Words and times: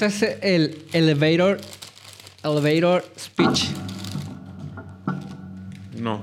¿Conoces 0.00 0.38
el 0.40 0.82
elevator, 0.94 1.60
elevator 2.42 3.04
speech? 3.18 3.68
No. 5.98 6.22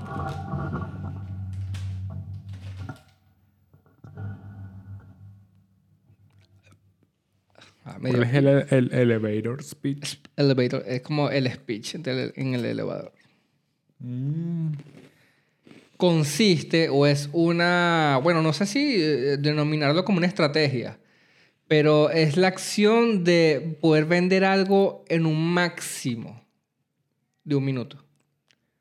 Ah, 7.86 7.98
medio- 8.00 8.18
¿Cuál 8.18 8.24
es 8.30 8.72
el, 8.72 8.92
el 8.92 8.94
elevator 8.94 9.64
speech? 9.64 10.18
Elevator 10.36 10.84
es 10.88 11.02
como 11.02 11.30
el 11.30 11.48
speech 11.52 11.98
del- 11.98 12.34
en 12.36 12.56
el 12.56 12.66
elevador. 12.66 13.14
Consiste 15.98 16.90
o 16.90 17.06
es 17.06 17.30
una, 17.32 18.20
bueno, 18.24 18.42
no 18.42 18.54
sé 18.54 18.66
si 18.66 18.96
eh, 19.00 19.38
denominarlo 19.38 20.04
como 20.04 20.18
una 20.18 20.28
estrategia, 20.28 20.98
pero 21.68 22.10
es 22.10 22.38
la 22.38 22.48
acción 22.48 23.24
de 23.24 23.78
poder 23.82 24.06
vender 24.06 24.46
algo 24.46 25.04
en 25.10 25.26
un 25.26 25.54
máximo 25.54 26.46
de 27.44 27.56
un 27.56 27.66
minuto, 27.66 28.04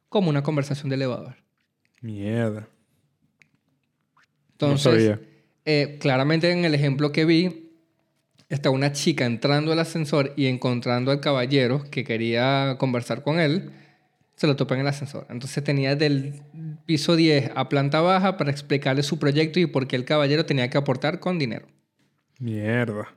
como 0.08 0.30
una 0.30 0.42
conversación 0.42 0.88
de 0.88 0.96
elevador. 0.96 1.36
Mierda. 2.00 2.68
Entonces, 4.52 5.04
sabía. 5.04 5.20
eh, 5.64 5.98
claramente 6.00 6.50
en 6.50 6.64
el 6.64 6.74
ejemplo 6.74 7.12
que 7.12 7.24
vi, 7.24 7.70
está 8.48 8.70
una 8.70 8.92
chica 8.92 9.26
entrando 9.26 9.72
al 9.72 9.78
ascensor 9.80 10.32
y 10.36 10.46
encontrando 10.46 11.10
al 11.10 11.20
caballero 11.20 11.84
que 11.90 12.04
quería 12.04 12.76
conversar 12.78 13.22
con 13.22 13.40
él, 13.40 13.72
se 14.36 14.46
lo 14.46 14.54
topa 14.54 14.74
en 14.74 14.82
el 14.82 14.86
ascensor. 14.86 15.26
Entonces 15.30 15.64
tenía 15.64 15.96
del 15.96 16.42
piso 16.84 17.16
10 17.16 17.50
a 17.54 17.68
planta 17.68 18.00
baja 18.00 18.36
para 18.36 18.50
explicarle 18.50 19.02
su 19.02 19.18
proyecto 19.18 19.58
y 19.58 19.66
por 19.66 19.88
qué 19.88 19.96
el 19.96 20.04
caballero 20.04 20.46
tenía 20.46 20.70
que 20.70 20.78
aportar 20.78 21.20
con 21.20 21.38
dinero. 21.38 21.66
Mierda. 22.38 23.14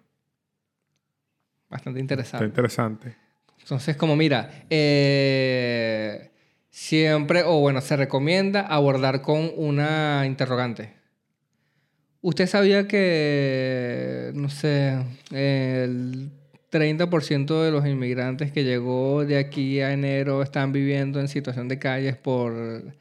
Bastante 1.69 1.99
Está 1.99 2.01
interesante. 2.01 2.45
interesante. 2.45 3.15
Entonces, 3.59 3.95
como 3.95 4.15
mira, 4.15 4.65
eh, 4.69 6.31
siempre, 6.69 7.43
o 7.43 7.59
bueno, 7.59 7.81
se 7.81 7.95
recomienda 7.95 8.61
abordar 8.61 9.21
con 9.21 9.51
una 9.55 10.23
interrogante. 10.25 10.93
¿Usted 12.21 12.47
sabía 12.47 12.87
que, 12.87 14.31
no 14.33 14.49
sé, 14.49 14.97
el 15.31 16.31
30% 16.71 17.63
de 17.63 17.71
los 17.71 17.85
inmigrantes 17.85 18.51
que 18.51 18.63
llegó 18.63 19.25
de 19.25 19.37
aquí 19.37 19.79
a 19.81 19.93
enero 19.93 20.41
están 20.41 20.71
viviendo 20.71 21.19
en 21.19 21.27
situación 21.27 21.67
de 21.67 21.79
calles 21.79 22.17
por... 22.17 22.93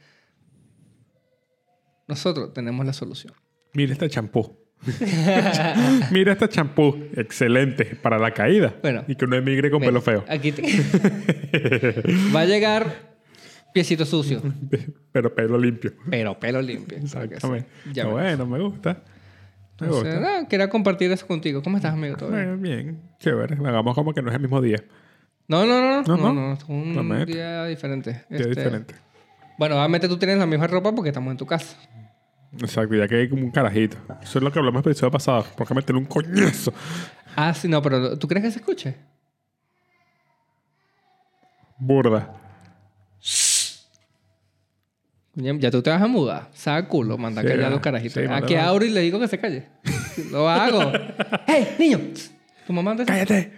Nosotros 2.07 2.53
tenemos 2.55 2.87
la 2.87 2.93
solución. 2.93 3.35
Mira 3.75 3.93
este 3.93 4.09
champú. 4.09 4.57
Mira 6.11 6.33
este 6.33 6.49
champú. 6.49 6.97
Excelente. 7.15 7.85
Para 8.01 8.19
la 8.19 8.33
caída. 8.33 8.75
Bueno. 8.83 9.05
y 9.09 9.15
que 9.17 9.25
uno 9.25 9.37
emigre 9.37 9.71
con 9.71 9.81
pelo 9.81 10.01
feo. 10.01 10.25
Aquí 10.29 10.53
te- 10.53 10.63
Va 12.35 12.41
a 12.41 12.45
llegar 12.45 13.09
piecito 13.73 14.05
sucio, 14.05 14.43
Pero 15.13 15.35
pelo 15.35 15.59
limpio. 15.59 15.93
pero 16.11 16.39
pelo 16.39 16.61
limpio. 16.63 16.99
Exactamente. 16.99 17.69
Ya 17.93 18.07
bueno, 18.07 18.47
me 18.47 18.59
gusta. 18.61 19.03
Me 19.81 19.87
gusta. 19.89 20.19
nada, 20.21 20.49
quería 20.49 20.69
compartir 20.69 21.11
eso 21.13 21.27
contigo. 21.27 21.63
¿Cómo 21.63 21.77
estás, 21.77 21.93
amigo? 21.93 22.17
¿Todo 22.17 22.31
bien? 22.31 22.61
Bien. 22.61 23.01
Chévere. 23.21 23.55
Hagamos 23.57 23.95
como 23.95 24.13
que 24.13 24.23
no 24.23 24.29
es 24.31 24.35
el 24.35 24.41
mismo 24.41 24.61
día. 24.61 24.83
No, 25.47 25.65
no, 25.65 25.81
no, 25.81 26.03
No, 26.03 26.17
no, 26.17 26.33
no, 26.35 26.59
no. 26.59 26.59
un 26.69 27.25
día 27.27 27.65
diferente. 27.67 28.11
Día 28.29 28.41
Este, 28.41 28.49
diferente. 28.49 28.95
Bueno, 29.59 29.77
obviamente 29.77 30.09
tú 30.09 30.17
tienes 30.19 30.39
la 30.39 30.47
misma 30.47 30.67
ropa 30.67 30.93
porque 30.95 31.11
estamos 31.11 31.31
en 31.31 31.37
tu 31.37 31.47
casa. 31.47 31.77
Exacto. 32.61 32.95
Ya 32.95 33.07
que 33.09 33.17
hay 33.17 33.29
como 33.29 33.43
un 33.45 33.51
carajito. 33.51 33.97
Eso 34.23 34.39
es 34.39 34.43
lo 34.45 34.51
que 34.53 34.59
hablamos 34.59 34.85
el 34.85 34.93
episodio 34.93 35.11
pasado. 35.11 35.47
Porque 35.57 35.75
meterle 35.75 36.01
un 36.01 36.07
coñazo. 36.07 36.73
Ah, 37.37 37.53
sí, 37.55 37.69
no, 37.69 37.81
pero 37.83 38.19
¿tú 38.19 38.27
crees 38.27 38.45
que 38.45 38.51
se 38.51 38.59
escuche? 38.59 38.97
Burda. 41.79 42.35
Ya 45.35 45.71
tú 45.71 45.83
te 45.83 45.91
vas 45.91 46.03
a 46.03 46.09
mudar. 46.09 46.49
Saca 46.53 46.89
culo, 46.89 47.17
manda 47.17 47.43
Sí, 47.43 47.49
callar 47.49 47.67
a 47.67 47.71
los 47.71 47.81
carajitos. 47.81 48.15
sí, 48.21 48.27
a 48.27 48.31
manda- 48.31 48.47
que 48.47 48.59
Auri 48.59 48.91
le 48.91 49.03
digo 49.03 49.21
que 49.21 49.29
se 49.29 49.39
calle. 49.39 49.69
Lo 50.33 50.49
hago. 50.49 50.91
¡Hey, 51.47 51.77
niño! 51.79 52.01
¿Tu 52.67 52.73
mamá 52.73 52.91
anda? 52.91 53.05
¡Cállate! 53.05 53.53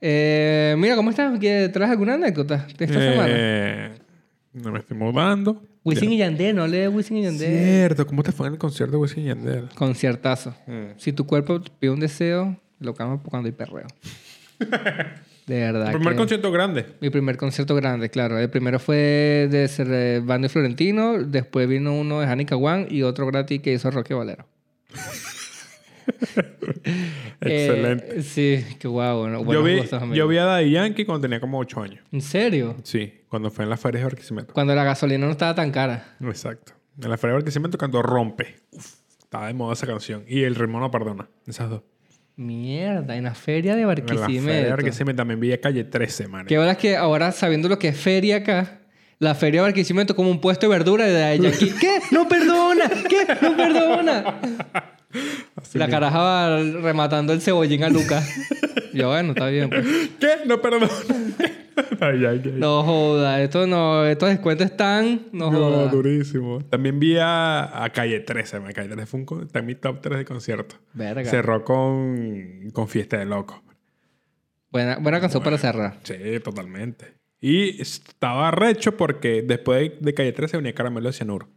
Eh, 0.00 0.76
mira, 0.78 0.94
¿cómo 0.94 1.10
estás? 1.10 1.36
¿Qué- 1.40 1.68
¿Traes 1.72 1.90
alguna 1.90 2.14
anécdota 2.14 2.66
de 2.78 2.84
esta 2.84 3.00
semana? 3.00 3.26
Eh, 3.28 3.98
no 4.52 4.70
me 4.70 4.78
estoy 4.78 4.96
mudando. 4.96 5.60
Wisin 5.84 6.12
y 6.12 6.16
Yandel, 6.16 6.56
no 6.56 6.62
hable 6.62 6.78
de 6.78 6.88
Wisin 6.88 7.18
y 7.18 7.22
Yandel. 7.24 7.64
Cierto. 7.64 8.06
¿Cómo 8.06 8.22
te 8.22 8.32
fue 8.32 8.46
en 8.46 8.54
el 8.54 8.58
concierto 8.58 8.96
de 8.96 9.02
Wisin 9.02 9.24
y 9.24 9.26
Yandel? 9.26 9.68
Conciertazo. 9.74 10.54
Mm. 10.66 10.96
Si 10.96 11.12
tu 11.12 11.26
cuerpo 11.26 11.60
te 11.60 11.70
pide 11.78 11.90
un 11.90 12.00
deseo, 12.00 12.58
lo 12.80 12.94
cambia 12.94 13.22
cuando 13.22 13.46
hay 13.46 13.52
perreo. 13.52 13.86
De 15.46 15.60
verdad. 15.60 15.88
El 15.88 15.96
primer 15.96 16.16
concierto 16.16 16.50
grande. 16.50 16.86
Mi 17.00 17.10
primer 17.10 17.36
concierto 17.36 17.74
grande, 17.74 18.08
claro. 18.08 18.38
El 18.38 18.48
primero 18.48 18.78
fue 18.78 19.46
de 19.50 19.68
ser 19.68 19.88
eh, 19.90 20.22
Bando 20.24 20.48
Florentino, 20.48 21.22
después 21.22 21.68
vino 21.68 21.94
uno 21.94 22.20
de 22.20 22.26
Hanika 22.26 22.56
One 22.56 22.86
y 22.88 23.02
otro 23.02 23.26
gratis 23.26 23.60
que 23.60 23.74
hizo 23.74 23.90
Roque 23.90 24.14
Valero. 24.14 24.46
Excelente. 27.40 28.18
Eh, 28.18 28.22
sí, 28.22 28.64
qué 28.78 28.88
guau. 28.88 29.44
Yo, 29.50 29.62
vi, 29.62 29.82
yo 30.12 30.28
vi 30.28 30.38
a 30.38 30.44
Daddy 30.44 30.70
Yankee 30.70 31.04
cuando 31.04 31.22
tenía 31.22 31.40
como 31.40 31.58
8 31.58 31.82
años. 31.82 32.04
¿En 32.12 32.20
serio? 32.20 32.76
Sí, 32.82 33.12
cuando 33.28 33.50
fue 33.50 33.64
en 33.64 33.70
la 33.70 33.76
feria 33.76 34.00
de 34.00 34.04
Barquisimeto. 34.04 34.54
Cuando 34.54 34.74
la 34.74 34.84
gasolina 34.84 35.26
no 35.26 35.32
estaba 35.32 35.54
tan 35.54 35.70
cara. 35.70 36.16
Exacto. 36.20 36.72
En 37.02 37.10
la 37.10 37.16
feria 37.16 37.32
de 37.32 37.38
Barquisimeto 37.40 37.78
cuando 37.78 38.02
rompe. 38.02 38.56
Uf, 38.70 38.94
estaba 39.18 39.46
de 39.48 39.54
moda 39.54 39.72
esa 39.72 39.86
canción. 39.86 40.24
Y 40.28 40.42
el 40.42 40.54
ritmo 40.54 40.80
no 40.80 40.90
perdona. 40.90 41.28
Esas 41.46 41.70
dos. 41.70 41.82
Mierda, 42.36 43.16
en 43.16 43.24
la 43.24 43.34
feria 43.34 43.76
de 43.76 43.82
En 43.82 43.88
la 43.88 43.94
feria 43.94 44.10
de 44.10 44.20
Barquisimeto. 44.20 44.70
Barquisimeto 44.70 45.16
también 45.16 45.40
vi 45.40 45.52
a 45.52 45.60
Calle 45.60 45.84
13, 45.84 46.28
man. 46.28 46.46
Qué 46.46 46.58
verdad 46.58 46.76
que 46.76 46.96
ahora, 46.96 47.30
sabiendo 47.30 47.68
lo 47.68 47.78
que 47.78 47.88
es 47.88 47.96
feria 47.96 48.36
acá, 48.36 48.80
la 49.20 49.34
feria 49.34 49.60
de 49.60 49.68
Barquisimeto 49.68 50.16
como 50.16 50.30
un 50.30 50.40
puesto 50.40 50.66
de 50.66 50.70
verdura 50.70 51.06
de 51.06 51.12
Daddy 51.12 51.38
Yankee. 51.40 51.72
¿Qué? 51.80 52.00
¡No 52.10 52.28
perdona! 52.28 52.90
¿Qué? 53.08 53.26
¡No 53.40 53.56
perdona! 53.56 54.40
Así 55.56 55.78
La 55.78 55.86
mismo. 55.86 55.96
caraja 56.00 56.18
va 56.18 56.58
rematando 56.82 57.32
el 57.32 57.40
cebollín 57.40 57.84
a 57.84 57.88
Lucas. 57.88 58.28
Yo, 58.92 59.08
bueno, 59.08 59.30
está 59.32 59.48
bien. 59.48 59.70
pues. 59.70 59.84
¿Qué? 60.20 60.28
No 60.46 60.60
Yankee. 62.20 62.52
No 62.52 62.82
joda, 62.84 63.42
esto 63.42 63.66
no, 63.66 64.04
estos 64.06 64.28
descuentos 64.28 64.66
están. 64.66 65.22
No, 65.32 65.50
No, 65.50 65.58
joda. 65.58 65.88
durísimo. 65.88 66.62
También 66.70 67.00
vi 67.00 67.16
a, 67.18 67.82
a 67.84 67.90
Calle 67.90 68.20
13. 68.20 68.60
man. 68.60 68.72
Calle 68.72 68.88
13 68.90 69.06
fue 69.06 69.20
un, 69.20 69.42
está 69.42 69.58
en 69.60 69.66
mi 69.66 69.74
top 69.74 70.00
3 70.00 70.18
de 70.18 70.24
concierto. 70.24 70.76
Verga. 70.92 71.28
Cerró 71.28 71.64
con, 71.64 72.70
con 72.72 72.88
Fiesta 72.88 73.18
de 73.18 73.24
Loco. 73.24 73.62
Buena, 74.70 74.98
buena 74.98 75.20
canción 75.20 75.42
para 75.42 75.58
cerrar. 75.58 75.98
Sí, 76.02 76.14
totalmente. 76.42 77.14
Y 77.40 77.80
estaba 77.80 78.50
recho 78.50 78.96
porque 78.96 79.42
después 79.42 79.80
de, 79.90 79.96
de 80.00 80.14
Calle 80.14 80.32
13 80.32 80.56
venía 80.58 80.74
Caramelo 80.74 81.08
de 81.08 81.12
Cianuro. 81.12 81.48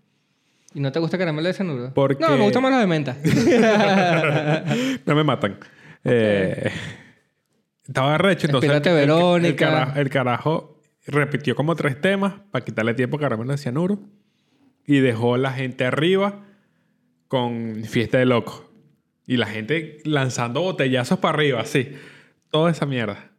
¿Y 0.73 0.79
no 0.79 0.91
te 0.91 0.99
gusta 0.99 1.17
caramelo 1.17 1.47
de 1.47 1.53
cianuro? 1.53 1.91
Porque- 1.93 2.23
No, 2.23 2.37
me 2.37 2.43
gusta 2.43 2.59
más 2.59 2.71
la 2.71 2.79
de 2.79 2.87
menta. 2.87 3.15
no 5.05 5.15
me 5.15 5.23
matan. 5.23 5.57
Eh, 6.03 6.71
estaba 7.87 8.17
recho. 8.17 8.47
Entonces, 8.47 8.69
Espérate, 8.69 8.89
el- 8.89 8.95
Verónica. 9.07 9.47
El, 9.49 9.55
carajo, 9.55 9.99
el 9.99 10.09
carajo 10.09 10.81
repitió 11.07 11.55
como 11.55 11.75
tres 11.75 11.99
temas 12.01 12.33
para 12.51 12.63
quitarle 12.65 12.93
tiempo 12.93 13.17
a 13.17 13.19
Caramelo 13.19 13.51
de 13.51 13.57
Cianuro. 13.57 13.99
Y 14.85 14.99
dejó 14.99 15.35
a 15.35 15.37
la 15.37 15.51
gente 15.51 15.85
arriba 15.85 16.43
con 17.27 17.83
Fiesta 17.85 18.17
de 18.19 18.25
Loco. 18.25 18.69
Y 19.25 19.35
la 19.37 19.45
gente 19.47 19.97
lanzando 20.05 20.61
botellazos 20.61 21.19
para 21.19 21.33
arriba, 21.37 21.59
así. 21.61 21.93
Toda 22.51 22.71
esa 22.71 22.85
mierda. 22.85 23.31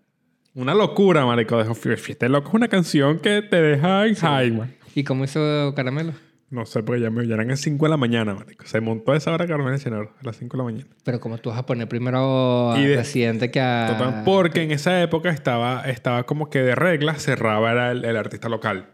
Una 0.55 0.75
locura, 0.75 1.25
marico. 1.25 1.57
Dejó 1.57 1.75
Fiesta 1.75 2.27
de 2.27 2.31
Loco 2.31 2.49
es 2.49 2.55
una 2.55 2.69
canción 2.69 3.19
que 3.21 3.41
te 3.43 3.63
deja 3.63 4.07
en 4.07 4.15
high, 4.17 4.51
man. 4.51 4.75
¿Y 4.95 5.05
cómo 5.05 5.25
hizo 5.25 5.73
caramelo? 5.75 6.13
No 6.51 6.65
sé, 6.65 6.83
porque 6.83 7.03
ya 7.03 7.11
me 7.11 7.25
eran 7.25 7.51
a 7.51 7.57
5 7.57 7.85
de 7.85 7.91
la 7.91 7.99
mañana, 7.99 8.35
marico. 8.35 8.65
Se 8.67 8.81
montó 8.81 9.13
a 9.13 9.17
esa 9.19 9.33
hora 9.33 9.47
Caramelo 9.47 9.73
de 9.73 9.79
Cianuro, 9.79 10.15
a 10.19 10.25
las 10.25 10.37
5 10.39 10.57
de 10.57 10.59
la 10.59 10.65
mañana. 10.65 10.87
Pero 11.05 11.21
como 11.21 11.37
tú 11.37 11.51
vas 11.51 11.59
a 11.59 11.67
poner 11.67 11.89
primero 11.89 12.73
a 12.73 12.81
Y 12.81 12.87
de- 12.87 12.97
Residente 12.97 13.51
que 13.51 13.61
a... 13.61 13.95
Total, 13.99 14.23
porque 14.25 14.63
en 14.63 14.71
esa 14.71 15.03
época 15.03 15.29
estaba, 15.29 15.83
estaba 15.83 16.25
como 16.25 16.49
que 16.49 16.63
de 16.63 16.75
regla 16.75 17.15
cerraba 17.17 17.71
era 17.73 17.91
el, 17.93 18.03
el 18.05 18.17
artista 18.17 18.49
local. 18.49 18.87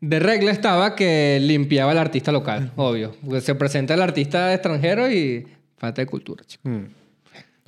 De 0.00 0.18
regla 0.18 0.50
estaba 0.50 0.96
que 0.96 1.38
limpiaba 1.40 1.92
al 1.92 1.98
artista 1.98 2.32
local, 2.32 2.72
obvio. 2.74 3.14
Porque 3.24 3.42
se 3.42 3.54
presenta 3.54 3.94
el 3.94 4.02
artista 4.02 4.52
extranjero 4.52 5.08
y 5.10 5.46
falta 5.76 6.02
de 6.02 6.06
cultura, 6.06 6.42
chico. 6.44 6.68
Mm. 6.68 6.86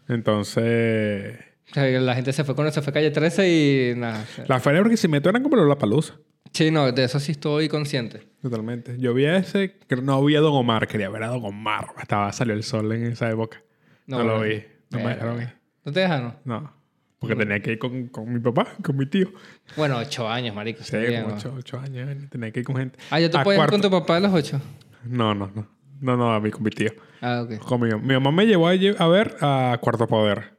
Entonces, 0.08 1.36
la 1.74 2.14
gente 2.14 2.32
se 2.32 2.42
fue 2.44 2.54
con 2.56 2.70
se 2.72 2.82
fue 2.82 2.92
calle 2.92 3.10
13 3.10 3.48
y 3.48 3.94
nada. 3.96 4.24
la 4.48 4.60
feria 4.60 4.78
de 4.78 4.82
Barquisimeto 4.82 5.28
eran 5.28 5.42
como 5.42 5.56
la 5.56 5.78
palusa. 5.78 6.14
Sí, 6.52 6.70
no, 6.70 6.90
de 6.92 7.04
eso 7.04 7.18
sí 7.18 7.32
estoy 7.32 7.68
consciente. 7.68 8.26
Totalmente. 8.42 8.96
Yo 8.98 9.14
vi 9.14 9.24
a 9.24 9.36
ese, 9.36 9.76
que 9.88 9.96
no 9.96 10.22
vi 10.24 10.36
a 10.36 10.40
Don 10.40 10.54
Omar, 10.54 10.86
quería 10.86 11.08
ver 11.08 11.22
a 11.22 11.28
Don 11.28 11.44
Omar. 11.44 11.86
Estaba, 12.00 12.32
salió 12.32 12.54
el 12.54 12.62
sol 12.62 12.92
en 12.92 13.06
esa 13.06 13.30
época. 13.30 13.62
No, 14.06 14.22
lo 14.22 14.40
vi. 14.40 14.62
No 14.90 14.98
me 14.98 15.08
dejaron 15.08 15.42
ir. 15.42 15.48
¿No 15.84 15.92
te 15.92 16.00
dejaron? 16.00 16.34
No. 16.44 16.72
Porque 17.18 17.36
tenía 17.36 17.60
que 17.60 17.72
ir 17.72 17.78
con, 17.78 18.08
con 18.08 18.32
mi 18.32 18.40
papá, 18.40 18.74
con 18.82 18.96
mi 18.96 19.06
tío. 19.06 19.28
Bueno, 19.76 19.96
ocho 19.98 20.28
años, 20.28 20.54
marico. 20.54 20.82
Sí, 20.82 20.96
ocho, 20.96 21.54
ocho 21.56 21.78
años. 21.78 22.28
Tenía 22.30 22.50
que 22.50 22.60
ir 22.60 22.66
con 22.66 22.76
gente. 22.76 22.98
Ah, 23.10 23.20
¿ya 23.20 23.30
tú 23.30 23.38
A 23.38 23.44
puedes 23.44 23.62
ir 23.62 23.70
con 23.70 23.80
tu 23.80 23.90
papá 23.90 24.16
a 24.16 24.20
los 24.20 24.32
ocho? 24.32 24.60
No, 25.04 25.34
no, 25.34 25.50
no. 25.54 25.68
No, 26.00 26.16
no, 26.16 26.34
a 26.34 26.40
mí 26.40 26.50
con 26.50 26.64
mi 26.64 26.70
tío. 26.70 26.90
Ah, 27.20 27.42
ok. 27.44 27.58
Con 27.58 27.80
mi, 27.80 28.14
mamá 28.14 28.32
me 28.32 28.44
llevó 28.44 28.66
a, 28.66 29.08
ver 29.08 29.36
a 29.40 29.78
Cuarto 29.80 30.08
Poder. 30.08 30.56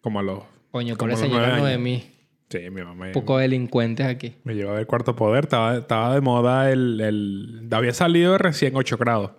como 0.00 0.20
a 0.20 0.22
los... 0.22 0.42
Coño, 0.70 0.96
por 0.96 1.10
nueve 1.10 1.28
no 1.28 1.66
de 1.66 1.76
mí. 1.76 2.17
Sí, 2.50 2.58
mi 2.70 2.82
mamá 2.82 2.94
me, 2.94 3.06
Un 3.08 3.12
poco 3.12 3.38
delincuentes 3.38 4.06
aquí. 4.06 4.36
me 4.44 4.54
llevó 4.54 4.70
a 4.70 4.74
ver 4.74 4.86
Cuarto 4.86 5.14
Poder. 5.14 5.44
Estaba, 5.44 5.76
estaba 5.76 6.14
de 6.14 6.20
moda 6.20 6.70
el, 6.70 7.00
el... 7.00 7.68
Había 7.70 7.92
salido 7.92 8.38
recién 8.38 8.74
8 8.74 8.96
grados. 8.96 9.32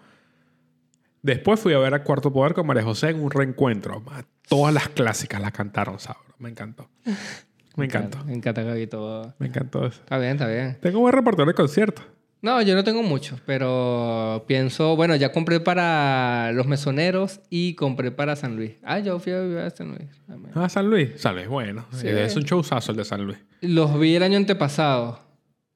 Después 1.22 1.60
fui 1.60 1.74
a 1.74 1.80
ver 1.80 1.94
a 1.94 2.04
Cuarto 2.04 2.32
Poder 2.32 2.54
con 2.54 2.68
María 2.68 2.84
José 2.84 3.10
en 3.10 3.22
un 3.22 3.32
reencuentro. 3.32 4.04
Todas 4.48 4.74
las 4.74 4.90
clásicas 4.90 5.42
las 5.42 5.52
cantaron, 5.52 6.00
sabro. 6.00 6.22
Me 6.38 6.50
encantó. 6.50 6.90
Me 7.76 7.86
encantó. 7.86 8.24
Me 8.26 8.34
encanta 8.34 8.64
que 8.74 8.88
todo. 8.88 9.34
Me 9.40 9.48
encantó 9.48 9.86
eso. 9.86 10.02
Está 10.02 10.18
bien, 10.18 10.32
está 10.32 10.48
bien. 10.48 10.78
Tengo 10.82 11.00
buen 11.00 11.14
repertorio 11.14 11.48
de 11.48 11.54
conciertos. 11.54 12.06
No, 12.42 12.62
yo 12.62 12.74
no 12.74 12.86
tengo 12.86 13.04
mucho, 13.04 13.38
pero 13.46 14.46
pienso, 14.48 14.96
bueno, 14.96 15.14
ya 15.18 15.32
compré 15.34 15.60
para 15.60 16.52
los 16.54 16.68
mesoneros 16.68 17.42
y 17.50 17.74
compré 17.76 18.12
para 18.12 18.38
San 18.38 18.56
Luis. 18.56 18.72
Ah, 18.82 19.00
yo 19.00 19.20
fui 19.20 19.34
a 19.34 19.42
vivir 19.42 19.58
a 19.58 19.70
San 19.72 19.90
Luis. 19.90 20.10
Ah, 20.56 20.70
San 20.70 20.90
Luis. 20.90 21.10
San 21.18 21.36
Luis, 21.36 21.48
bueno. 21.50 21.86
Sí. 21.92 22.08
Es 22.08 22.38
un 22.38 22.44
showzazo 22.44 22.92
el 22.92 22.98
de 22.98 23.04
San 23.06 23.26
Luis. 23.26 23.40
Los 23.60 24.00
vi 24.00 24.16
el 24.16 24.24
año 24.24 24.38
antepasado. 24.38 25.20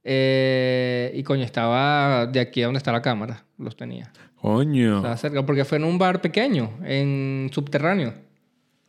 Eh, 0.06 1.12
y 1.15 1.24
coño, 1.24 1.44
estaba 1.44 2.27
de 2.27 2.39
aquí 2.39 2.62
a 2.62 2.66
donde 2.66 2.77
está 2.77 2.92
la 2.94 3.01
cámara. 3.01 3.44
Los 3.57 3.75
tenía. 3.75 4.12
Coño. 4.36 4.98
Estaba 4.98 5.18
cerca, 5.18 5.45
porque 5.45 5.66
fue 5.66 5.77
en 5.80 5.83
un 5.86 5.98
bar 5.98 6.21
pequeño, 6.21 6.71
en 6.86 7.50
subterráneo. 7.54 8.13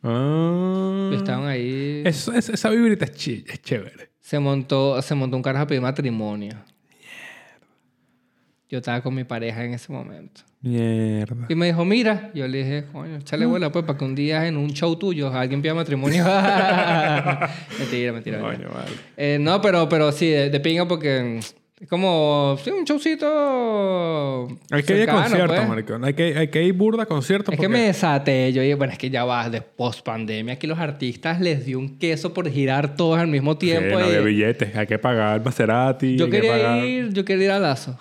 Ah. 0.01 1.09
Y 1.11 1.15
estaban 1.15 1.47
ahí. 1.47 2.03
Es- 2.05 2.27
esa 2.27 2.69
vibrita 2.69 3.05
es, 3.05 3.11
chi- 3.13 3.43
es 3.47 3.61
chévere. 3.61 4.11
Se 4.19 4.39
montó, 4.39 5.01
se 5.01 5.13
montó 5.15 5.35
un 5.37 5.43
carajo 5.43 5.63
a 5.63 5.67
pedir 5.67 5.81
matrimonio. 5.81 6.55
Yo 8.75 8.79
estaba 8.79 8.99
con 8.99 9.15
mi 9.15 9.23
pareja 9.23 9.63
en 9.63 9.73
ese 9.73 9.89
momento. 9.93 10.41
Mierda. 10.61 11.45
Y 11.47 11.55
me 11.55 11.67
dijo, 11.67 11.85
mira. 11.85 12.29
Yo 12.33 12.45
le 12.45 12.57
dije, 12.57 12.83
coño, 12.91 13.15
échale 13.15 13.45
bola, 13.45 13.71
pues, 13.71 13.85
para 13.85 13.97
que 13.97 14.03
un 14.03 14.15
día 14.15 14.45
en 14.47 14.57
un 14.57 14.71
show 14.73 14.97
tuyo 14.97 15.29
alguien 15.33 15.61
pida 15.61 15.73
matrimonio. 15.73 16.25
mentira, 17.79 18.11
mentira. 18.11 18.39
Coño, 18.41 18.67
vale. 18.73 18.91
Eh, 19.15 19.37
no, 19.39 19.61
pero, 19.61 19.87
pero 19.87 20.11
sí, 20.11 20.27
de, 20.29 20.49
de 20.49 20.59
pinga 20.59 20.85
porque 20.87 21.37
es 21.37 21.89
como, 21.89 22.57
sí, 22.63 22.69
un 22.71 22.83
showcito. 22.83 24.47
Hay 24.71 24.83
que 24.83 25.03
ir 25.03 25.09
a 25.09 25.13
conciertos, 25.13 25.55
pues. 25.57 25.69
maricón. 25.69 26.03
Hay 26.05 26.13
que, 26.13 26.37
hay 26.37 26.47
que 26.47 26.63
ir 26.63 26.73
burda 26.73 27.03
a 27.03 27.05
conciertos. 27.05 27.53
Es 27.53 27.59
que 27.59 27.69
me 27.69 27.81
desaté. 27.81 28.51
Yo 28.53 28.61
dije, 28.61 28.75
bueno, 28.75 28.93
es 28.93 28.99
que 28.99 29.09
ya 29.09 29.23
va, 29.25 29.49
de 29.49 29.61
post 29.61 30.03
pandemia, 30.05 30.55
aquí 30.55 30.67
los 30.67 30.79
artistas 30.79 31.39
les 31.41 31.65
dio 31.65 31.77
un 31.79 31.97
queso 31.97 32.33
por 32.33 32.49
girar 32.49 32.95
todos 32.95 33.19
al 33.19 33.27
mismo 33.27 33.53
Sí, 33.53 33.59
tiempo. 33.59 33.99
no 33.99 34.05
y- 34.05 34.09
había 34.09 34.21
billetes. 34.21 34.75
Hay 34.75 34.87
que 34.87 34.97
pagar 34.99 35.43
Maserati. 35.43 36.17
yo 36.17 36.29
quería 36.29 36.51
pagar... 36.51 36.85
ir, 36.85 37.13
yo 37.13 37.23
quería 37.25 37.45
ir 37.45 37.51
a 37.51 37.59
Lazo. 37.59 37.99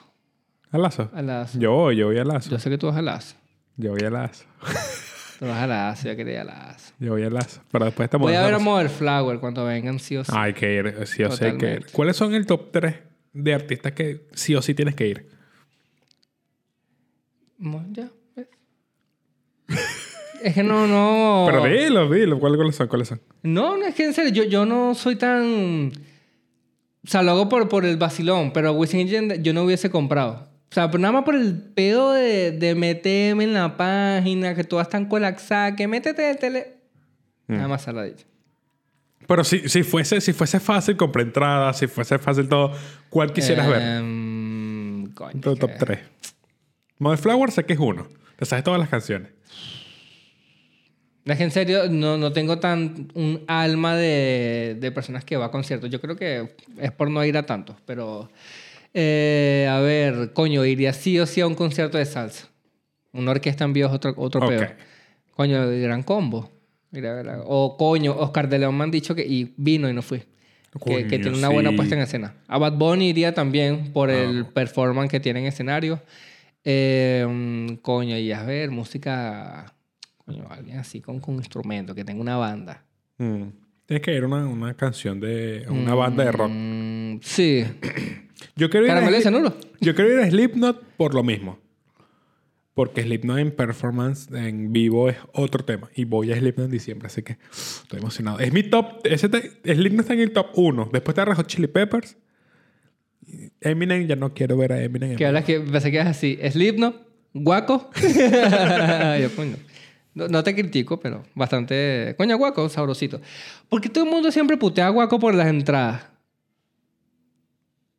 ¿A 0.74 0.78
Lazo? 0.78 1.08
A 1.14 1.22
Lazo. 1.22 1.56
Yo 1.56 1.70
voy, 1.70 1.94
yo 1.94 2.06
voy 2.06 2.18
a 2.18 2.24
Lazo. 2.24 2.50
Yo 2.50 2.58
sé 2.58 2.68
que 2.68 2.76
tú 2.76 2.88
vas 2.88 2.96
a 2.96 3.02
Lazo. 3.02 3.36
Yo 3.76 3.92
voy 3.92 4.00
a 4.00 4.10
Lazo. 4.10 4.44
Tú 5.38 5.46
vas 5.46 5.62
a 5.62 5.66
Lazo, 5.68 6.08
yo 6.08 6.16
quería 6.16 6.40
a 6.40 6.44
Lazo. 6.44 6.92
Yo 6.98 7.12
voy 7.12 7.22
a 7.22 7.30
Lazo. 7.30 7.60
Pero 7.70 7.84
después 7.84 8.06
estamos... 8.06 8.26
Voy 8.26 8.34
a 8.34 8.42
ver 8.42 8.54
a 8.54 8.58
Mother 8.58 8.88
Flower 8.88 9.38
cuando 9.38 9.64
vengan 9.64 10.00
sí 10.00 10.16
o 10.16 10.24
sí. 10.24 10.32
Hay 10.34 10.52
que 10.52 10.74
ir. 10.74 11.06
Sí 11.06 11.22
o 11.22 11.30
sí 11.30 11.44
hay 11.44 11.56
que 11.58 11.74
ir. 11.74 11.86
¿Cuáles 11.92 12.16
son 12.16 12.34
el 12.34 12.44
top 12.44 12.72
3 12.72 12.94
de 13.34 13.54
artistas 13.54 13.92
que 13.92 14.26
sí 14.32 14.56
o 14.56 14.62
sí 14.62 14.74
tienes 14.74 14.96
que 14.96 15.06
ir? 15.06 15.28
Ya, 17.92 18.10
¿ves? 18.34 18.48
es 20.42 20.54
que 20.54 20.64
no, 20.64 20.88
no. 20.88 21.44
Pero 21.46 21.64
dilo, 21.66 22.10
dilo. 22.10 22.40
¿Cuáles 22.40 22.74
son? 22.74 22.88
¿Cuáles 22.88 23.08
son? 23.08 23.20
No, 23.44 23.76
no, 23.76 23.86
es 23.86 23.94
que 23.94 24.06
en 24.06 24.12
serio, 24.12 24.32
yo, 24.32 24.42
yo 24.42 24.66
no 24.66 24.96
soy 24.96 25.14
tan. 25.14 25.92
O 27.04 27.08
sea, 27.08 27.22
lo 27.22 27.30
hago 27.30 27.48
por, 27.48 27.68
por 27.68 27.84
el 27.84 27.96
vacilón, 27.96 28.52
pero 28.52 28.72
Wisin 28.72 29.06
y 29.06 29.42
yo 29.42 29.52
no 29.52 29.62
hubiese 29.62 29.88
comprado. 29.88 30.53
O 30.74 30.80
sea, 30.80 30.90
pero 30.90 31.02
nada 31.02 31.12
más 31.12 31.22
por 31.22 31.36
el 31.36 31.54
pedo 31.56 32.10
de, 32.10 32.50
de 32.50 32.74
meterme 32.74 33.44
en 33.44 33.54
la 33.54 33.76
página, 33.76 34.56
que 34.56 34.64
todas 34.64 34.88
están 34.88 35.06
colapsadas, 35.06 35.74
que 35.76 35.86
métete 35.86 36.28
el 36.28 36.36
tele. 36.36 36.74
Mm. 37.46 37.54
Nada 37.54 37.68
más 37.68 37.82
saladilla. 37.82 38.24
Pero 39.28 39.44
si, 39.44 39.68
si, 39.68 39.84
fuese, 39.84 40.20
si 40.20 40.32
fuese 40.32 40.58
fácil, 40.58 40.96
compré 40.96 41.22
entradas. 41.22 41.78
Si 41.78 41.86
fuese 41.86 42.18
fácil 42.18 42.48
todo, 42.48 42.72
¿cuál 43.08 43.32
quisieras 43.32 43.68
ver? 43.68 43.82
Em, 43.82 45.12
Coño. 45.14 45.40
Que- 45.40 45.54
top 45.54 45.70
3. 45.78 46.00
Mother 46.98 47.18
Flower 47.20 47.52
sé 47.52 47.64
que 47.64 47.74
es 47.74 47.78
uno. 47.78 48.08
Te 48.34 48.44
sabes 48.44 48.64
todas 48.64 48.80
las 48.80 48.88
canciones. 48.88 49.30
Es 51.24 51.38
que 51.38 51.44
en 51.44 51.52
serio 51.52 51.88
no, 51.88 52.18
no 52.18 52.32
tengo 52.32 52.58
tan 52.58 53.12
un 53.14 53.44
alma 53.46 53.94
de, 53.94 54.76
de 54.80 54.90
personas 54.90 55.24
que 55.24 55.36
va 55.36 55.44
a 55.44 55.50
conciertos. 55.52 55.88
Yo 55.88 56.00
creo 56.00 56.16
que 56.16 56.56
es 56.80 56.90
por 56.90 57.08
no 57.12 57.24
ir 57.24 57.36
a 57.36 57.46
tantos, 57.46 57.76
pero... 57.86 58.28
eh, 58.94 59.68
a 59.68 59.80
ver, 59.80 60.32
coño, 60.32 60.64
iría 60.64 60.92
sí 60.92 61.18
o 61.18 61.26
sí 61.26 61.40
a 61.40 61.46
un 61.46 61.54
concierto 61.54 61.98
de 61.98 62.06
salsa. 62.06 62.48
Una 63.12 63.32
orquesta 63.32 63.64
en 63.64 63.72
vivo 63.72 63.88
es 63.88 63.94
otro, 63.94 64.14
otro 64.16 64.46
pedo. 64.46 64.66
Coño, 65.32 65.64
el 65.64 65.82
gran 65.82 66.02
combo. 66.02 66.50
Mira, 66.92 67.16
mira. 67.16 67.40
O 67.44 67.76
coño, 67.76 68.14
Oscar 68.16 68.48
de 68.48 68.60
León 68.60 68.76
me 68.76 68.84
han 68.84 68.90
dicho 68.90 69.14
que 69.14 69.26
y 69.26 69.52
vino 69.56 69.88
y 69.88 69.92
no 69.92 70.02
fui. 70.02 70.20
que, 70.20 70.78
Coño, 70.78 71.08
que 71.08 71.18
tiene 71.18 71.36
una 71.36 71.48
buena 71.48 71.70
sí. 71.70 71.76
puesta 71.76 71.96
en 71.96 72.02
escena. 72.02 72.34
A 72.46 72.58
Bad 72.58 72.74
Bunny 72.74 73.08
iría 73.08 73.34
también 73.34 73.92
por 73.92 74.10
el 74.10 74.46
performance 74.46 75.10
que 75.10 75.18
tiene 75.20 75.40
en 75.40 75.46
escenario. 75.46 76.00
Eh, 76.62 77.26
mm, 77.28 77.74
coño, 77.82 78.16
y 78.16 78.32
a 78.32 78.42
ver, 78.44 78.70
música... 78.70 79.74
Coño, 80.24 80.46
alguien 80.48 80.78
así 80.78 81.00
con, 81.00 81.20
con 81.20 81.34
instrumento, 81.34 81.94
que 81.94 82.04
tenga 82.04 82.20
una 82.20 82.36
banda. 82.36 82.82
Mm. 83.18 83.48
Tienes 83.86 84.02
que 84.02 84.14
ir 84.14 84.22
a 84.22 84.26
una, 84.26 84.46
una 84.46 84.74
canción 84.74 85.20
de 85.20 85.66
una 85.68 85.94
banda 85.94 86.24
de 86.24 86.32
rock. 86.32 86.50
Mm, 86.50 87.18
sí. 87.22 87.64
Yo 88.56 88.70
quiero 88.70 88.86
ir 88.86 88.92
a 88.92 89.00
de 89.00 89.20
cianuro. 89.20 89.56
Yo 89.80 89.94
quiero 89.94 90.12
ir 90.12 90.20
a 90.20 90.28
Slipknot 90.30 90.82
por 90.96 91.14
lo 91.14 91.22
mismo. 91.22 91.58
Porque 92.74 93.02
Slipknot 93.02 93.38
en 93.38 93.50
performance 93.52 94.28
en 94.32 94.72
vivo 94.72 95.08
es 95.08 95.16
otro 95.32 95.64
tema. 95.64 95.88
Y 95.94 96.04
voy 96.04 96.32
a 96.32 96.36
Slipknot 96.36 96.66
en 96.66 96.72
diciembre, 96.72 97.06
así 97.06 97.22
que 97.22 97.36
estoy 97.52 98.00
emocionado. 98.00 98.40
Es 98.40 98.52
mi 98.52 98.64
top. 98.64 99.00
Ese 99.04 99.28
te- 99.28 99.52
Slipknot 99.74 100.00
está 100.00 100.14
en 100.14 100.20
el 100.20 100.32
top 100.32 100.46
1. 100.54 100.90
Después 100.92 101.12
está 101.12 101.24
Red 101.24 101.36
Hot 101.36 101.46
Chili 101.46 101.68
Peppers. 101.68 102.16
Eminem, 103.60 104.06
ya 104.06 104.16
no 104.16 104.34
quiero 104.34 104.56
ver 104.56 104.72
a 104.72 104.82
Eminem. 104.82 105.12
en 105.12 105.16
Que 105.16 105.26
hablas 105.26 105.44
que 105.44 105.60
pensé 105.60 105.90
que 105.90 106.00
es 106.00 106.06
así. 106.06 106.38
Slipknot, 106.50 106.96
guaco. 107.32 107.90
Yo, 109.20 109.30
coño. 109.36 109.56
No, 110.14 110.28
no 110.28 110.44
te 110.44 110.54
critico, 110.54 111.00
pero 111.00 111.24
bastante... 111.34 112.14
Coño, 112.16 112.36
guaco, 112.38 112.68
sabrosito. 112.68 113.20
Porque 113.68 113.88
todo 113.88 114.04
el 114.04 114.10
mundo 114.10 114.30
siempre 114.30 114.56
putea 114.56 114.86
a 114.86 114.90
guaco 114.90 115.18
por 115.18 115.34
las 115.34 115.48
entradas. 115.48 116.06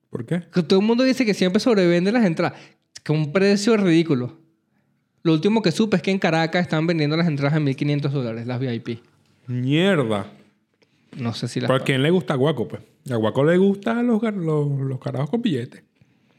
¿Por 0.09 0.25
qué? 0.25 0.43
Que 0.53 0.63
todo 0.63 0.79
el 0.79 0.85
mundo 0.85 1.03
dice 1.03 1.25
que 1.25 1.33
siempre 1.33 1.59
sobrevenden 1.59 2.13
las 2.13 2.25
entradas. 2.25 2.59
Que 3.03 3.11
un 3.11 3.31
precio 3.31 3.75
ridículo. 3.77 4.37
Lo 5.23 5.33
último 5.33 5.61
que 5.61 5.71
supe 5.71 5.97
es 5.97 6.03
que 6.03 6.11
en 6.11 6.19
Caracas 6.19 6.61
están 6.61 6.85
vendiendo 6.87 7.17
las 7.17 7.27
entradas 7.27 7.57
en 7.57 7.65
1.500 7.65 8.09
dólares, 8.09 8.47
las 8.47 8.59
VIP. 8.59 8.99
Mierda. 9.47 10.31
No 11.17 11.33
sé 11.33 11.47
si 11.47 11.59
las... 11.59 11.69
¿Pero 11.69 11.81
a 11.81 11.83
quién 11.85 12.03
le 12.03 12.11
gusta 12.11 12.35
Guaco, 12.35 12.67
pues? 12.67 12.81
A 13.09 13.15
Guaco 13.15 13.43
le 13.43 13.57
gustan 13.57 14.07
los, 14.07 14.21
los, 14.21 14.79
los 14.79 14.99
carajos 14.99 15.29
con 15.29 15.41
billetes. 15.41 15.83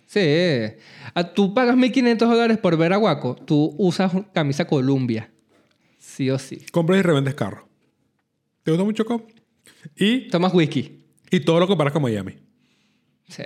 Sí. 0.07 0.77
Ah, 1.15 1.25
Tú 1.33 1.53
pagas 1.53 1.77
1.500 1.77 2.17
dólares 2.19 2.59
por 2.59 2.77
ver 2.77 2.93
a 2.93 2.97
Guaco. 2.97 3.35
Tú 3.35 3.75
usas 3.79 4.13
camisa 4.33 4.67
Columbia. 4.67 5.31
Sí 5.99 6.31
o 6.31 6.39
sí. 6.39 6.65
Compras 6.71 7.01
y 7.01 7.03
revendes 7.03 7.35
carros. 7.35 7.65
¿Te 8.63 8.71
gusta 8.71 8.85
mucho 8.85 9.05
Cop? 9.05 9.29
Y, 9.97 10.29
Tomas 10.29 10.55
whisky. 10.55 11.05
y 11.31 11.41
todo 11.41 11.59
lo 11.61 11.67
comparas 11.67 11.93
con 11.93 12.03
Miami. 12.03 12.35
Sí, 13.29 13.43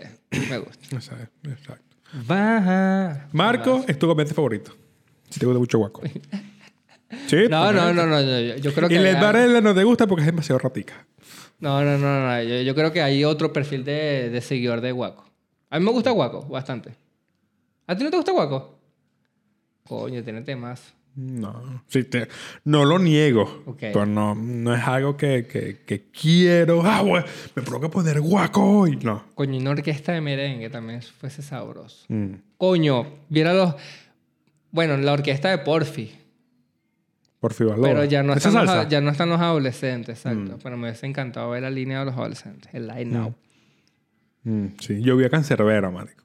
me 0.51 0.59
gusta. 0.59 0.97
Exacto. 0.97 1.85
Baja. 2.27 3.29
Marco 3.33 3.85
es 3.87 3.99
tu 3.99 4.07
comediante 4.07 4.35
favorito. 4.35 4.73
Si 5.29 5.39
te 5.41 5.47
gusta 5.47 5.59
mucho 5.59 5.79
Guaco. 5.79 6.03
Sí. 7.27 7.37
No, 7.49 7.73
no, 7.73 7.93
no, 7.93 8.07
no. 8.07 8.21
Yo, 8.21 8.57
yo 8.57 8.73
creo 8.75 8.89
que... 8.89 8.95
Y 8.95 8.99
Les 8.99 9.15
hay- 9.17 9.21
Varela 9.23 9.61
no 9.61 9.75
te 9.75 9.85
gusta 9.85 10.07
porque 10.07 10.23
es 10.23 10.27
demasiado 10.27 10.59
ratica. 10.59 11.07
No, 11.61 11.83
no, 11.85 11.99
no, 11.99 12.27
no. 12.27 12.43
Yo, 12.43 12.63
yo 12.63 12.75
creo 12.75 12.93
que 12.93 13.03
hay 13.03 13.25
otro 13.25 13.53
perfil 13.53 13.85
de, 13.85 14.31
de 14.31 14.41
seguidor 14.41 14.81
de 14.81 14.93
Guaco. 14.93 15.25
A 15.71 15.79
mí 15.79 15.85
me 15.85 15.93
gusta 15.93 16.11
Guaco, 16.11 16.43
bastante. 16.47 16.95
¿A 17.87 17.97
ti 17.97 18.05
no 18.05 18.11
te 18.11 18.17
gusta 18.17 18.33
Guaco? 18.33 18.79
Coño, 19.87 20.23
tiene 20.23 20.43
temas. 20.43 20.95
No. 21.17 21.83
Sí, 21.89 22.05
te- 22.05 22.29
no 22.65 22.85
lo 22.85 22.99
niego. 22.99 23.63
Ok. 23.67 23.79
Pero 23.81 24.07
no, 24.07 24.35
no 24.35 24.75
es 24.75 24.83
algo 24.87 25.17
que, 25.17 25.47
que, 25.47 25.81
que 25.85 26.11
quiero. 26.11 26.83
Ah, 26.85 27.01
güey, 27.03 27.25
me 27.55 27.63
provoca 27.63 27.91
poner 27.91 28.21
Guaco 28.21 28.63
hoy. 28.63 28.97
No. 29.03 29.25
Coño, 29.35 29.55
y 29.55 29.59
una 29.61 29.71
orquesta 29.71 30.13
de 30.13 30.21
merengue 30.21 30.71
también 30.71 31.03
fuese 31.03 31.43
sabroso. 31.43 32.05
Mm. 32.09 32.35
Coño, 32.57 33.07
viera 33.29 33.53
los... 33.53 33.75
Bueno, 34.71 34.97
la 34.97 35.13
orquesta 35.13 35.51
de 35.51 35.59
Porfi. 35.59 36.13
Por 37.41 37.55
fin, 37.55 37.69
valor. 37.69 37.83
Pero 37.83 38.05
ya 38.05 38.23
no, 38.23 38.35
¿Esa 38.35 38.49
están 38.51 38.67
los, 38.67 38.89
ya 38.89 39.01
no 39.01 39.11
están 39.11 39.31
los 39.31 39.41
adolescentes, 39.41 40.19
exacto. 40.19 40.57
Mm. 40.57 40.61
Pero 40.63 40.77
me 40.77 40.89
hubiese 40.89 41.07
encantado 41.07 41.51
ver 41.51 41.63
la 41.63 41.71
línea 41.71 42.01
de 42.01 42.05
los 42.05 42.15
adolescentes. 42.15 42.73
El 42.73 42.87
line 42.87 43.07
now. 43.07 43.35
Mm, 44.45 44.67
sí, 44.79 45.03
yo 45.03 45.17
vi 45.17 45.25
a 45.25 45.31
Cancerbero, 45.31 45.91
marico. 45.91 46.23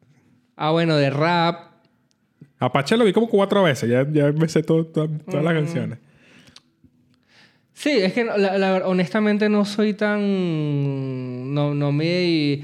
Ah, 0.57 0.71
bueno, 0.71 0.95
de 0.95 1.09
rap. 1.09 1.74
Apache 2.59 2.95
lo 2.97 3.05
vi 3.05 3.13
como 3.13 3.27
cuatro 3.27 3.63
veces. 3.63 3.89
Ya, 3.89 4.05
ya 4.11 4.31
me 4.31 4.47
sé 4.47 4.63
todo- 4.63 4.85
todo- 4.85 5.09
todas 5.29 5.41
Mm. 5.41 5.45
las 5.45 5.53
canciones. 5.53 5.99
Sí, 7.73 7.89
es 7.91 8.13
que 8.13 8.23
no- 8.23 8.37
la- 8.37 8.57
la- 8.57 8.87
honestamente 8.87 9.49
no 9.49 9.65
soy 9.65 9.93
tan... 9.93 11.53
No, 11.53 11.73
no 11.73 11.91
me 11.91 12.61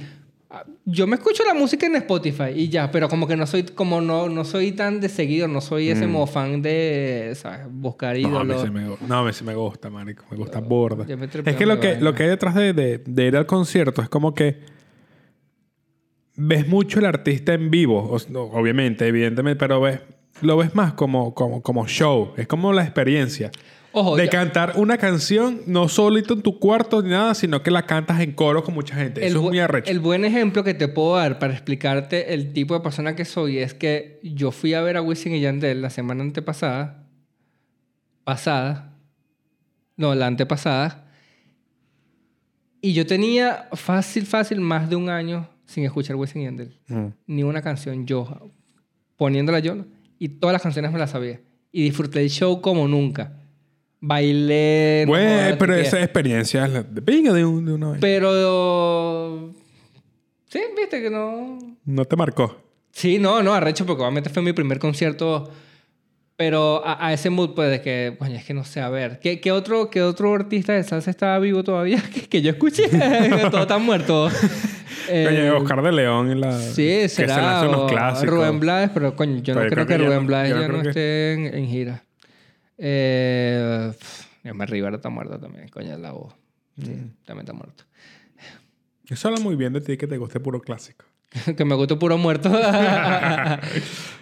Yo 0.83 1.07
me 1.07 1.15
escucho 1.15 1.43
la 1.45 1.53
música 1.53 1.85
en 1.85 1.95
Spotify 1.95 2.49
y 2.55 2.67
ya, 2.67 2.91
pero 2.91 3.07
como 3.07 3.25
que 3.27 3.37
no 3.37 3.45
soy, 3.47 3.63
como 3.63 4.01
no, 4.01 4.27
no 4.27 4.43
soy 4.43 4.71
tan 4.73 4.99
de 4.99 5.07
seguidor, 5.07 5.49
no 5.49 5.61
soy 5.61 5.89
ese 5.89 6.07
Mm. 6.07 6.11
modo 6.11 6.27
fan 6.27 6.61
de, 6.61 7.31
¿sabes? 7.35 7.67
Buscar 7.69 8.17
No, 8.19 8.39
a 8.39 8.43
mí 8.43 8.51
ídolos. 8.53 8.61
sí 8.63 8.69
me, 8.69 8.81
no, 9.07 9.15
a 9.19 9.23
mí 9.23 9.31
sí 9.31 9.43
me 9.45 9.55
gusta, 9.55 9.89
marico. 9.89 10.25
Me 10.31 10.35
gusta 10.37 10.59
borda. 10.59 11.05
Es 11.45 11.55
que 11.55 11.65
lo 11.65 11.79
que, 11.79 12.01
lo 12.01 12.13
que 12.15 12.23
hay 12.23 12.29
detrás 12.29 12.55
de, 12.55 12.73
de- 12.73 12.97
de 13.05 13.27
ir 13.27 13.37
al 13.37 13.45
concierto 13.45 14.01
es 14.01 14.09
como 14.09 14.33
que 14.33 14.59
ves 16.35 16.67
mucho 16.67 16.99
el 16.99 17.05
artista 17.05 17.53
en 17.53 17.69
vivo. 17.71 18.17
Obviamente, 18.53 19.07
evidentemente, 19.07 19.59
pero 19.59 19.81
ves, 19.81 19.99
lo 20.41 20.57
ves 20.57 20.73
más 20.75 20.93
como, 20.93 21.33
como, 21.33 21.61
como 21.61 21.87
show. 21.87 22.33
Es 22.37 22.47
como 22.47 22.73
la 22.73 22.83
experiencia. 22.83 23.51
Ojo, 23.93 24.15
de 24.15 24.23
ya- 24.25 24.29
cantar 24.31 24.73
una 24.77 24.97
canción 24.97 25.61
no 25.67 25.89
solito 25.89 26.33
en 26.33 26.41
tu 26.41 26.59
cuarto 26.59 27.01
ni 27.01 27.09
nada, 27.09 27.35
sino 27.35 27.61
que 27.61 27.71
la 27.71 27.85
cantas 27.85 28.21
en 28.21 28.31
coro 28.31 28.63
con 28.63 28.73
mucha 28.73 28.95
gente. 28.95 29.25
Eso 29.27 29.39
bu- 29.41 29.43
es 29.43 29.49
muy 29.49 29.59
arrecho. 29.59 29.91
el 29.91 29.99
buen 29.99 30.23
ejemplo 30.23 30.63
que 30.63 30.73
te 30.73 30.87
puedo 30.87 31.17
dar 31.17 31.39
para 31.39 31.51
explicarte 31.51 32.33
el 32.33 32.53
tipo 32.53 32.73
de 32.73 32.79
persona 32.79 33.17
que 33.17 33.25
soy 33.25 33.57
es 33.57 33.73
que 33.73 34.21
yo 34.23 34.51
fui 34.51 34.73
a 34.75 34.81
ver 34.81 34.95
a 34.95 35.01
Wisin 35.01 35.35
y 35.35 35.41
Yandel 35.41 35.81
la 35.81 35.89
semana 35.89 36.23
antepasada, 36.23 37.03
pasada, 38.23 38.93
no, 39.97 40.15
la 40.15 40.27
antepasada, 40.27 41.05
y 42.79 42.93
yo 42.93 43.05
tenía 43.05 43.67
fácil, 43.73 44.25
fácil 44.25 44.61
más 44.61 44.89
de 44.89 44.95
un 44.95 45.09
año 45.09 45.49
sin 45.71 45.83
escuchar 45.85 46.15
Wisin 46.15 46.41
y 46.41 46.45
Yandel. 46.45 46.77
Mm. 46.87 47.05
Ni 47.27 47.43
una 47.43 47.61
canción 47.61 48.05
yo, 48.05 48.51
poniéndola 49.17 49.59
yo, 49.59 49.75
y 50.19 50.29
todas 50.29 50.53
las 50.53 50.61
canciones 50.61 50.91
me 50.91 50.99
las 50.99 51.11
sabía. 51.11 51.39
Y 51.71 51.83
disfruté 51.83 52.21
el 52.21 52.29
show 52.29 52.61
como 52.61 52.87
nunca. 52.87 53.37
Bailé. 53.99 55.03
no 55.05 55.11
Bueno, 55.11 55.55
pero 55.59 55.75
esa 55.75 56.01
experiencia 56.01 56.65
es 56.65 56.71
la 56.73 56.83
de 56.83 57.01
pinga 57.01 57.31
de, 57.33 57.45
un- 57.45 57.65
de 57.65 57.73
una 57.73 57.91
vez. 57.91 58.01
Pero. 58.01 59.53
Sí, 60.49 60.59
viste 60.77 61.01
que 61.01 61.09
no. 61.09 61.57
No 61.85 62.05
te 62.05 62.15
marcó. 62.15 62.57
Sí, 62.91 63.19
no, 63.19 63.41
no, 63.41 63.53
arrecho, 63.53 63.85
porque 63.85 64.01
obviamente 64.01 64.29
fue 64.29 64.41
mi 64.41 64.53
primer 64.53 64.79
concierto. 64.79 65.49
Pero 66.41 66.83
a, 66.83 67.05
a 67.05 67.13
ese 67.13 67.29
mood, 67.29 67.53
pues, 67.53 67.69
de 67.69 67.81
que, 67.81 68.15
coño, 68.17 68.35
es 68.35 68.43
que 68.43 68.55
no 68.55 68.63
sé, 68.63 68.81
a 68.81 68.89
ver. 68.89 69.19
¿Qué, 69.19 69.39
qué 69.39 69.51
otro, 69.51 69.91
qué 69.91 70.01
otro 70.01 70.33
artista 70.33 70.73
de 70.73 70.83
salsa 70.83 71.11
estaba 71.11 71.37
vivo 71.37 71.63
todavía 71.63 72.01
que, 72.13 72.21
que 72.27 72.41
yo 72.41 72.49
escuché? 72.49 72.87
Todos 73.51 73.61
están 73.61 73.83
muertos. 73.85 74.33
Eh, 75.07 75.25
Coño, 75.27 75.57
Oscar 75.63 75.81
de 75.81 75.91
León 75.91 76.31
en 76.31 76.39
la. 76.41 76.57
Sí, 76.59 76.83
que 76.83 77.09
se 77.09 77.15
será. 77.27 77.37
lanza 77.41 77.67
unos 77.69 77.91
clásicos. 77.91 78.29
Rubén 78.35 78.59
Blades, 78.59 78.91
pero 78.93 79.15
coño, 79.15 79.39
yo 79.41 79.55
no 79.55 79.61
creo, 79.61 79.71
creo 79.71 79.85
que, 79.87 79.97
que 79.97 80.03
Rubén 80.05 80.27
Blades 80.27 80.49
ya 80.51 80.55
no 80.55 80.61
no, 80.61 80.67
creo 80.67 80.81
que- 80.83 80.89
esté 80.89 81.33
en, 81.33 81.53
en 81.55 81.67
gira. 81.67 82.03
Eh, 82.77 83.91
pff, 83.97 84.25
Rivera 84.69 84.95
está 84.97 85.09
muerto 85.09 85.39
también, 85.39 85.67
coño, 85.69 85.97
la 85.97 86.11
voz. 86.11 86.33
Sí, 86.81 86.91
Mm. 86.91 87.13
también 87.25 87.39
está 87.41 87.53
muerto. 87.53 87.83
Eso 89.09 89.27
habla 89.27 89.39
muy 89.41 89.55
bien 89.55 89.73
de 89.73 89.81
ti 89.81 89.97
que 89.97 90.07
te 90.07 90.17
guste 90.17 90.39
puro 90.39 90.61
clásico. 90.61 91.03
que 91.57 91.65
me 91.65 91.75
guste 91.75 91.95
puro 91.95 92.17
muerto. 92.17 92.49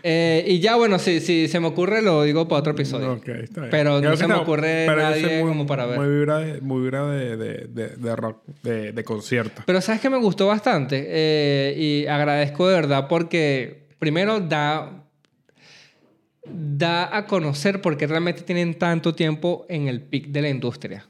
Eh, 0.01 0.45
y 0.47 0.59
ya, 0.61 0.77
bueno, 0.77 0.97
si, 0.97 1.19
si 1.19 1.49
se 1.49 1.59
me 1.59 1.67
ocurre, 1.67 2.01
lo 2.01 2.23
digo 2.23 2.47
para 2.47 2.59
otro 2.61 2.71
episodio. 2.71 3.11
Ok, 3.15 3.27
está 3.27 3.59
bien. 3.59 3.69
Pero 3.69 3.95
no 3.95 3.99
Creo 3.99 4.15
se 4.15 4.27
me 4.27 4.33
ocurre 4.35 4.87
nadie 4.87 5.41
muy- 5.43 5.49
como 5.51 5.67
para 5.67 5.85
ver. 5.87 5.99
Muy 5.99 6.07
vibra 6.07 6.39
de, 6.39 6.61
muy 6.61 6.81
vibra 6.83 7.05
de, 7.05 7.67
de, 7.67 8.15
rock, 8.15 8.41
de, 8.63 8.93
de 8.93 9.03
concierto. 9.03 9.63
Pero 9.65 9.81
sabes 9.81 9.99
que 9.99 10.09
me 10.09 10.15
gustó 10.17 10.47
bastante 10.47 11.05
Eh, 11.05 11.75
y 11.77 12.07
agradezco 12.07 12.69
de 12.69 12.75
verdad 12.75 13.09
porque 13.09 13.89
primero 13.99 14.39
da 14.39 15.03
da 16.45 17.15
a 17.15 17.25
conocer 17.25 17.81
por 17.81 17.97
qué 17.97 18.07
realmente 18.07 18.41
tienen 18.43 18.75
tanto 18.75 19.13
tiempo 19.13 19.65
en 19.67 19.89
el 19.89 20.01
pic 20.01 20.27
de 20.29 20.41
la 20.41 20.49
industria. 20.49 21.05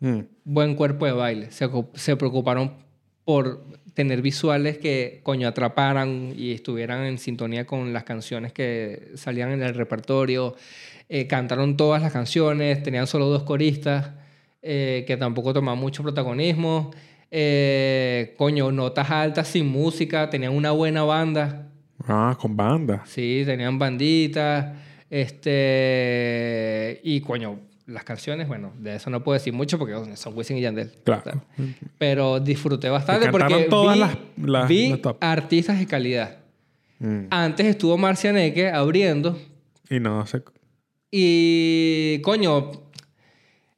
Mm. 0.00 0.20
Buen 0.44 0.74
cuerpo 0.76 1.04
de 1.04 1.12
baile. 1.12 1.50
Se, 1.50 1.68
se 1.94 2.16
preocuparon 2.16 2.72
por 3.24 3.64
tener 3.94 4.22
visuales 4.22 4.78
que 4.78 5.20
coño 5.22 5.48
atraparan 5.48 6.32
y 6.36 6.52
estuvieran 6.52 7.04
en 7.04 7.18
sintonía 7.18 7.64
con 7.66 7.92
las 7.92 8.04
canciones 8.04 8.52
que 8.52 9.12
salían 9.14 9.52
en 9.52 9.62
el 9.62 9.74
repertorio. 9.74 10.56
Eh, 11.08 11.26
cantaron 11.26 11.76
todas 11.76 12.02
las 12.02 12.12
canciones, 12.12 12.82
tenían 12.82 13.06
solo 13.06 13.26
dos 13.26 13.44
coristas 13.44 14.10
eh, 14.62 15.04
que 15.06 15.16
tampoco 15.16 15.52
tomaban 15.52 15.78
mucho 15.78 16.02
protagonismo. 16.02 16.90
Eh, 17.30 18.34
coño, 18.36 18.72
notas 18.72 19.10
altas 19.10 19.48
sin 19.48 19.66
música, 19.66 20.30
tenían 20.30 20.52
una 20.52 20.70
buena 20.70 21.02
banda. 21.04 21.68
Ah, 22.06 22.36
con 22.40 22.56
banda. 22.56 23.02
Sí, 23.06 23.42
tenían 23.46 23.78
banditas. 23.78 24.76
Este. 25.10 27.00
Y 27.04 27.20
coño, 27.20 27.58
las 27.86 28.04
canciones, 28.04 28.48
bueno, 28.48 28.72
de 28.78 28.96
eso 28.96 29.10
no 29.10 29.22
puedo 29.22 29.34
decir 29.34 29.52
mucho 29.52 29.78
porque 29.78 29.94
son 30.16 30.36
Wisin 30.36 30.56
y 30.56 30.62
Yandel. 30.62 30.92
Claro. 31.04 31.42
Pero 31.98 32.40
disfruté 32.40 32.88
bastante 32.88 33.30
porque 33.30 33.66
todas 33.68 33.94
vi, 33.94 34.00
las- 34.00 34.16
las- 34.38 34.68
vi 34.68 34.88
las 34.90 35.00
top. 35.02 35.16
artistas 35.20 35.78
de 35.78 35.86
calidad. 35.86 36.38
Mm. 36.98 37.26
Antes 37.30 37.66
estuvo 37.66 37.98
Marcianeque 37.98 38.68
abriendo 38.70 39.38
Y 39.90 40.00
no 40.00 40.24
sé. 40.26 40.42
y 41.10 42.20
coño, 42.22 42.70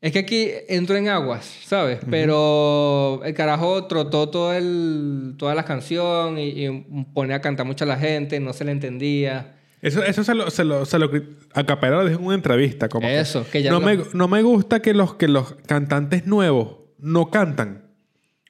es 0.00 0.12
que 0.12 0.20
aquí 0.20 0.48
entro 0.68 0.96
en 0.96 1.08
aguas, 1.08 1.44
¿sabes? 1.64 1.98
Pero 2.08 3.22
el 3.24 3.34
carajo 3.34 3.86
trotó 3.86 4.28
todo 4.28 4.52
el, 4.52 5.34
toda 5.36 5.54
la 5.54 5.64
canción 5.64 6.38
y, 6.38 6.66
y 6.66 6.84
pone 7.12 7.34
a 7.34 7.40
cantar 7.40 7.66
mucho 7.66 7.84
a 7.84 7.88
la 7.88 7.96
gente, 7.96 8.38
no 8.38 8.52
se 8.52 8.64
le 8.64 8.72
entendía. 8.72 9.55
Eso, 9.86 10.02
eso 10.04 10.24
se 10.24 10.34
lo, 10.34 10.50
se 10.50 10.64
lo, 10.64 10.84
se 10.84 10.98
lo 10.98 11.10
cri- 11.10 11.26
a 11.54 11.64
Capela 11.64 11.98
lo 12.02 12.06
dijo 12.08 12.20
en 12.20 12.26
una 12.26 12.34
entrevista. 12.34 12.88
Como 12.88 13.06
Eso, 13.06 13.46
que 13.50 13.62
ya 13.62 13.70
no, 13.70 13.80
lo- 13.80 13.86
me, 13.86 13.98
no 14.14 14.28
me 14.28 14.42
gusta 14.42 14.80
que 14.82 14.94
los, 14.94 15.14
que 15.14 15.28
los 15.28 15.54
cantantes 15.66 16.26
nuevos 16.26 16.78
no 16.98 17.30
cantan. 17.30 17.84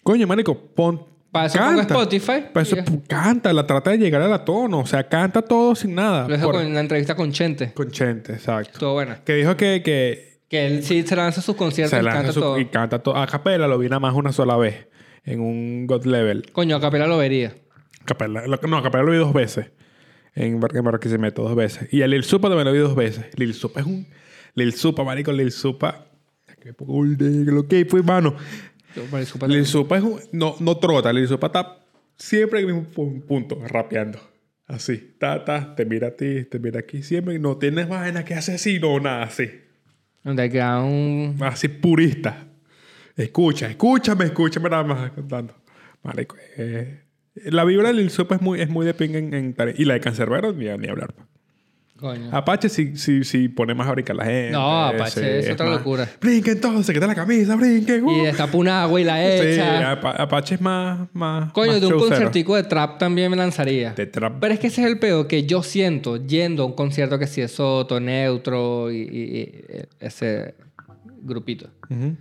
Coño, 0.03 0.27
marico, 0.27 0.57
pon. 0.75 1.03
Para 1.33 1.47
eso 1.47 1.59
pongo 1.59 1.81
Spotify. 1.83 2.45
Para 2.53 2.63
eso, 2.63 2.77
canta, 3.09 3.53
la 3.53 3.67
trata 3.67 3.91
de 3.91 3.99
llegar 3.99 4.23
a 4.23 4.29
la 4.29 4.45
tono. 4.45 4.79
O 4.81 4.87
sea, 4.87 5.07
canta 5.09 5.43
todo 5.43 5.75
sin 5.75 5.95
nada. 5.95 6.27
Lo 6.29 6.39
Por- 6.41 6.55
con 6.55 6.73
la 6.75 6.81
entrevista 6.81 7.15
con 7.15 7.31
Chente. 7.33 7.73
con 7.75 7.91
Chente, 7.91 8.33
exacto. 8.33 8.71
Estuvo 8.73 8.95
buena. 8.95 9.23
Que 9.23 9.35
dijo 9.35 9.57
que, 9.57 9.83
que 9.85 10.41
Que 10.49 10.67
él 10.67 10.83
sí 10.85 11.03
se 11.03 11.17
lanza 11.17 11.43
sus 11.43 11.57
conciertos 11.57 11.99
se 11.99 12.03
y 12.03 12.09
canta 12.09 12.33
su- 12.33 12.41
todo. 12.41 12.59
y 12.59 12.67
canta 12.67 13.01
todo. 13.03 13.17
A 13.17 13.27
Capela 13.27 13.67
lo 13.69 13.79
vi 13.79 13.89
nada 13.89 14.01
más 14.01 14.15
una 14.15 14.33
sola 14.33 14.57
vez. 14.57 14.87
En 15.25 15.41
un 15.41 15.87
God 15.87 16.07
Level. 16.07 16.51
Coño, 16.53 16.77
a 16.77 16.81
Capela 16.81 17.07
lo 17.09 17.19
vería. 17.19 17.53
Capela, 18.07 18.45
no, 18.47 18.83
Capela 18.83 19.03
lo 19.03 19.11
vi 19.13 19.19
dos 19.19 19.35
veces. 19.35 19.67
En, 20.37 20.61
Bar- 20.61 20.77
en 20.77 20.85
Barquisimeto, 20.85 21.43
dos 21.43 21.57
veces. 21.57 21.93
Y 21.93 22.03
a 22.03 22.07
Lil 22.07 22.23
Supa 22.23 22.49
también 22.49 22.67
lo 22.67 22.73
vi 22.73 22.79
dos 22.79 22.95
veces. 22.95 23.27
Lil 23.37 23.55
Supa 23.55 23.81
es 23.81 23.87
un... 23.87 24.07
Lil 24.55 24.73
Supa, 24.73 25.03
marico, 25.03 25.33
Lil 25.33 25.51
Supa... 25.51 26.07
¿Qué 26.63 26.73
poco 26.73 27.05
de 27.05 27.51
lo 27.51 27.67
que 27.67 27.85
fue, 27.87 28.03
mano? 28.03 28.37
Lil 29.49 29.67
Supa 29.67 29.97
es 29.97 30.03
un... 30.05 30.21
No, 30.33 30.55
no 30.61 30.77
trota. 30.79 31.13
Lil 31.13 31.27
Supa 31.27 31.47
está 31.49 31.79
siempre 32.17 32.61
en 32.61 32.69
el 32.69 32.75
mismo 32.75 32.91
pu- 32.93 33.23
punto, 33.25 33.59
rapeando. 33.67 34.19
Así. 34.67 35.15
Ta, 35.19 35.45
ta, 35.45 35.75
te 35.75 35.85
mira 35.85 36.09
a 36.09 36.11
ti, 36.13 36.45
te 36.45 36.59
mira 36.59 36.81
aquí. 36.81 37.03
Siempre 37.03 37.39
no 37.39 37.57
tienes 37.57 37.89
vaina 37.89 38.25
que 38.25 38.35
hacer 38.35 38.57
así, 38.57 38.79
no, 38.79 38.99
nada 39.01 39.23
así. 39.25 39.49
Underground. 40.25 41.43
Así 41.43 41.69
purista. 41.69 42.47
Escucha, 43.17 43.69
escúchame, 43.71 44.27
escúchame 44.27 44.69
nada 44.69 44.85
más 44.85 45.11
contando. 45.13 45.55
Marico, 46.03 46.37
eh, 46.57 47.01
la 47.45 47.65
vibra 47.65 47.89
de 47.89 47.95
Lil 47.95 48.11
Supa 48.11 48.35
es 48.37 48.41
muy, 48.43 48.61
es 48.61 48.69
muy 48.69 48.85
de 48.87 48.95
ping 48.95 49.11
en, 49.15 49.35
en 49.35 49.55
Y 49.77 49.85
la 49.85 49.95
de 49.95 50.01
Cancerbero 50.01 50.53
ni, 50.53 50.65
ni 50.79 50.89
hablar. 50.89 51.13
pa. 51.13 51.27
Coño. 51.99 52.29
Apache 52.31 52.69
sí, 52.69 52.95
sí, 52.99 53.25
sí 53.25 53.49
pone 53.49 53.73
más 53.75 53.89
a 53.89 53.93
brincar 53.93 54.17
la 54.17 54.27
gente. 54.27 54.51
No, 54.53 54.85
Apache 54.85 55.21
sí, 55.21 55.47
es 55.47 55.51
otra 55.55 55.65
más- 55.65 55.79
locura. 55.79 56.07
Brinquen 56.21 56.61
todos, 56.61 56.85
se 56.85 56.93
quita 56.93 57.07
la 57.07 57.15
camisa, 57.15 57.57
brinquen. 57.57 58.05
uh. 58.05 58.11
Y 58.13 58.21
destapa 58.27 58.55
un 58.59 58.69
agua 58.69 59.01
y 59.01 59.05
la 59.05 59.17
Sí, 59.17 59.23
echa. 59.49 59.93
Apa- 59.93 60.11
Apache 60.11 60.57
es 60.57 60.61
más... 60.61 61.09
más 61.15 61.53
Coño, 61.53 61.73
más 61.73 61.81
de 61.81 61.87
un 61.87 61.93
showcero. 61.95 62.11
concertico 62.17 62.55
de 62.55 62.65
trap 62.65 62.99
también 62.99 63.31
me 63.31 63.37
lanzaría. 63.39 63.93
De 63.95 64.05
trap. 64.05 64.35
Pero 64.41 64.53
es 64.53 64.61
que 64.61 64.67
ese 64.67 64.83
es 64.83 64.89
el 64.89 64.99
pedo 64.99 65.27
que 65.27 65.47
yo 65.47 65.63
siento 65.63 66.19
yendo 66.19 66.65
a 66.65 66.67
un 66.67 66.75
concierto 66.75 67.19
que 67.19 67.27
si 67.27 67.41
es 67.41 67.53
Soto, 67.53 67.99
Neutro 67.99 68.91
y, 68.93 68.97
y- 68.97 69.39
y 69.41 69.63
ese 69.99 70.55
grupito. 71.23 71.71
Ujú. 71.89 72.15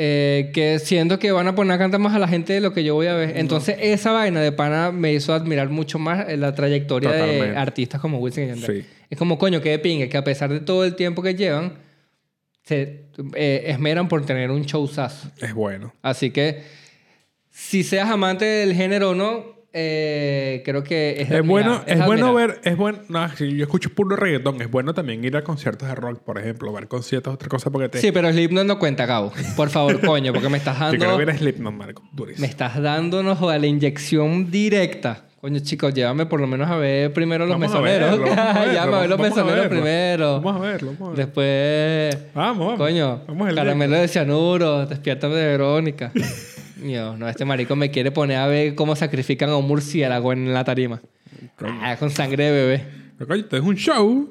Eh, 0.00 0.52
que 0.54 0.78
siento 0.78 1.18
que 1.18 1.32
van 1.32 1.48
a 1.48 1.56
poner 1.56 1.72
a 1.72 1.78
cantar 1.78 1.98
más 1.98 2.14
a 2.14 2.20
la 2.20 2.28
gente 2.28 2.52
de 2.52 2.60
lo 2.60 2.72
que 2.72 2.84
yo 2.84 2.94
voy 2.94 3.08
a 3.08 3.14
ver. 3.14 3.36
Entonces, 3.36 3.76
esa 3.80 4.12
vaina 4.12 4.40
de 4.40 4.52
pana 4.52 4.92
me 4.92 5.12
hizo 5.12 5.34
admirar 5.34 5.70
mucho 5.70 5.98
más 5.98 6.28
eh, 6.28 6.36
la 6.36 6.54
trayectoria 6.54 7.10
de 7.10 7.18
Totalmente. 7.18 7.58
artistas 7.58 8.00
como 8.00 8.18
Wisin 8.18 8.44
y 8.44 8.46
Yandel. 8.46 8.82
Sí. 8.82 8.88
Es 9.10 9.18
como, 9.18 9.38
coño, 9.38 9.60
que 9.60 9.70
de 9.70 9.80
pingue, 9.80 10.08
que 10.08 10.16
a 10.16 10.22
pesar 10.22 10.50
de 10.50 10.60
todo 10.60 10.84
el 10.84 10.94
tiempo 10.94 11.20
que 11.20 11.34
llevan, 11.34 11.78
se 12.62 13.06
eh, 13.34 13.64
esmeran 13.66 14.06
por 14.06 14.24
tener 14.24 14.52
un 14.52 14.62
showzazo. 14.62 15.32
Es 15.40 15.52
bueno. 15.52 15.92
Así 16.00 16.30
que, 16.30 16.62
si 17.50 17.82
seas 17.82 18.08
amante 18.08 18.44
del 18.44 18.74
género 18.74 19.10
o 19.10 19.14
no, 19.16 19.57
eh, 19.72 20.62
creo 20.64 20.82
que 20.82 21.20
es 21.20 21.46
bueno, 21.46 21.82
es 21.86 22.04
bueno 22.04 22.32
ver, 22.32 22.60
es 22.64 22.76
bueno, 22.76 23.00
no, 23.08 23.28
si 23.36 23.54
yo 23.54 23.64
escucho 23.64 23.90
puro 23.90 24.16
reggaetón, 24.16 24.62
es 24.62 24.70
bueno 24.70 24.94
también 24.94 25.22
ir 25.24 25.36
a 25.36 25.44
conciertos 25.44 25.88
de 25.88 25.94
rock, 25.94 26.20
por 26.20 26.38
ejemplo, 26.38 26.72
ver 26.72 26.88
conciertos, 26.88 27.34
otra 27.34 27.48
cosa 27.48 27.70
porque 27.70 27.90
te... 27.90 28.00
Sí, 28.00 28.10
pero 28.10 28.32
Slipknot 28.32 28.64
no 28.66 28.78
cuenta, 28.78 29.04
Gabo. 29.04 29.32
Por 29.56 29.68
favor, 29.68 30.00
coño, 30.04 30.32
porque 30.32 30.48
me 30.48 30.58
estás 30.58 30.78
yo 30.78 30.84
dando... 30.84 30.98
quiero 30.98 31.16
ver 31.18 31.30
a 31.30 31.36
Slipknot, 31.36 31.74
Marco, 31.74 32.02
durísimo. 32.12 32.46
Me 32.46 32.50
estás 32.50 32.80
dándonos 32.80 33.40
a 33.42 33.58
la 33.58 33.66
inyección 33.66 34.50
directa. 34.50 35.24
Coño, 35.40 35.60
chicos, 35.60 35.94
llévame 35.94 36.26
por 36.26 36.40
lo 36.40 36.48
menos 36.48 36.68
a 36.68 36.76
ver 36.76 37.12
primero 37.12 37.46
los 37.46 37.60
Vamos 37.60 37.72
a 37.72 37.80
mesoneros. 37.80 38.18
verlo, 38.18 38.34
vamos 38.34 38.56
a 38.56 38.58
verlo, 38.58 38.72
Llévame 38.72 38.96
a 38.96 39.00
ver 39.00 39.10
los 39.10 39.20
a 39.20 39.22
mesoneros 39.22 39.66
primero. 39.68 40.40
Vamos 40.40 40.56
a 40.56 40.58
verlo, 40.58 40.92
vamos 40.98 41.00
a 41.00 41.10
verlo. 41.10 41.24
Después... 41.24 42.34
Vamos, 42.34 42.66
vamos. 42.66 42.78
Coño, 42.78 43.22
Vamos 43.28 43.54
caramelo 43.54 43.96
de 43.98 44.08
cianuro, 44.08 44.86
despiértame 44.86 45.36
de 45.36 45.46
Verónica. 45.46 46.10
Yo, 46.82 47.16
no, 47.16 47.28
este 47.28 47.44
marico 47.44 47.76
me 47.76 47.90
quiere 47.90 48.10
poner 48.10 48.38
a 48.38 48.46
ver 48.46 48.74
cómo 48.74 48.96
sacrifican 48.96 49.50
a 49.50 49.56
un 49.56 49.66
murciélago 49.66 50.32
en 50.32 50.52
la 50.52 50.64
tarima. 50.64 51.00
Ah, 51.60 51.96
con 51.98 52.10
sangre 52.10 52.44
de 52.44 52.50
bebé. 52.52 52.84
Pero 53.16 53.28
coño, 53.28 53.40
esto 53.40 53.56
es 53.56 53.62
un 53.62 53.74
show. 53.76 54.30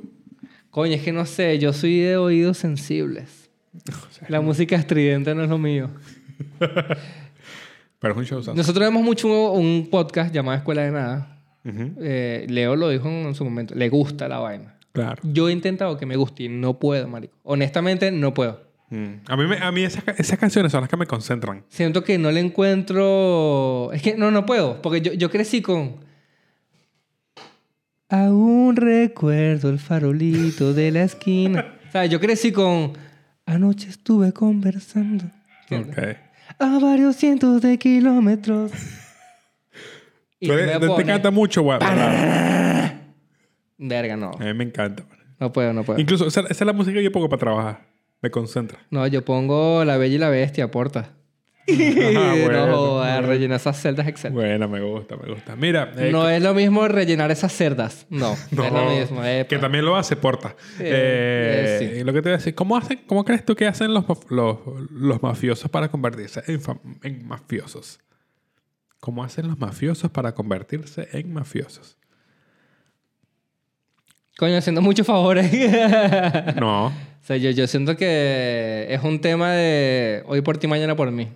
Coño, 0.70 0.94
es 0.94 1.02
que 1.02 1.12
no 1.12 1.26
sé, 1.26 1.60
yo 1.60 1.74
soy 1.74 2.00
de 2.00 2.18
oídos 2.18 2.58
sensibles. 2.58 3.50
La 4.30 4.42
música 4.42 4.76
estridente 4.76 5.34
no 5.36 5.44
es 5.44 5.50
lo 5.50 5.58
mío. 5.58 5.90
Pero 8.00 8.14
es 8.14 8.18
un 8.18 8.26
show. 8.26 8.44
¿sabes? 8.44 8.58
Nosotros 8.58 8.86
vemos 8.86 9.04
mucho 9.04 9.52
un 9.52 9.88
podcast 9.90 10.34
llamado 10.34 10.58
Escuela 10.58 10.84
de 10.84 10.92
Nada. 10.92 11.34
Eh, 12.00 12.46
Leo 12.50 12.76
lo 12.76 12.90
dijo 12.90 13.10
en 13.10 13.36
su 13.36 13.44
momento. 13.44 13.76
Le 13.76 13.90
gusta 13.90 14.28
la 14.28 14.40
vaina. 14.40 14.78
Claro. 14.94 15.22
Yo 15.24 15.50
he 15.50 15.52
intentado 15.52 15.98
que 15.98 16.06
me 16.06 16.16
guste 16.16 16.44
y 16.44 16.50
no 16.50 16.80
puedo, 16.80 17.08
marico. 17.08 17.38
Honestamente, 17.44 18.12
no 18.12 18.34
puedo. 18.34 18.67
Mm. 18.90 19.14
A 19.28 19.36
mí, 19.38 19.48
me- 19.48 19.58
a 19.58 19.72
mí 19.72 19.84
esas, 19.84 20.04
ca- 20.04 20.16
esas 20.18 20.40
canciones 20.40 20.72
son 20.72 20.82
las 20.82 20.90
que 20.90 20.98
me 20.98 21.06
concentran. 21.06 21.64
Siento 21.70 22.04
que 22.04 22.18
no 22.18 22.32
le 22.32 22.40
encuentro... 22.40 23.92
Es 23.94 24.02
que 24.02 24.16
no, 24.16 24.32
no 24.32 24.46
puedo. 24.46 24.82
Porque 24.82 25.02
yo, 25.02 25.14
yo 25.14 25.30
crecí 25.30 25.62
con... 25.62 25.98
Aún 28.10 28.76
recuerdo 28.78 29.70
el 29.70 29.80
farolito 29.80 30.74
de 30.74 30.92
la 30.92 31.04
esquina. 31.04 31.76
o 31.90 31.92
sea, 31.92 32.06
yo 32.06 32.20
crecí 32.20 32.52
con... 32.52 32.94
Anoche 33.46 33.90
estuve 33.90 34.32
conversando. 34.34 35.26
¿Entiendes? 35.70 35.98
Ok. 35.98 36.18
A 36.60 36.80
varios 36.80 37.16
cientos 37.18 37.62
de 37.62 37.78
kilómetros. 37.78 38.72
Y 40.40 40.50
te, 40.50 40.72
encanta 40.76 41.32
mucho, 41.32 41.64
güey. 41.64 41.80
A 41.82 42.94
Verga, 43.80 44.16
no. 44.16 44.34
mí 44.40 44.54
me 44.54 44.66
encanta. 44.66 45.04
No 45.40 45.52
puedo, 45.52 45.74
no 45.74 45.84
puedo. 45.84 46.00
Incluso 46.00 46.28
esa, 46.28 46.42
esa 46.42 46.52
es 46.52 46.62
la 46.62 46.74
música 46.74 46.94
que 47.00 47.04
yo 47.04 47.12
pongo 47.12 47.28
para 47.28 47.40
trabajar. 47.40 47.87
Me 48.22 48.32
concentra. 48.32 48.80
No, 48.90 49.06
yo 49.08 49.24
pongo 49.24 49.86
La 49.86 49.98
Bella 49.98 50.16
y 50.16 50.18
la 50.18 50.30
Bestia, 50.30 50.72
porta. 50.72 51.14
bueno, 51.68 52.68
no, 52.68 52.78
joder, 52.78 53.14
bueno. 53.16 53.28
rellena 53.28 53.56
esas 53.58 53.82
celdas 53.82 54.08
Excel. 54.08 54.32
Buena, 54.32 54.68
me 54.70 54.80
gusta, 54.82 55.18
me 55.18 55.30
gusta. 55.34 55.58
Mira, 55.58 55.92
eh, 55.98 56.12
no 56.14 56.30
es 56.30 56.42
lo 56.42 56.54
mismo 56.54 56.88
rellenar 56.88 57.30
esas 57.30 57.52
cerdas. 57.52 58.08
No, 58.10 58.38
no, 58.52 58.64
es 58.64 58.72
lo 58.72 58.90
mismo. 58.90 59.26
epa. 59.26 59.50
que 59.50 59.58
también 59.58 59.84
lo 59.84 59.98
hace 59.98 60.16
Porta. 60.16 60.56
Eh, 60.80 61.78
Eh, 61.80 61.80
eh, 61.82 61.94
sí. 61.98 62.04
Lo 62.06 62.14
que 62.14 62.22
te 62.22 62.30
voy 62.30 62.36
a 62.36 62.38
decir, 62.38 62.56
¿cómo, 62.56 62.78
hacen, 62.78 63.02
¿cómo 63.06 63.26
crees 63.26 63.44
tú 63.44 63.54
que 63.56 63.68
hacen 63.68 63.94
los, 63.94 64.06
los, 64.30 64.60
los 64.92 65.22
mafiosos 65.22 65.70
para 65.70 65.90
convertirse 65.90 66.42
en, 66.48 66.62
en 67.04 67.28
mafiosos? 67.28 68.00
¿Cómo 69.02 69.24
hacen 69.24 69.48
los 69.48 69.60
mafiosos 69.60 70.10
para 70.10 70.34
convertirse 70.34 71.10
en 71.12 71.34
mafiosos? 71.34 71.98
Coño, 74.38 74.58
haciendo 74.58 74.82
muchos 74.82 75.06
favores. 75.08 75.52
o 76.56 76.60
No, 76.60 76.94
sea, 77.22 77.38
yo, 77.38 77.50
yo 77.52 77.66
siento 77.68 77.96
que 77.98 78.86
es 78.90 79.04
un 79.04 79.20
tema 79.20 79.52
de 79.54 80.24
hoy 80.28 80.42
por 80.42 80.58
ti, 80.58 80.68
mañana 80.68 80.96
por 80.96 81.12
mí. 81.12 81.28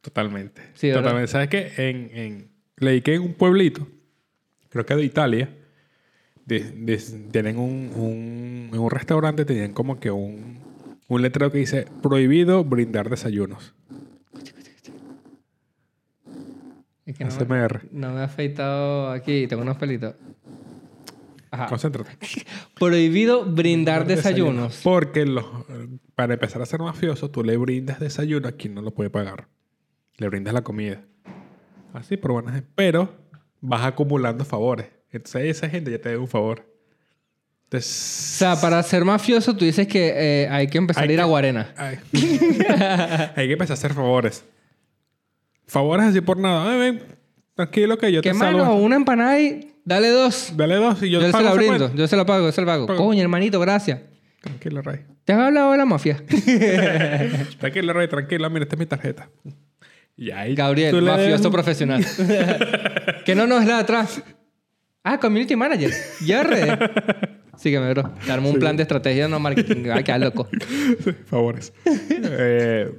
totalmente. 0.00 0.62
Sí, 0.74 0.88
¿verdad? 0.88 1.02
totalmente. 1.02 1.30
¿Sabes 1.32 1.48
qué? 1.48 1.72
En, 1.76 2.10
en, 2.14 2.48
leí 2.78 3.02
que 3.02 3.14
en 3.14 3.22
un 3.22 3.34
pueblito, 3.34 3.86
creo 4.70 4.86
que 4.86 4.96
de 4.96 5.04
Italia, 5.04 5.50
de- 6.46 6.60
de- 6.60 6.96
tienen 7.30 7.58
un, 7.58 7.90
un, 7.94 8.70
en 8.72 8.78
un 8.78 8.90
restaurante, 8.90 9.44
tenían 9.44 9.72
como 9.72 10.00
que 10.00 10.10
un, 10.10 10.58
un 11.08 11.22
letrero 11.22 11.52
que 11.52 11.58
dice 11.58 11.86
prohibido 12.02 12.64
brindar 12.64 13.10
desayunos. 13.10 13.74
Es 17.04 17.16
que 17.16 17.24
no, 17.24 17.30
me, 17.48 17.68
no 17.92 18.10
me 18.14 18.20
he 18.20 18.24
afeitado 18.24 19.10
aquí. 19.12 19.46
Tengo 19.46 19.62
unos 19.62 19.76
pelitos. 19.76 20.14
Ajá. 21.56 21.66
Concéntrate. 21.68 22.10
Prohibido 22.78 23.44
brindar 23.44 24.06
desayunos. 24.06 24.80
Porque 24.82 25.24
los, 25.26 25.44
para 26.14 26.34
empezar 26.34 26.62
a 26.62 26.66
ser 26.66 26.80
mafioso, 26.80 27.30
tú 27.30 27.42
le 27.44 27.56
brindas 27.56 28.00
desayuno 28.00 28.48
a 28.48 28.52
quien 28.52 28.74
no 28.74 28.82
lo 28.82 28.92
puede 28.92 29.10
pagar. 29.10 29.48
Le 30.18 30.28
brindas 30.28 30.54
la 30.54 30.62
comida. 30.62 31.02
Así, 31.92 32.16
por 32.16 32.32
buenas. 32.32 32.62
Pero 32.74 33.14
vas 33.60 33.84
acumulando 33.84 34.44
favores. 34.44 34.86
Entonces 35.10 35.44
esa 35.56 35.68
gente 35.68 35.90
ya 35.90 35.98
te 36.00 36.10
debe 36.10 36.20
un 36.20 36.28
favor. 36.28 36.64
O 37.72 37.78
sea, 37.80 38.60
para 38.60 38.80
ser 38.82 39.04
mafioso, 39.04 39.56
tú 39.56 39.64
dices 39.64 39.88
que 39.88 40.12
eh, 40.44 40.48
hay 40.48 40.68
que 40.68 40.78
empezar 40.78 41.02
Hay 41.02 41.10
a 41.10 41.12
ir 41.12 41.18
que- 41.18 41.22
a 41.22 41.26
Guarena. 41.26 41.74
Ay. 41.76 41.98
Hay 43.34 43.46
que 43.48 43.52
empezar 43.54 43.72
a 43.72 43.74
hacer 43.74 43.92
favores. 43.92 44.44
Favores 45.66 46.06
así 46.06 46.20
por 46.20 46.36
nada. 46.38 46.70
Ay, 46.70 46.78
ven, 46.78 47.02
tranquilo 47.54 47.98
que 47.98 48.12
yo 48.12 48.22
¿Qué 48.22 48.30
te 48.30 48.34
mano? 48.34 48.58
salvo. 48.60 48.76
Una 48.76 48.96
empanada 48.96 49.40
y 49.40 49.74
dale 49.86 50.08
dos. 50.10 50.52
Dale 50.54 50.74
dos 50.74 51.02
y 51.02 51.08
yo, 51.10 51.20
Yo, 51.20 51.26
te 51.26 51.32
se 51.32 51.42
la 51.42 51.54
brindo. 51.54 51.78
cuenta. 51.78 51.96
Yo 51.96 52.06
se 52.06 52.16
la 52.16 52.26
pago, 52.26 52.44
yo 52.46 52.52
se 52.52 52.60
la 52.60 52.66
pago. 52.66 52.86
Pago. 52.86 53.06
Coño, 53.06 53.22
hermanito, 53.22 53.58
gracias. 53.58 54.00
Tranquilo, 54.42 54.82
Ray. 54.82 55.00
¿Te 55.24 55.32
han 55.32 55.40
hablado 55.40 55.72
de 55.72 55.78
la 55.78 55.86
mafia? 55.86 56.22
Tranquilo, 57.58 57.92
Ray, 57.92 58.08
tranquilo. 58.08 58.48
Mira, 58.50 58.64
esta 58.64 58.76
es 58.76 58.78
mi 58.80 58.86
tarjeta. 58.86 59.28
Y 60.16 60.30
ahí 60.30 60.54
Gabriel, 60.54 61.02
mafioso 61.02 61.50
profesional. 61.50 62.04
que 63.24 63.34
no 63.34 63.46
nos 63.46 63.64
la 63.64 63.78
atrás. 63.78 64.22
Ah, 65.02 65.18
community 65.18 65.56
manager. 65.56 65.90
Ya 66.24 66.42
re. 66.42 66.78
Sígueme, 67.56 67.90
bro. 67.94 68.12
Darme 68.26 68.50
un 68.50 68.58
plan 68.58 68.76
de 68.76 68.82
estrategia 68.82 69.28
no 69.28 69.38
marketing. 69.40 69.88
Ay, 69.92 70.04
qué 70.04 70.18
loco. 70.18 70.48
favores. 71.26 71.72
Eh, 71.84 72.90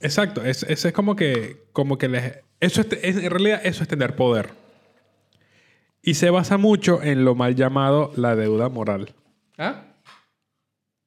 exacto. 0.00 0.44
Es, 0.44 0.62
eso 0.64 0.88
es 0.88 0.94
como 0.94 1.16
que, 1.16 1.64
como 1.72 1.96
que 1.98 2.08
les- 2.08 2.38
eso 2.60 2.80
es, 2.82 2.88
es- 3.02 3.16
en 3.22 3.30
realidad 3.30 3.60
eso 3.64 3.82
es 3.82 3.88
tener 3.88 4.16
poder. 4.16 4.50
Y 6.02 6.14
se 6.14 6.30
basa 6.30 6.56
mucho 6.56 7.02
en 7.02 7.24
lo 7.24 7.34
mal 7.34 7.54
llamado 7.54 8.12
la 8.16 8.34
deuda 8.36 8.68
moral. 8.68 9.14
¿Ah? 9.58 9.84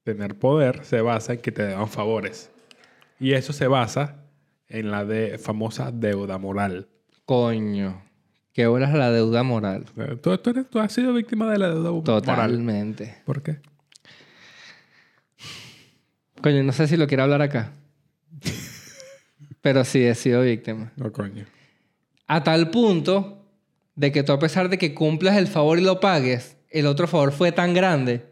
Tener 0.04 0.38
poder 0.38 0.86
se 0.86 1.02
basa 1.02 1.34
en 1.34 1.40
que 1.42 1.52
te 1.52 1.64
dan 1.68 1.88
favores. 1.88 2.52
Y 3.20 3.34
eso 3.34 3.54
se 3.54 3.68
basa 3.68 4.26
en 4.68 4.92
la 4.92 5.06
de, 5.06 5.38
famosa 5.38 5.92
deuda 5.92 6.38
moral. 6.38 6.90
Coño. 7.26 8.04
Qué 8.54 8.68
bolas 8.68 8.94
la 8.94 9.10
deuda 9.12 9.42
moral. 9.42 9.86
Sea, 9.96 10.16
¿Tú, 10.18 10.38
tú 10.38 10.50
eres- 10.52 10.70
tú 10.70 10.80
has 10.80 10.92
sido 10.94 11.14
víctima 11.14 11.50
de 11.52 11.58
la 11.58 11.70
deuda 11.70 11.90
moral. 11.90 12.04
Totalmente. 12.06 13.22
¿Por 13.26 13.42
qué? 13.42 13.62
Coño, 16.42 16.62
no 16.64 16.72
sé 16.74 16.88
si 16.88 16.98
lo 16.98 17.08
quiero 17.08 17.24
hablar 17.24 17.42
acá. 17.42 17.72
Pero 19.62 19.84
sí, 19.86 20.04
he 20.04 20.14
sido 20.14 20.42
víctima. 20.42 20.92
No, 20.98 21.12
coño. 21.12 21.46
A 22.28 22.44
tal 22.44 22.70
punto 22.70 23.43
de 23.96 24.12
que 24.12 24.24
tú, 24.24 24.32
a 24.32 24.40
pesar 24.40 24.70
de 24.70 24.78
que 24.78 24.94
cumplas 24.94 25.38
el 25.38 25.48
favor 25.48 25.80
y 25.80 25.84
lo 25.84 26.00
pagues, 26.00 26.58
el 26.70 26.88
otro 26.88 27.08
favor 27.08 27.32
fue 27.32 27.52
tan 27.52 27.74
grande 27.74 28.26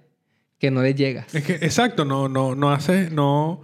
que 0.60 0.71
no 0.71 0.82
le 0.82 0.93
llegas. 0.93 1.34
Es 1.34 1.43
que, 1.43 1.54
exacto, 1.54 2.06
no, 2.06 2.30
no, 2.30 2.56
no 2.56 2.71
hace, 2.71 3.10
no... 3.10 3.62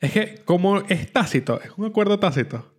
Es 0.00 0.12
que 0.12 0.42
como 0.44 0.78
es 0.80 1.10
tácito, 1.12 1.60
es 1.62 1.70
un 1.76 1.86
acuerdo 1.86 2.18
tácito. 2.18 2.70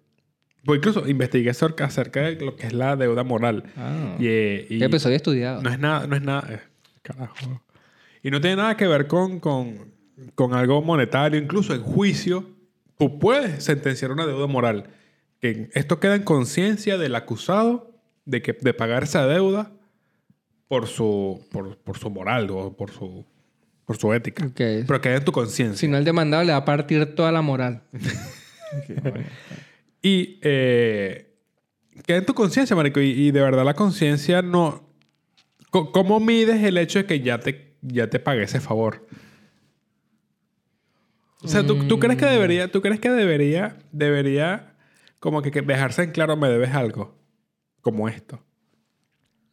Pues 0.64 0.78
incluso 0.78 1.08
investigué 1.08 1.52
acerca 1.52 1.86
acerca 1.86 2.22
de 2.22 2.36
lo 2.44 2.56
que 2.56 2.68
es 2.68 2.74
la 2.74 2.96
deuda 2.96 3.24
moral. 3.24 3.64
Ah. 3.78 4.16
Y, 4.20 4.28
eh, 4.28 4.68
y 4.70 4.80
¿Qué 4.80 4.86
episodio 4.86 5.16
estudiado? 5.16 5.62
no 5.62 5.70
es 5.72 5.80
nada, 5.80 6.08
no 6.08 6.16
es 6.16 6.22
nada... 6.22 6.48
eh, 6.52 6.60
carajo. 7.02 7.62
Y 8.24 8.32
no 8.32 8.42
tiene 8.42 8.58
nada 8.58 8.76
que 8.76 8.88
ver 8.88 9.08
con, 9.08 9.40
con, 9.40 9.94
con 10.34 10.54
algo 10.54 10.82
monetario. 10.82 11.40
Incluso 11.40 11.74
en 11.76 11.82
juicio, 11.84 12.50
tú 12.98 13.20
puedes 13.20 13.64
sentenciar 13.64 14.12
una 14.12 14.26
deuda 14.26 14.48
moral. 14.48 14.90
Que 15.40 15.70
esto 15.74 16.00
queda 16.00 16.16
en 16.16 16.24
conciencia 16.24 16.98
del 16.98 17.14
acusado 17.16 17.95
de, 18.26 18.42
que, 18.42 18.54
de 18.54 18.74
pagar 18.74 19.04
esa 19.04 19.26
deuda 19.28 19.72
por 20.68 20.88
su, 20.88 21.46
por, 21.52 21.78
por 21.78 21.98
su 21.98 22.10
moral 22.10 22.50
o 22.50 22.76
por 22.76 22.92
su, 22.92 23.26
por 23.86 23.98
su 23.98 24.14
ética. 24.14 24.50
Pero 24.56 25.02
queda 25.02 25.18
en 25.18 25.26
tu 25.26 25.32
conciencia. 25.32 25.78
Si 25.78 25.88
no, 25.88 25.98
el 25.98 26.04
demandado 26.06 26.44
le 26.44 26.52
va 26.52 26.60
a 26.60 26.66
partir 26.66 27.16
toda 27.16 27.32
la 27.32 27.42
moral. 27.42 27.84
Y 30.02 30.38
eh, 30.44 31.34
queda 32.06 32.20
en 32.20 32.26
tu 32.28 32.36
conciencia, 32.36 32.76
marico. 32.76 33.00
Y, 33.00 33.10
y 33.10 33.32
de 33.32 33.42
verdad 33.42 33.66
la 33.66 33.74
conciencia 33.74 34.44
no... 34.44 34.88
¿Cómo 35.72 36.20
mides 36.20 36.64
el 36.64 36.78
hecho 36.78 37.00
de 37.00 37.06
que 37.08 37.22
ya 37.22 37.40
te, 37.40 37.76
ya 37.82 38.08
te 38.08 38.20
pagué 38.20 38.44
ese 38.44 38.60
favor? 38.60 39.08
O 41.42 41.48
sea, 41.48 41.66
¿tú, 41.66 41.88
tú 41.88 41.98
crees 41.98 42.20
que 42.20 42.28
debería... 42.28 42.72
¿Tú 42.72 42.84
crees 42.84 43.00
que 43.00 43.10
debería... 43.10 43.80
Debería 43.92 44.76
como 45.18 45.42
que, 45.42 45.50
que 45.50 45.64
dejarse 45.64 46.04
en 46.04 46.12
claro 46.12 46.38
me 46.38 46.50
debes 46.50 46.76
algo? 46.76 47.16
Como 47.86 48.10
esto. 48.10 48.44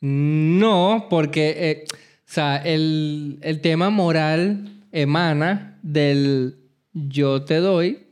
No, 0.01 1.07
porque 1.11 1.55
eh, 1.59 1.85
o 1.91 1.95
sea, 2.25 2.57
el, 2.57 3.39
el 3.43 3.61
tema 3.61 3.91
moral 3.91 4.87
emana 4.91 5.79
del 5.83 6.57
yo 6.95 7.43
te 7.45 7.57
doy, 7.57 8.07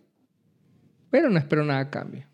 pero 1.11 1.31
no 1.31 1.39
espero 1.39 1.65
nada 1.65 1.81
a 1.81 1.91
cambio. 1.91 2.27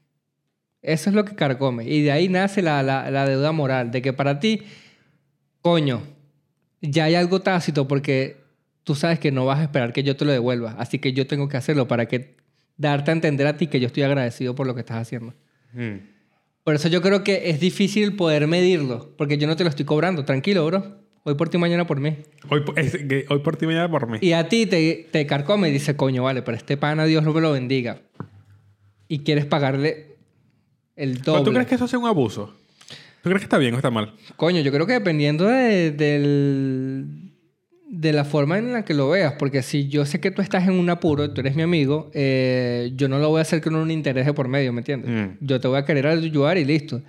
Eso 0.83 1.11
es 1.11 1.17
lo 1.17 1.25
que 1.25 1.37
carcome. 1.37 1.85
Y 1.89 2.03
de 2.03 2.11
ahí 2.11 2.29
nace 2.29 2.61
la, 2.61 2.83
la- 2.83 3.09
la 3.11 3.25
deuda 3.27 3.53
moral, 3.53 3.91
de 3.93 4.03
que 4.03 4.13
para 4.13 4.41
ti, 4.41 4.63
coño, 5.63 6.03
ya 6.81 7.05
hay 7.05 7.15
algo 7.15 7.41
tácito 7.41 7.87
porque 7.89 8.37
tú 8.85 8.95
sabes 8.97 9.19
que 9.21 9.31
no 9.33 9.47
vas 9.47 9.61
a 9.61 9.63
esperar 9.63 9.93
que 9.93 10.03
yo 10.03 10.17
te 10.17 10.25
lo 10.25 10.33
devuelva. 10.33 10.73
Así 10.79 10.99
que 10.99 11.13
yo 11.13 11.27
tengo 11.27 11.49
que 11.49 11.57
hacerlo 11.57 11.89
para 11.89 12.07
que 12.07 12.37
darte 12.77 13.11
a 13.11 13.15
entender 13.15 13.47
a 13.47 13.57
ti 13.57 13.69
que 13.69 13.81
yo 13.81 13.87
estoy 13.87 14.03
agradecido 14.03 14.55
por 14.55 14.67
lo 14.67 14.75
que 14.75 14.81
estás 14.81 14.99
haciendo. 14.99 15.35
Por 16.67 16.75
eso 16.75 16.89
yo 16.89 17.01
creo 17.01 17.23
que 17.23 17.49
es 17.51 17.61
difícil 17.61 18.17
poder 18.17 18.49
medirlo, 18.49 19.15
porque 19.17 19.39
yo 19.39 19.47
no 19.47 19.55
te 19.55 19.63
lo 19.63 19.71
estoy 19.71 19.85
cobrando. 19.85 20.25
Tranquilo, 20.25 20.67
bro. 20.67 20.97
Hoy 21.23 21.37
por 21.37 21.49
ti, 21.49 21.59
mañana 21.59 21.87
por 21.87 22.01
mí. 22.01 22.17
Hoy, 22.51 22.63
po- 22.63 22.75
es 22.77 22.91
que 22.97 23.25
hoy 23.29 23.39
por 23.39 23.57
ti, 23.57 23.67
mañana 23.67 23.89
por 23.89 24.09
mí. 24.11 24.19
Y 24.21 24.33
a 24.33 24.49
ti 24.49 24.67
te, 24.67 25.07
te 25.13 25.27
carcome 25.29 25.69
y 25.69 25.71
dice, 25.73 25.95
coño, 25.95 26.25
vale, 26.25 26.43
pero 26.43 26.57
este 26.57 26.77
pana 26.77 27.05
Dios 27.05 27.23
no 27.23 27.33
me 27.33 27.41
lo 27.41 27.53
bendiga. 27.53 28.01
Y 29.07 29.21
quieres 29.21 29.45
pagarle 29.47 30.17
El 30.97 31.21
¿Pero 31.21 31.35
doble. 31.35 31.45
¿Tú 31.45 31.53
crees 31.53 31.69
que 31.69 31.77
eso 31.77 31.87
sea 31.87 32.01
un 32.01 32.07
abuso? 32.09 32.53
¿Tú 33.23 33.29
crees 33.31 33.43
que 33.43 33.45
está 33.45 33.59
bien 33.59 33.75
o 33.75 33.77
está 33.77 33.93
mal? 33.93 34.15
Coño, 34.35 34.61
yo 34.61 34.73
creo 34.73 34.89
que 34.89 34.95
dependiendo 34.95 35.45
de, 35.47 35.93
del- 35.93 37.26
de 37.89 38.13
la 38.13 38.25
forma 38.25 38.59
en 38.59 38.73
la 38.73 38.85
que 38.85 38.95
lo 38.95 39.09
veas, 39.09 39.35
porque 39.39 39.63
si 39.63 39.89
yo 39.89 40.05
sé 40.07 40.21
que 40.21 40.31
tú 40.31 40.43
estás 40.43 40.65
en 40.65 40.75
un 40.75 40.91
apuro, 40.91 41.31
tú 41.31 41.41
eres 41.41 41.55
mi 41.55 41.63
amigo, 41.63 42.11
eh, 42.15 42.93
yo 42.97 43.09
no 43.09 43.19
lo 43.19 43.29
voy 43.29 43.39
a 43.39 43.43
hacer 43.43 43.61
con 43.61 43.77
un 43.77 43.91
interés 43.91 44.27
de 44.27 44.33
por 44.33 44.49
medio, 44.49 44.73
¿me 44.73 44.81
entiendes? 44.81 45.11
Mm. 45.11 45.37
Yo 45.45 45.61
te 45.61 45.69
voy 45.69 45.79
a 45.79 45.85
querer 45.85 46.07
ayudar 46.07 46.59
y 46.59 46.65
listo. 46.65 47.01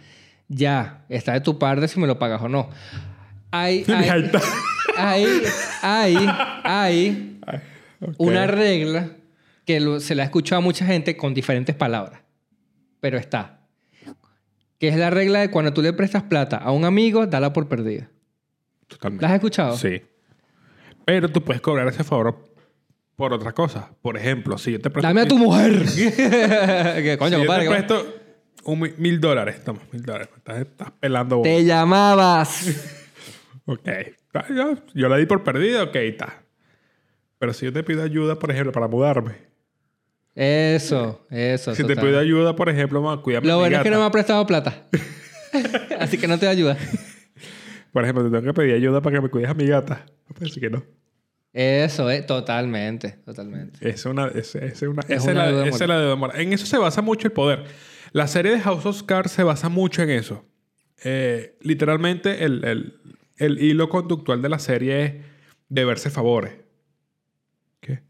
Ya, 0.47 1.03
está 1.09 1.33
de 1.33 1.41
tu 1.41 1.57
parte 1.57 1.87
si 1.87 1.99
me 1.99 2.05
lo 2.07 2.19
pagas 2.19 2.41
o 2.41 2.47
no. 2.47 2.69
Hay, 3.51 3.83
hay, 4.97 5.29
hay, 5.81 6.15
hay, 6.63 7.39
una 8.17 8.45
regla 8.47 9.09
que 9.65 9.79
lo- 9.79 9.99
se 9.99 10.13
la 10.15 10.23
ha 10.23 10.25
escuchado 10.25 10.59
a 10.59 10.63
mucha 10.63 10.85
gente 10.85 11.17
con 11.17 11.33
diferentes 11.33 11.75
palabras, 11.75 12.21
pero 12.99 13.17
está. 13.17 13.61
Que 14.79 14.89
es 14.89 14.95
la 14.95 15.09
regla 15.09 15.39
de 15.39 15.49
cuando 15.49 15.73
tú 15.73 15.81
le 15.81 15.91
prestas 15.91 16.21
plata 16.23 16.57
a 16.57 16.71
un 16.71 16.85
amigo, 16.85 17.25
dala 17.25 17.51
por 17.51 17.67
perdida. 17.67 18.09
Totalmente. 18.87 19.23
¿La 19.23 19.29
has 19.29 19.35
escuchado? 19.35 19.75
Sí. 19.75 20.01
Pero 21.07 21.29
tú 21.29 21.41
puedes 21.41 21.61
cobrar 21.61 21.87
ese 21.87 22.03
favor 22.03 22.35
por 23.15 23.31
otra 23.31 23.53
cosa. 23.53 23.91
Por 24.01 24.17
ejemplo, 24.17 24.57
si 24.57 24.73
yo 24.73 24.81
te 24.81 24.89
presto... 24.89 25.07
Dame 25.07 25.21
a 25.21 25.25
tu 25.25 25.37
mujer. 25.37 25.85
¿Qué 25.95 27.15
coño, 27.17 27.39
si 27.39 27.45
compadre? 27.45 27.63
yo 27.63 27.71
te 27.71 27.77
¿qué- 27.77 27.83
presto 27.83 28.15
un 28.65 28.93
mil 28.97 29.21
dólares. 29.21 29.63
Toma, 29.63 29.79
mil 29.93 30.03
dólares. 30.03 30.27
Estás, 30.35 30.59
estás 30.59 30.91
pelando... 30.99 31.37
bola. 31.37 31.49
Te 31.49 31.63
llamabas. 31.63 32.93
Ok. 33.69 33.89
Yo 34.93 35.09
la 35.09 35.17
di 35.17 35.25
por 35.25 35.43
perdida, 35.43 35.83
ok, 35.83 35.95
está. 35.97 36.41
Pero 37.37 37.51
si 37.53 37.65
yo 37.65 37.73
te 37.73 37.83
pido 37.83 38.01
ayuda, 38.01 38.39
por 38.39 38.49
ejemplo, 38.49 38.71
para 38.71 38.87
mudarme. 38.87 39.33
Eso, 40.33 41.25
eso. 41.29 41.75
Si 41.75 41.83
te 41.83 41.97
pido 41.97 42.17
ayuda, 42.17 42.55
por 42.55 42.69
ejemplo, 42.69 43.01
ma, 43.01 43.21
cuídame 43.21 43.45
Lo 43.45 43.57
bueno 43.57 43.75
es 43.75 43.83
que 43.83 43.89
no 43.89 43.99
me 43.99 44.05
ha 44.05 44.11
prestado 44.11 44.47
plata. 44.47 44.85
Así 45.99 46.17
que 46.17 46.29
no 46.29 46.39
te 46.39 46.45
va 46.45 46.51
a 46.51 46.53
ayudar. 46.53 46.77
Por 47.91 48.03
ejemplo, 48.03 48.23
te 48.23 48.29
tengo 48.29 48.43
que 48.43 48.53
pedir 48.53 48.75
ayuda 48.75 49.01
para 49.01 49.15
que 49.17 49.21
me 49.21 49.29
cuides 49.29 49.49
a 49.49 49.53
mi 49.53 49.65
gata. 49.67 50.05
Decir 50.39 50.61
que 50.61 50.69
no. 50.69 50.83
Eso, 51.53 52.09
eh, 52.11 52.21
totalmente, 52.21 53.11
totalmente. 53.25 53.87
Es 53.89 54.05
una, 54.05 54.27
es, 54.27 54.53
es 54.55 54.81
una, 54.83 55.01
Es 55.03 55.23
esa 55.23 55.31
una 55.31 55.47
es 55.49 55.53
la, 55.55 55.67
esa 55.67 55.83
es 55.85 55.87
la 55.89 55.99
deuda 55.99 56.15
moral. 56.15 56.39
En 56.41 56.53
eso 56.53 56.65
se 56.65 56.77
basa 56.77 57.01
mucho 57.01 57.27
el 57.27 57.33
poder. 57.33 57.63
La 58.11 58.27
serie 58.27 58.51
de 58.51 58.59
House 58.59 58.85
of 58.85 59.03
Cards 59.03 59.31
se 59.31 59.43
basa 59.43 59.67
mucho 59.69 60.03
en 60.03 60.09
eso. 60.11 60.45
Eh, 61.03 61.57
literalmente, 61.61 62.43
el, 62.45 62.63
el- 62.63 62.99
el 63.37 63.59
hilo 63.59 63.87
conductual 63.89 64.41
de 64.41 64.49
la 64.49 64.57
serie 64.59 65.05
es 65.05 65.13
deberse 65.69 66.09
favores. 66.09 66.53
¿Qué? 67.79 68.01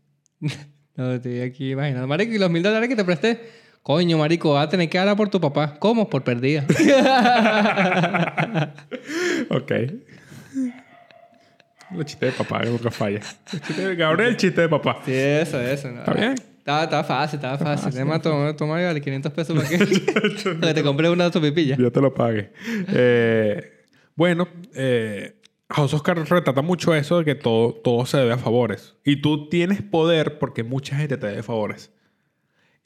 No, 0.95 1.11
estoy 1.13 1.41
aquí 1.41 1.71
imaginando. 1.73 2.07
Marico, 2.07 2.33
¿y 2.33 2.39
los 2.39 2.49
mil 2.49 2.63
dólares 2.63 2.89
que 2.89 2.95
te 2.95 3.05
presté? 3.05 3.39
Coño, 3.87 4.17
marico, 4.17 4.51
vas 4.51 4.67
a 4.67 4.69
tener 4.69 4.89
que 4.89 4.99
hablar 4.99 5.15
por 5.15 5.29
tu 5.29 5.39
papá. 5.39 5.75
¿Cómo? 5.79 6.09
Por 6.09 6.21
perdida. 6.21 6.65
Ok. 9.49 9.71
Los 11.95 12.05
chistes 12.05 12.33
de 12.33 12.43
papá, 12.43 12.63
que 12.63 12.69
nunca 12.69 12.91
falla. 12.91 13.21
De 13.77 13.95
Gabriel, 13.95 14.31
el 14.31 14.35
chiste 14.35 14.59
de 14.59 14.67
papá. 14.67 15.01
sí, 15.05 15.13
eso, 15.13 15.61
eso. 15.61 15.89
¿no? 15.89 15.99
¿Está 15.99 16.13
bien? 16.13 16.35
Estaba, 16.57 16.83
estaba 16.83 17.03
fácil, 17.05 17.37
estaba 17.37 17.57
fácil. 17.57 17.93
Además, 17.93 18.21
toma, 18.21 18.53
toma, 18.57 18.73
vale 18.73 18.99
500 18.99 19.31
pesos 19.31 19.55
para 19.55 19.69
que, 19.69 19.77
para 20.59 20.67
que 20.67 20.73
te 20.73 20.83
compré 20.83 21.09
una 21.09 21.31
sopipilla. 21.31 21.77
Yo 21.77 21.89
te 21.89 22.01
lo 22.01 22.13
pague. 22.13 22.51
Eh, 22.89 23.85
bueno, 24.17 24.49
eh, 24.75 25.39
House 25.69 25.93
of 25.93 26.01
Cards 26.01 26.27
retrata 26.27 26.61
mucho 26.61 26.93
eso 26.93 27.19
de 27.19 27.23
que 27.23 27.35
todo, 27.35 27.73
todo 27.73 28.05
se 28.05 28.17
debe 28.17 28.33
a 28.33 28.37
favores. 28.37 28.97
Y 29.05 29.21
tú 29.21 29.47
tienes 29.47 29.81
poder 29.81 30.39
porque 30.39 30.65
mucha 30.65 30.97
gente 30.97 31.15
te 31.15 31.27
debe 31.27 31.41
favores. 31.41 31.93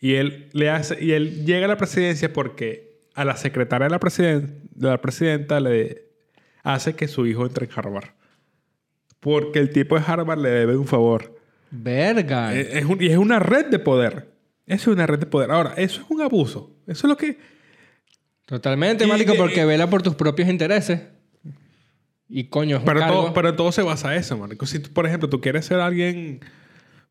Y 0.02 0.16
él, 0.16 0.50
le 0.54 0.70
hace, 0.70 1.02
y 1.02 1.12
él 1.14 1.46
llega 1.46 1.66
a 1.66 1.70
la 1.70 1.78
presidencia 1.78 2.34
porque 2.34 3.00
a 3.14 3.24
la 3.24 3.38
secretaria 3.38 3.86
de 3.86 3.92
la, 3.92 4.00
presiden- 4.00 4.62
de 4.74 4.88
la 4.90 5.00
presidenta 5.00 5.60
le 5.60 6.08
hace 6.64 6.96
que 6.96 7.08
su 7.08 7.26
hijo 7.28 7.46
entre 7.46 7.68
en 7.68 7.72
Harvard. 7.76 8.10
Porque 9.20 9.60
el 9.60 9.70
tipo 9.70 9.96
de 9.96 10.04
Harvard 10.06 10.40
le 10.40 10.50
debe 10.50 10.76
un 10.76 10.88
favor. 10.88 11.38
Verga. 11.70 12.54
Es, 12.56 12.74
es 12.74 12.86
un- 12.86 13.02
y 13.02 13.08
es 13.08 13.18
una 13.18 13.40
red 13.40 13.68
de 13.68 13.78
poder. 13.80 14.32
Eso 14.66 14.90
es 14.92 14.96
una 14.96 15.06
red 15.06 15.20
de 15.20 15.26
poder. 15.28 15.52
Ahora, 15.52 15.74
eso 15.78 16.02
es 16.02 16.08
un 16.10 16.22
abuso. 16.22 16.76
Eso 16.88 17.06
es 17.08 17.10
lo 17.10 17.16
que... 17.18 17.38
Totalmente, 18.46 19.06
y- 19.06 19.38
porque 19.38 19.64
vela 19.66 19.90
por 19.90 20.02
tus 20.02 20.16
propios 20.16 20.50
intereses. 20.50 21.02
Y 22.28 22.46
coño, 22.46 22.78
es 22.78 22.82
un 22.82 22.86
Pero 22.88 23.00
cargo. 23.02 23.16
todo, 23.22 23.34
pero 23.34 23.56
todo 23.56 23.72
se 23.72 23.82
basa 23.84 24.14
en 24.14 24.20
eso, 24.22 24.38
marico. 24.38 24.66
Si, 24.66 24.80
tú, 24.80 24.92
por 24.92 25.06
ejemplo, 25.06 25.30
tú 25.30 25.40
quieres 25.42 25.66
ser 25.66 25.80
alguien, 25.80 26.40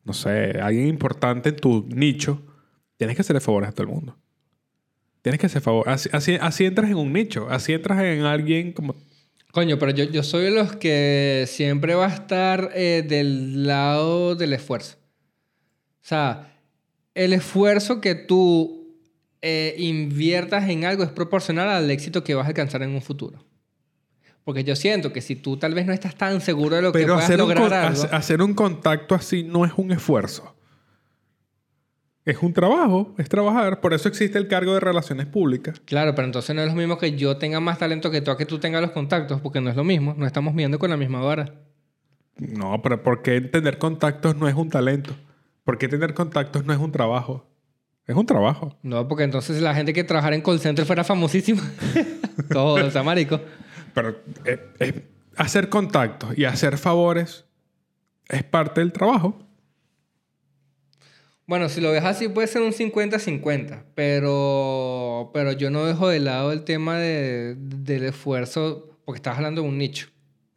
no 0.04 0.12
sé, 0.12 0.58
alguien 0.60 0.86
importante 0.88 1.50
en 1.50 1.56
tu 1.56 1.86
nicho, 1.88 2.42
tienes 3.00 3.16
que 3.16 3.22
hacerle 3.22 3.40
favores 3.40 3.70
a 3.70 3.72
todo 3.72 3.84
el 3.84 3.94
mundo. 3.94 4.14
Tienes 5.22 5.40
que 5.40 5.46
hacer 5.46 5.62
favores. 5.62 5.90
Así, 5.90 6.10
así, 6.12 6.34
así 6.38 6.66
entras 6.66 6.90
en 6.90 6.98
un 6.98 7.10
nicho. 7.14 7.46
Así 7.48 7.72
entras 7.72 7.98
en 8.02 8.24
alguien 8.24 8.74
como... 8.74 8.94
Coño, 9.52 9.78
pero 9.78 9.92
yo, 9.92 10.04
yo 10.04 10.22
soy 10.22 10.44
de 10.44 10.50
los 10.50 10.76
que 10.76 11.46
siempre 11.48 11.94
va 11.94 12.08
a 12.08 12.14
estar 12.14 12.72
eh, 12.74 13.02
del 13.08 13.66
lado 13.66 14.34
del 14.34 14.52
esfuerzo. 14.52 14.98
O 15.94 16.02
sea, 16.02 16.54
el 17.14 17.32
esfuerzo 17.32 18.02
que 18.02 18.14
tú 18.14 18.94
eh, 19.40 19.76
inviertas 19.78 20.68
en 20.68 20.84
algo 20.84 21.02
es 21.02 21.08
proporcional 21.08 21.70
al 21.70 21.90
éxito 21.90 22.22
que 22.22 22.34
vas 22.34 22.44
a 22.44 22.48
alcanzar 22.48 22.82
en 22.82 22.90
un 22.90 23.00
futuro. 23.00 23.42
Porque 24.44 24.62
yo 24.62 24.76
siento 24.76 25.10
que 25.10 25.22
si 25.22 25.36
tú 25.36 25.56
tal 25.56 25.72
vez 25.72 25.86
no 25.86 25.94
estás 25.94 26.16
tan 26.16 26.42
seguro 26.42 26.76
de 26.76 26.82
lo 26.82 26.92
que 26.92 26.98
Pero 26.98 27.14
hacer 27.14 27.40
un, 27.40 27.48
lograr 27.48 27.94
hacer 28.12 28.42
un 28.42 28.52
contacto 28.52 29.14
así 29.14 29.42
no 29.42 29.64
es 29.64 29.72
un 29.78 29.90
esfuerzo. 29.90 30.54
Es 32.30 32.40
un 32.42 32.52
trabajo, 32.52 33.12
es 33.18 33.28
trabajar. 33.28 33.80
Por 33.80 33.92
eso 33.92 34.08
existe 34.08 34.38
el 34.38 34.46
cargo 34.46 34.72
de 34.72 34.78
relaciones 34.78 35.26
públicas. 35.26 35.82
Claro, 35.84 36.14
pero 36.14 36.26
entonces 36.26 36.54
no 36.54 36.62
es 36.62 36.68
lo 36.68 36.76
mismo 36.76 36.96
que 36.96 37.16
yo 37.16 37.38
tenga 37.38 37.58
más 37.58 37.78
talento 37.78 38.08
que 38.12 38.20
tú 38.20 38.30
a 38.30 38.38
que 38.38 38.46
tú 38.46 38.60
tengas 38.60 38.80
los 38.80 38.92
contactos, 38.92 39.40
porque 39.40 39.60
no 39.60 39.68
es 39.68 39.74
lo 39.74 39.82
mismo. 39.82 40.14
No 40.16 40.26
estamos 40.26 40.54
viendo 40.54 40.78
con 40.78 40.90
la 40.90 40.96
misma 40.96 41.20
vara. 41.20 41.52
No, 42.36 42.80
pero 42.82 43.02
¿por 43.02 43.22
qué 43.22 43.40
tener 43.40 43.78
contactos 43.78 44.36
no 44.36 44.46
es 44.46 44.54
un 44.54 44.70
talento? 44.70 45.12
¿Por 45.64 45.76
qué 45.76 45.88
tener 45.88 46.14
contactos 46.14 46.64
no 46.64 46.72
es 46.72 46.78
un 46.78 46.92
trabajo? 46.92 47.50
Es 48.06 48.14
un 48.14 48.26
trabajo. 48.26 48.78
No, 48.84 49.08
porque 49.08 49.24
entonces 49.24 49.60
la 49.60 49.74
gente 49.74 49.92
que 49.92 50.04
trabajara 50.04 50.36
en 50.36 50.42
call 50.42 50.60
center 50.60 50.86
fuera 50.86 51.02
famosísima. 51.02 51.62
Todo, 52.48 52.86
o 52.86 52.90
sea, 52.92 53.02
marico. 53.02 53.40
Pero 53.92 54.20
eh, 54.44 54.68
eh, 54.78 55.08
hacer 55.34 55.68
contactos 55.68 56.38
y 56.38 56.44
hacer 56.44 56.78
favores 56.78 57.44
es 58.28 58.44
parte 58.44 58.82
del 58.82 58.92
trabajo. 58.92 59.49
Bueno, 61.50 61.68
si 61.68 61.80
lo 61.80 61.90
ves 61.90 62.04
así 62.04 62.28
puede 62.28 62.46
ser 62.46 62.62
un 62.62 62.70
50-50, 62.72 63.82
pero, 63.96 65.32
pero 65.34 65.50
yo 65.50 65.68
no 65.68 65.84
dejo 65.84 66.08
de 66.08 66.20
lado 66.20 66.52
el 66.52 66.62
tema 66.62 66.96
de- 66.96 67.56
del 67.58 68.04
esfuerzo, 68.04 68.96
porque 69.04 69.16
estás 69.18 69.36
hablando 69.36 69.62
de 69.62 69.68
un 69.68 69.76
nicho, 69.76 70.06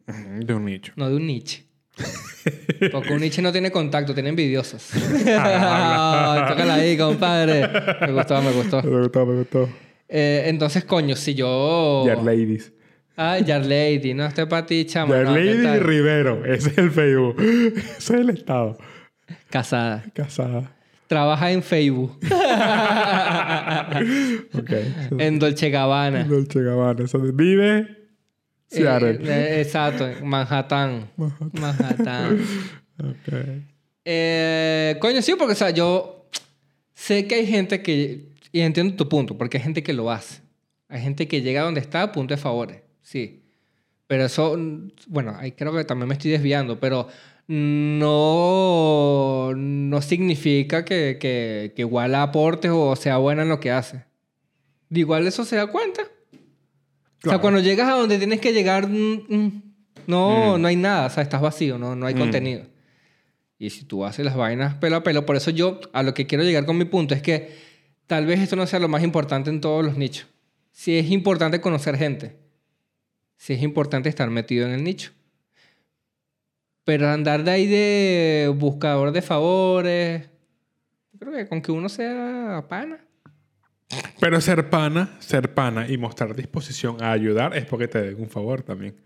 De 0.06 0.54
un 0.54 0.64
nicho. 0.66 0.92
no 0.94 1.08
de 1.10 1.16
un 1.16 1.26
niche. 1.26 1.64
Porque 2.92 3.12
un 3.12 3.20
niche 3.20 3.42
no 3.42 3.50
tiene 3.50 3.72
contacto, 3.72 4.14
tiene 4.14 4.28
envidiosos. 4.28 4.90
Ah, 5.36 6.46
Tócala 6.48 6.74
ahí, 6.74 6.96
compadre. 6.96 7.68
Me 8.02 8.12
gustó, 8.12 8.40
me 8.40 8.52
gustó. 8.52 8.80
Me 8.82 9.00
gustó, 9.00 9.26
me 9.26 9.34
gustó. 9.38 9.68
Eh, 10.08 10.44
entonces, 10.46 10.84
coño, 10.84 11.16
si 11.16 11.34
yo... 11.34 12.04
Yard 12.06 12.22
Ladies. 12.24 12.72
Ah, 13.16 13.38
Yarlady, 13.40 14.14
no 14.14 14.26
estoy 14.26 14.46
para 14.46 14.64
ti, 14.64 14.84
chama. 14.84 15.14
Yard 15.16 15.26
no, 15.26 15.34
¿qué 15.34 15.54
Lady? 15.54 15.78
Rivero. 15.80 16.44
Ese 16.44 16.70
es 16.70 16.78
el 16.78 16.90
Facebook. 16.92 17.36
Ese 17.42 17.74
es 17.98 18.10
el 18.10 18.30
estado. 18.30 18.76
Casada. 19.50 20.04
Casada. 20.14 20.70
Trabaja 21.14 21.52
en 21.52 21.62
Facebook. 21.62 22.18
Ok. 24.52 24.70
en 25.20 25.38
Dolce 25.38 25.70
Gabbana. 25.70 26.24
Dolce 26.24 26.60
Gabbana. 26.60 27.04
Eso 27.04 27.20
Vive 27.20 27.86
Seattle. 28.66 29.20
Eh, 29.22 29.26
eh, 29.28 29.60
exacto, 29.60 30.08
en 30.08 30.26
Manhattan. 30.26 31.08
Manhattan. 31.52 32.38
Ok. 32.98 33.32
Eh, 34.04 34.96
coño, 35.00 35.22
sí, 35.22 35.34
porque, 35.38 35.52
o 35.52 35.56
sea, 35.56 35.70
yo 35.70 36.28
sé 36.94 37.28
que 37.28 37.36
hay 37.36 37.46
gente 37.46 37.80
que. 37.80 38.32
Y 38.50 38.60
entiendo 38.60 38.96
tu 38.96 39.08
punto, 39.08 39.38
porque 39.38 39.58
hay 39.58 39.62
gente 39.62 39.84
que 39.84 39.92
lo 39.92 40.10
hace. 40.10 40.42
Hay 40.88 41.00
gente 41.00 41.28
que 41.28 41.42
llega 41.42 41.62
donde 41.62 41.80
está 41.80 42.02
a 42.02 42.10
punto 42.12 42.34
de 42.34 42.38
favores. 42.38 42.78
Sí. 43.02 43.44
Pero 44.08 44.24
eso. 44.24 44.56
mm, 44.56 44.90
Bueno, 45.06 45.36
ahí 45.38 45.52
creo 45.52 45.72
que 45.72 45.84
también 45.84 46.08
me 46.08 46.14
estoy 46.14 46.32
desviando, 46.32 46.80
pero 46.80 47.06
no. 47.46 49.52
No 49.54 50.02
significa 50.02 50.84
que, 50.84 51.18
que, 51.20 51.72
que 51.74 51.82
igual 51.82 52.14
aportes 52.14 52.70
o 52.74 52.94
sea 52.96 53.18
buena 53.18 53.42
en 53.42 53.48
lo 53.48 53.60
que 53.60 53.70
hace. 53.70 54.04
De 54.88 55.00
igual 55.00 55.26
eso 55.26 55.44
se 55.44 55.56
da 55.56 55.66
cuenta. 55.66 56.02
O 56.02 56.06
sea, 56.06 56.12
Claro. 57.22 57.40
cuando 57.40 57.60
llegas 57.60 57.88
a 57.88 57.92
donde 57.96 58.18
tienes 58.18 58.40
que 58.40 58.52
llegar, 58.52 58.88
mm, 58.88 59.22
mm, 59.28 59.62
no, 60.06 60.56
Mm. 60.58 60.62
no 60.62 60.68
hay 60.68 60.76
nada. 60.76 61.06
O 61.06 61.10
sea, 61.10 61.22
estás 61.22 61.40
vacío, 61.40 61.78
no, 61.78 61.96
no 61.96 62.06
hay 62.06 62.14
Mm. 62.14 62.18
contenido. 62.18 62.62
Y 63.58 63.70
si 63.70 63.84
tú 63.84 64.04
haces 64.04 64.24
las 64.24 64.36
vainas 64.36 64.74
pelo 64.74 64.96
a 64.96 65.02
pelo, 65.02 65.24
por 65.24 65.36
eso 65.36 65.50
yo 65.50 65.80
a 65.92 66.02
lo 66.02 66.12
que 66.12 66.26
quiero 66.26 66.44
llegar 66.44 66.66
con 66.66 66.76
mi 66.76 66.84
punto 66.84 67.14
es 67.14 67.22
que 67.22 67.56
tal 68.06 68.26
vez 68.26 68.40
esto 68.40 68.56
no 68.56 68.66
sea 68.66 68.78
lo 68.80 68.88
más 68.88 69.02
importante 69.02 69.48
en 69.50 69.60
todos 69.60 69.84
los 69.84 69.96
nichos. 69.96 70.26
Sí 70.72 70.98
es 70.98 71.10
importante 71.10 71.60
conocer 71.60 71.96
gente. 71.96 72.36
Sí 73.36 73.52
es 73.54 73.62
importante 73.62 74.08
estar 74.08 74.28
metido 74.28 74.66
en 74.66 74.72
el 74.74 74.84
nicho. 74.84 75.12
Pero 76.84 77.08
andar 77.08 77.44
de 77.44 77.50
ahí 77.50 77.66
de 77.66 78.52
buscador 78.54 79.12
de 79.12 79.22
favores, 79.22 80.28
creo 81.18 81.32
que 81.32 81.48
con 81.48 81.62
que 81.62 81.72
uno 81.72 81.88
sea 81.88 82.64
pana. 82.68 82.98
Pero 84.20 84.40
ser 84.40 84.70
pana, 84.70 85.16
ser 85.18 85.54
pana 85.54 85.88
y 85.88 85.96
mostrar 85.96 86.34
disposición 86.34 87.02
a 87.02 87.12
ayudar 87.12 87.56
es 87.56 87.64
porque 87.64 87.88
te 87.88 88.02
den 88.02 88.20
un 88.20 88.28
favor 88.28 88.62
también. 88.62 88.96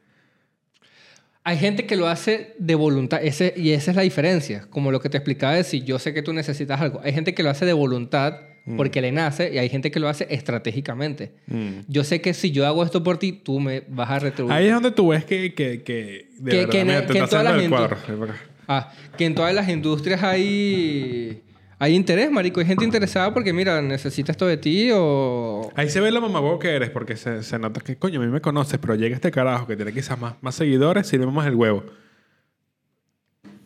Hay 1.45 1.57
gente 1.57 1.87
que 1.87 1.97
lo 1.97 2.09
hace 2.09 2.55
de 2.59 2.75
voluntad, 2.75 3.21
ese, 3.23 3.55
y 3.57 3.71
esa 3.71 3.93
es 3.93 3.97
la 3.97 4.03
diferencia. 4.03 4.67
Como 4.69 4.93
lo 4.93 5.01
que 5.01 5.09
te 5.09 5.17
explicaba 5.17 5.55
de 5.55 5.65
si 5.65 5.83
yo 5.83 5.99
sé 5.99 6.13
que 6.13 6.23
tú 6.23 6.33
necesitas 6.33 6.81
algo. 6.81 7.01
Hay 7.03 7.13
gente 7.13 7.35
que 7.35 7.43
lo 7.43 7.51
hace 7.51 7.65
de 7.65 7.73
voluntad 7.73 8.41
porque 8.77 9.01
le 9.01 9.13
nace 9.13 9.53
y 9.55 9.59
hay 9.59 9.69
gente 9.69 9.91
que 9.91 9.99
lo 10.01 10.09
hace 10.09 10.27
estratégicamente. 10.31 11.33
Mm. 11.47 11.81
Yo 11.89 12.05
sé 12.05 12.21
que 12.21 12.35
si 12.35 12.51
yo 12.51 12.67
hago 12.67 12.85
esto 12.85 13.03
por 13.03 13.19
ti, 13.19 13.33
tú 13.33 13.61
me 13.61 13.83
vas 13.89 14.11
a 14.11 14.19
retribuir. 14.19 14.55
Ahí 14.57 14.67
es 14.67 14.75
donde 14.75 14.91
tú 14.91 15.09
ves 15.09 15.25
que, 15.25 15.55
que, 15.55 15.83
que 15.83 16.29
de 16.39 16.51
Que- 16.51 16.57
verdad, 16.59 16.71
que 16.71 16.81
en- 16.81 16.87
mira, 16.87 17.07
que 17.07 17.19
en 17.19 17.27
todas 17.29 17.45
las 17.45 17.55
el 17.55 17.61
indu- 17.67 17.69
cuadro. 17.71 17.97
Ven 18.09 18.19
para 18.19 18.33
acá. 18.33 18.43
Ah, 18.69 18.93
que 19.17 19.25
en 19.25 19.35
todas 19.35 19.55
las 19.55 19.69
industrias 19.69 20.23
hay, 20.23 21.43
hay 21.79 21.95
interés, 21.95 22.31
marico. 22.31 22.61
Hay 22.61 22.67
gente 22.67 22.85
interesada 22.85 23.33
porque, 23.33 23.53
mira, 23.53 23.81
necesita 23.81 24.31
esto 24.33 24.47
de 24.47 24.57
ti 24.59 24.91
o... 24.93 25.73
Ahí 25.75 25.89
se 25.89 26.01
ve 26.01 26.11
la 26.11 26.21
mamá 26.21 26.41
que 26.61 26.69
eres 26.69 26.91
porque 26.91 27.17
se, 27.17 27.43
se 27.43 27.59
nota 27.59 27.81
que, 27.81 27.97
coño, 27.97 28.21
a 28.21 28.25
mí 28.27 28.31
me 28.31 28.41
conoces, 28.43 28.79
pero 28.79 28.95
llega 28.95 29.15
este 29.15 29.31
carajo 29.31 29.67
que 29.67 29.77
tiene 29.77 29.93
quizás 29.93 30.21
más, 30.21 30.35
más 30.43 30.55
seguidores, 30.55 31.07
sirve 31.07 31.25
más 31.27 31.47
el 31.47 31.55
huevo. 31.55 31.85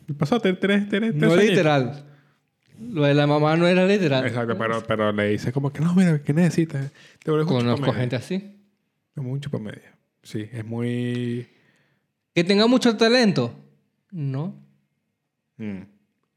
¿Qué 0.07 0.13
pasó? 0.13 0.39
¿Tienes, 0.39 0.59
tienes, 0.59 0.89
tienes 0.89 1.15
No 1.15 1.19
tres 1.29 1.31
añitos? 1.39 1.49
literal. 1.49 2.05
Lo 2.91 3.03
de 3.03 3.13
la 3.13 3.27
mamá 3.27 3.55
no 3.55 3.67
era 3.67 3.85
literal. 3.85 4.25
Exacto, 4.25 4.57
pero, 4.57 4.83
pero 4.83 5.11
le 5.11 5.29
dice 5.29 5.51
como 5.51 5.71
que 5.71 5.81
no, 5.81 5.93
mira, 5.95 6.21
¿qué 6.21 6.33
necesitas? 6.33 6.91
Te 7.23 7.31
Conozco 7.31 7.93
gente 7.93 8.15
así. 8.15 8.57
Es 9.15 9.23
muy 9.23 9.39
chupamedia. 9.39 9.95
Sí, 10.23 10.47
es 10.51 10.65
muy... 10.65 11.47
Que 12.33 12.43
tenga 12.43 12.67
mucho 12.67 12.95
talento. 12.97 13.53
No. 14.11 14.55
Mm. 15.57 15.81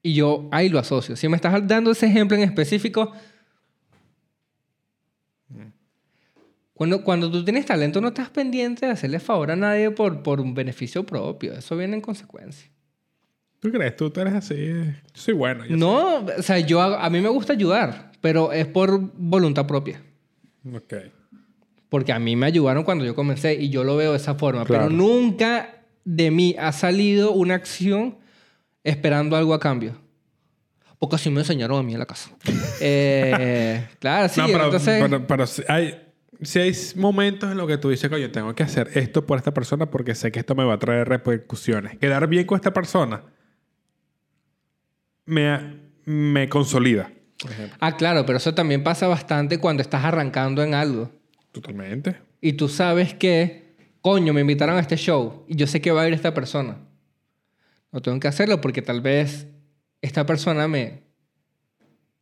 Y 0.03 0.15
yo 0.15 0.49
ahí 0.53 0.69
lo 0.69 0.79
asocio. 0.79 1.17
Si 1.17 1.29
me 1.29 1.37
estás 1.37 1.67
dando 1.67 1.91
ese 1.91 2.07
ejemplo 2.07 2.37
en 2.37 2.45
específico, 2.45 3.13
cuando, 6.75 7.03
cuando 7.03 7.31
tú 7.31 7.43
tienes 7.43 7.65
talento 7.65 8.01
no 8.01 8.09
estás 8.09 8.29
pendiente 8.29 8.85
de 8.87 8.93
hacerle 8.93 9.19
favor 9.19 9.51
a 9.51 9.57
nadie 9.57 9.91
por, 9.91 10.23
por 10.23 10.41
un 10.41 10.53
beneficio 10.55 11.05
propio. 11.05 11.55
Eso 11.55 11.77
viene 11.77 11.97
en 11.97 12.03
consecuencia. 12.03 12.71
¿Tú 13.66 13.72
crees? 13.72 13.96
Tú, 13.96 14.11
tú 14.11 14.20
eres 14.20 14.35
así. 14.35 14.55
Yo 14.57 14.92
soy 15.14 15.35
bueno. 15.35 15.64
yo 15.66 15.76
No, 15.76 16.24
o 16.38 16.42
sea, 16.42 16.59
yo 16.61 16.81
hago- 16.81 16.96
a 16.96 17.11
mí 17.11 17.20
me 17.20 17.29
gusta 17.29 17.52
ayudar, 17.55 18.12
pero 18.20 18.52
es 18.52 18.66
por 18.66 18.98
voluntad 19.14 19.66
propia. 19.66 20.02
soy- 20.62 20.76
Ok. 20.76 20.94
Porque 21.88 22.12
a 22.12 22.18
mí 22.18 22.35
me 22.37 22.46
ayudaron 22.46 22.83
cuando 22.85 23.05
yo 23.05 23.14
comencé 23.14 23.55
y 23.55 23.70
yo 23.70 23.85
lo 23.85 23.96
veo 23.96 24.11
de 24.12 24.16
esa 24.18 24.35
forma. 24.35 24.64
Claro. 24.64 24.87
Pero 24.88 24.96
nunca 24.96 25.83
de 26.05 26.31
mí 26.31 26.55
ha 26.59 26.72
salido 26.72 27.33
una 27.33 27.55
acción 27.55 28.18
esperando 28.85 29.37
algo 29.37 29.55
a 29.55 29.61
cambio. 29.61 29.96
Porque 30.98 31.16
así 31.16 31.31
me 31.31 31.40
enseñaron 31.40 31.79
a 31.79 31.83
mí 31.83 31.92
en 31.92 31.98
la 31.98 32.07
casa. 32.07 32.31
Eh, 32.81 33.87
claro, 34.00 34.29
sí. 34.29 34.40
no, 34.40 34.46
pero, 34.48 34.64
entonces, 34.66 35.02
pero, 35.02 35.26
pero 35.26 35.46
si 35.46 35.62
hay, 35.68 35.94
si 36.42 36.59
hay 36.59 36.72
momentos 36.96 37.50
en 37.50 37.57
los 37.57 37.66
que 37.66 37.79
tú 37.79 37.88
dices, 37.88 38.11
coño, 38.11 38.31
tengo 38.31 38.55
que 38.55 38.62
hacer 38.64 38.90
esto 38.94 39.24
por 39.24 39.38
esta 39.38 39.55
persona 39.55 39.87
porque 39.90 40.14
sé 40.14 40.31
que 40.31 40.40
esto 40.40 40.55
me 40.55 40.62
va 40.64 40.74
a 40.74 40.79
traer 40.79 41.09
repercusiones. 41.09 41.96
Quedar 41.98 42.26
bien 42.29 42.44
con 42.44 42.57
esta 42.57 42.72
persona 42.74 43.22
me, 45.27 45.81
me 46.05 46.49
consolida. 46.49 47.11
Por 47.39 47.51
ejemplo. 47.53 47.77
Ah, 47.81 47.97
claro, 47.97 48.25
pero 48.25 48.39
eso 48.39 48.55
también 48.55 48.83
pasa 48.83 49.07
bastante 49.09 49.59
cuando 49.59 49.83
estás 49.83 50.05
arrancando 50.05 50.62
en 50.62 50.75
algo. 50.75 51.11
Totalmente. 51.53 52.17
Y 52.41 52.55
tú 52.55 52.69
sabes 52.69 53.12
que, 53.15 53.75
coño, 54.01 54.33
me 54.33 54.41
invitaron 54.41 54.77
a 54.77 54.81
este 54.81 54.97
show 54.97 55.45
y 55.49 55.57
yo 55.57 55.67
sé 55.67 55.81
que 55.81 55.91
va 55.91 56.03
a 56.03 56.09
ir 56.09 56.15
esta 56.15 56.33
persona. 56.33 56.79
No 57.93 58.01
tengo 58.03 58.19
que 58.21 58.29
hacerlo 58.29 58.61
porque 58.61 58.83
tal 58.83 59.01
vez 59.01 59.47
esta 60.01 60.25
persona 60.27 60.67
me... 60.69 61.03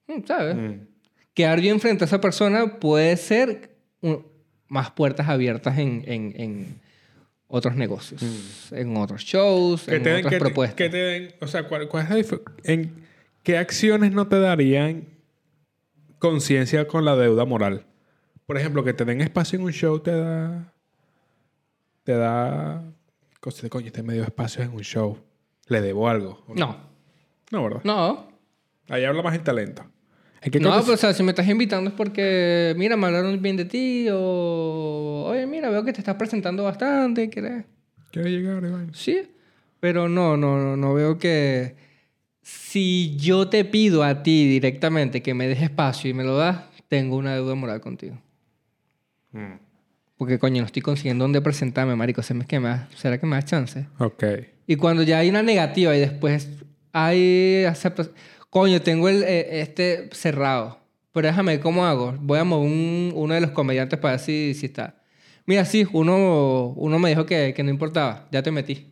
Mm, 0.07 0.25
¿Sabes? 0.27 0.57
Mm. 0.57 0.87
quedar 1.33 1.61
bien 1.61 1.81
frente 1.81 2.05
a 2.05 2.07
esa 2.07 2.21
persona 2.21 2.79
puede 2.79 3.17
ser 3.17 3.77
un- 4.01 4.27
más 4.69 4.91
puertas 4.91 5.29
abiertas 5.29 5.79
en, 5.79 6.03
en- 6.07 6.35
en 6.37 6.81
otros 7.57 7.77
negocios, 7.77 8.21
en 8.73 8.97
otros 8.97 9.23
shows, 9.23 9.87
Mm. 9.87 9.91
Que 9.91 9.97
en 9.97 10.03
te 10.03 10.09
den, 10.11 10.19
otras 10.19 10.31
que 10.33 10.37
te- 10.39 10.45
propuestas. 10.45 10.75
que 10.77 10.89
te 10.91 10.97
den- 10.97 11.35
o 11.41 11.47
sea, 11.47 11.69
¿cuál, 11.69 11.87
cuál 11.89 12.19
es 12.19 12.35
en 12.65 13.05
qué 13.45 13.59
acciones 13.59 14.11
no 14.13 14.27
te 14.27 14.41
darían 14.41 15.05
conciencia 16.19 16.87
con 16.89 17.05
la 17.05 17.15
deuda 17.17 17.45
moral? 17.45 17.87
Por 18.47 18.59
ejemplo, 18.59 18.83
que 18.85 18.93
te 18.93 19.05
den 19.05 19.21
espacio 19.21 19.59
en 19.59 19.65
un 19.65 19.73
show 19.73 20.01
te 20.01 20.11
da, 20.11 20.73
te 22.03 22.13
da, 22.15 22.83
cosas 23.41 23.63
de 23.63 23.71
coño, 23.71 23.87
este 23.87 24.03
medio 24.03 24.23
espacio 24.25 24.63
en 24.65 24.73
un 24.73 24.83
show, 24.83 25.19
le 25.69 25.81
debo 25.81 26.09
algo. 26.09 26.45
¿o 26.49 26.55
No, 26.55 26.77
no, 27.53 27.63
¿verdad? 27.63 27.81
no. 27.85 28.29
Ahí 28.89 29.05
habla 29.05 29.23
más 29.23 29.35
el 29.35 29.43
talento. 29.43 29.85
¿En 30.45 30.51
qué 30.51 30.61
No, 30.61 30.79
pero 30.83 30.95
o 30.95 30.97
sea, 30.97 31.15
si 31.15 31.23
me 31.23 31.31
estás 31.31 31.49
invitando 31.49 31.89
es 31.89 31.97
porque, 31.97 32.75
mira, 32.77 32.97
me 32.97 33.07
hablaron 33.07 33.41
bien 33.41 33.57
de 33.57 33.65
ti 33.65 34.07
o, 34.13 35.25
oye, 35.27 35.47
mira, 35.47 35.71
veo 35.71 35.83
que 35.85 35.93
te 35.93 36.01
estás 36.01 36.17
presentando 36.17 36.63
bastante, 36.65 37.31
¿quieres? 37.31 37.65
¿Quieres 38.11 38.31
llegar, 38.31 38.63
Iván? 38.63 38.91
Sí, 38.93 39.23
pero 39.81 40.09
no, 40.09 40.37
no, 40.37 40.59
no, 40.59 40.77
no 40.77 40.95
veo 40.95 41.19
que 41.19 41.77
si 42.43 43.17
yo 43.17 43.49
te 43.49 43.65
pido 43.65 44.05
a 44.05 44.23
ti 44.23 44.47
directamente 44.47 45.23
que 45.23 45.33
me 45.33 45.49
des 45.49 45.63
espacio 45.63 46.11
y 46.11 46.15
me 46.15 46.25
lo 46.25 46.37
das, 46.37 46.59
tengo 46.89 47.17
una 47.17 47.35
deuda 47.35 47.55
moral 47.55 47.81
contigo. 47.81 48.21
Mm. 49.33 49.55
Porque, 50.19 50.39
coño, 50.39 50.61
no 50.61 50.67
estoy 50.67 50.83
consiguiendo 50.83 51.25
dónde 51.25 51.41
presentarme, 51.41 51.97
marico. 51.97 52.23
¿Será 52.23 52.45
que 52.45 52.61
me 52.61 52.69
das, 52.69 52.89
¿será 52.95 53.19
que 53.19 53.27
me 53.27 53.37
das 53.37 53.47
chance? 53.47 53.87
Ok. 53.99 54.25
Y 54.67 54.77
cuando 54.77 55.03
ya 55.03 55.19
hay 55.19 55.31
una 55.31 55.43
negativa 55.43 55.97
y 55.97 56.01
después 56.01 56.51
hay 56.93 57.65
aceptación... 57.65 58.15
Coño, 58.55 58.81
tengo 58.83 59.09
el, 59.09 59.25
eh, 59.25 59.61
este 59.63 60.11
cerrado. 60.13 60.79
Pero 61.13 61.27
déjame 61.27 61.55
ver 61.55 61.61
cómo 61.61 61.85
hago. 61.87 62.15
Voy 62.21 62.39
a 62.39 62.45
mover 62.45 62.71
un- 62.71 63.11
uno 63.17 63.35
de 63.35 63.41
los 63.41 63.51
comediantes 63.51 63.99
para 63.99 64.13
ver 64.13 64.21
si, 64.21 64.55
si 64.55 64.67
está. 64.67 64.95
Mira, 65.45 65.65
sí, 65.65 65.85
uno, 65.93 66.69
uno 66.77 66.99
me 67.01 67.09
dijo 67.09 67.27
que, 67.27 67.53
que 67.53 67.65
no 67.65 67.71
importaba. 67.71 68.29
Ya 68.31 68.45
te 68.45 68.53
metí. 68.53 68.87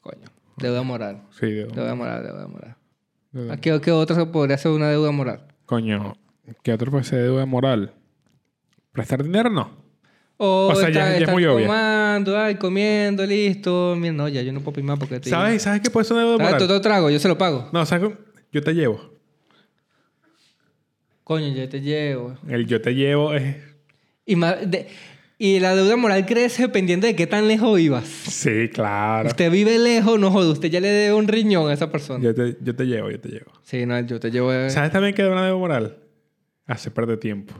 Coño, 0.00 0.26
deuda 0.56 0.80
moral. 0.82 1.20
Sí, 1.38 1.50
de- 1.50 1.66
Deuda 1.66 1.94
moral, 1.94 2.22
deuda 2.22 2.46
moral. 2.48 2.76
de- 3.32 3.52
¿A 3.52 3.56
¿Qué, 3.58 3.78
qué 3.82 3.90
otra 3.92 4.24
podría 4.32 4.56
ser 4.56 4.70
una 4.70 4.88
deuda 4.88 5.10
moral? 5.10 5.46
Coño, 5.66 6.14
¿qué 6.62 6.72
otro 6.72 6.90
puede 6.90 7.04
ser 7.04 7.24
deuda 7.24 7.44
moral? 7.44 7.92
¿Prestar 8.92 9.22
dinero? 9.22 9.50
No. 9.50 9.83
O, 10.36 10.68
O 10.72 10.74
sea, 10.74 10.90
ya- 10.90 11.06
está- 11.14 11.18
ya 11.20 11.24
es 11.26 11.32
muy 11.32 11.44
tomando, 11.44 12.38
ay, 12.38 12.56
comiendo, 12.56 13.24
listo. 13.24 13.94
Mira, 13.96 14.12
no, 14.12 14.28
ya 14.28 14.42
yo 14.42 14.52
no 14.52 14.60
puedo 14.60 14.82
más 14.82 14.98
porque 14.98 15.20
te 15.20 15.30
¿Sabes? 15.30 15.62
¿Sabes 15.62 15.80
qué 15.80 15.90
puede 15.90 16.06
deuda 16.08 16.36
¿Sabes? 16.36 16.52
moral? 16.52 16.58
Todo 16.68 16.80
trago, 16.80 17.08
yo 17.10 17.18
se 17.20 17.28
lo 17.28 17.38
pago. 17.38 17.68
No, 17.72 17.86
¿sabes? 17.86 18.10
Yo 18.52 18.62
te 18.62 18.74
llevo. 18.74 19.00
Coño, 21.22 21.48
yo 21.54 21.68
te 21.68 21.80
llevo. 21.80 22.36
El 22.48 22.66
yo 22.66 22.80
te 22.82 22.94
llevo 22.94 23.32
es... 23.34 23.56
Y, 24.26 24.34
de- 24.36 24.88
y 25.38 25.58
la 25.60 25.74
deuda 25.74 25.96
moral 25.96 26.26
crece 26.26 26.62
dependiendo 26.62 27.06
de 27.06 27.14
qué 27.16 27.26
tan 27.26 27.48
lejos 27.48 27.76
vivas. 27.76 28.04
Sí, 28.06 28.68
claro. 28.72 29.28
Usted 29.28 29.50
vive 29.50 29.78
lejos, 29.78 30.18
no 30.18 30.30
jode. 30.30 30.50
Usted 30.50 30.68
ya 30.70 30.80
le 30.80 30.88
debe 30.88 31.14
un 31.14 31.26
riñón 31.28 31.70
a 31.70 31.72
esa 31.74 31.90
persona. 31.90 32.22
Yo 32.22 32.34
te, 32.34 32.56
yo 32.60 32.74
te 32.74 32.84
llevo, 32.84 33.10
yo 33.10 33.20
te 33.20 33.28
llevo. 33.28 33.52
Sí, 33.62 33.86
no, 33.86 33.98
yo 34.00 34.20
te 34.20 34.30
llevo... 34.30 34.50
¿Sabes 34.68 34.90
también 34.90 35.14
qué 35.14 35.22
es 35.22 35.28
una 35.28 35.44
deuda 35.46 35.58
moral? 35.58 35.96
Hace 36.66 36.90
perder 36.90 37.18
tiempo. 37.18 37.54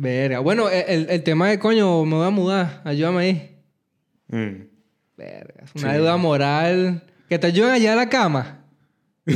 Verga. 0.00 0.38
Bueno, 0.38 0.70
e, 0.70 0.84
el, 0.94 1.10
el 1.10 1.24
tema 1.24 1.48
de 1.48 1.58
coño, 1.58 2.04
me 2.04 2.14
voy 2.14 2.26
a 2.26 2.30
mudar. 2.30 2.82
Ayúdame 2.84 3.18
ahí. 3.20 3.58
Mm. 4.28 4.68
Verga. 5.16 5.64
Es 5.64 5.74
una 5.74 5.92
deuda 5.92 6.16
moral. 6.16 7.02
Que 7.28 7.36
te 7.36 7.48
ayuden 7.48 7.72
allá 7.72 7.94
a 7.94 7.96
la 7.96 8.08
cama. 8.08 8.64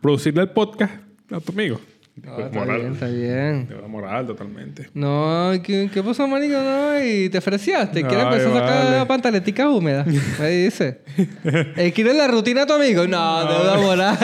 Producirle 0.00 0.40
el 0.42 0.50
podcast 0.50 0.94
a 1.30 1.40
tu 1.40 1.52
amigo. 1.52 1.78
No, 2.22 2.30
Deuda 2.36 2.46
está 2.46 2.58
moral. 2.60 2.80
bien, 2.80 2.92
está 2.92 3.06
bien. 3.08 3.66
Deuda 3.68 3.88
moral, 3.88 4.26
totalmente. 4.26 4.88
No, 4.94 5.50
¿qué, 5.64 5.90
qué 5.92 6.00
pasó, 6.02 6.28
marico? 6.28 6.54
No, 6.54 7.04
y 7.04 7.28
te 7.28 7.38
ofreciste. 7.38 8.02
¿Quieres 8.04 8.24
empezar 8.24 8.50
a 8.50 8.54
sacar 8.54 8.84
vale. 8.92 9.06
pantaleticas 9.06 9.66
húmedas? 9.66 10.06
Ahí 10.40 10.64
dice. 10.64 11.00
¿Eh, 11.76 11.90
¿Quieres 11.92 12.14
la 12.16 12.28
rutina 12.28 12.60
de 12.60 12.66
tu 12.66 12.72
amigo? 12.74 13.06
No, 13.08 13.44
deuda 13.46 13.78
moral. 13.78 14.16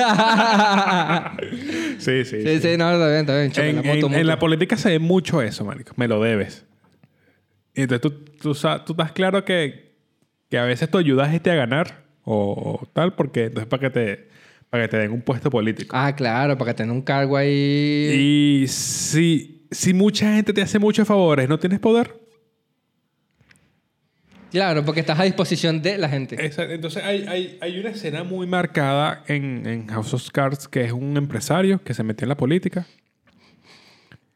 Sí, 1.99 2.25
sí. 2.25 2.43
sí, 2.43 2.61
sí, 2.61 2.77
no, 2.79 2.91
está 2.93 3.09
bien, 3.09 3.21
está 3.21 3.37
bien. 3.37 3.51
Choca, 3.53 3.67
En, 3.67 3.77
la 3.77 3.83
moto, 3.83 3.93
en- 3.93 4.05
en 4.05 4.11
moto. 4.13 4.25
la 4.25 4.39
política 4.39 4.77
se 4.77 4.91
ve 4.91 4.99
mucho 4.99 5.43
eso, 5.43 5.65
marico. 5.65 5.93
Me 5.97 6.09
lo 6.09 6.21
debes. 6.23 6.65
Y 7.75 7.83
entonces 7.83 8.01
tú, 8.03 8.11
tú, 8.41 8.55
tú 8.87 8.93
estás 8.93 9.13
claro 9.13 9.45
que, 9.45 9.95
que 10.49 10.59
a 10.59 10.65
veces 10.65 10.89
tu 10.91 10.99
ayuda 10.99 11.27
es 11.29 11.35
este 11.35 11.51
a 11.51 11.55
ganar 11.57 12.05
o, 12.25 12.79
o 12.83 12.87
tal, 12.93 13.15
porque 13.15 13.45
entonces 13.47 13.69
para 13.69 13.81
que 13.81 13.91
te 13.91 14.29
para 14.71 14.85
que 14.85 14.89
te 14.89 14.97
den 14.99 15.11
un 15.13 15.21
puesto 15.23 15.51
político. 15.51 15.95
Ah, 15.97 16.15
claro, 16.15 16.57
para 16.57 16.71
que 16.73 16.77
tenga 16.79 16.93
un 16.93 17.03
cargo 17.03 17.37
ahí. 17.37 18.63
Y 18.63 18.69
si, 18.69 19.67
si 19.71 19.93
mucha 19.93 20.33
gente 20.35 20.53
te 20.53 20.63
hace 20.63 20.79
muchos 20.79 21.07
favores, 21.07 21.49
¿no 21.49 21.59
tienes 21.59 21.81
poder? 21.81 22.19
Claro, 24.51 24.85
porque 24.85 25.01
estás 25.01 25.19
a 25.21 25.25
disposición 25.25 25.81
de 25.81 25.97
la 25.97 26.09
gente. 26.09 26.35
Exacto. 26.45 26.73
Entonces 26.75 27.05
hay, 27.05 27.25
hay, 27.29 27.59
hay 27.61 27.79
una 27.79 27.91
escena 27.91 28.25
muy 28.25 28.49
marcada 28.49 29.23
en, 29.29 29.65
en 29.65 29.87
House 29.87 30.13
of 30.13 30.29
Cards 30.31 30.67
que 30.67 30.85
es 30.85 30.93
un 30.93 31.17
empresario 31.17 31.83
que 31.85 31.95
se 31.95 32.03
metió 32.03 32.25
en 32.25 32.31
la 32.31 32.37
política. 32.37 32.87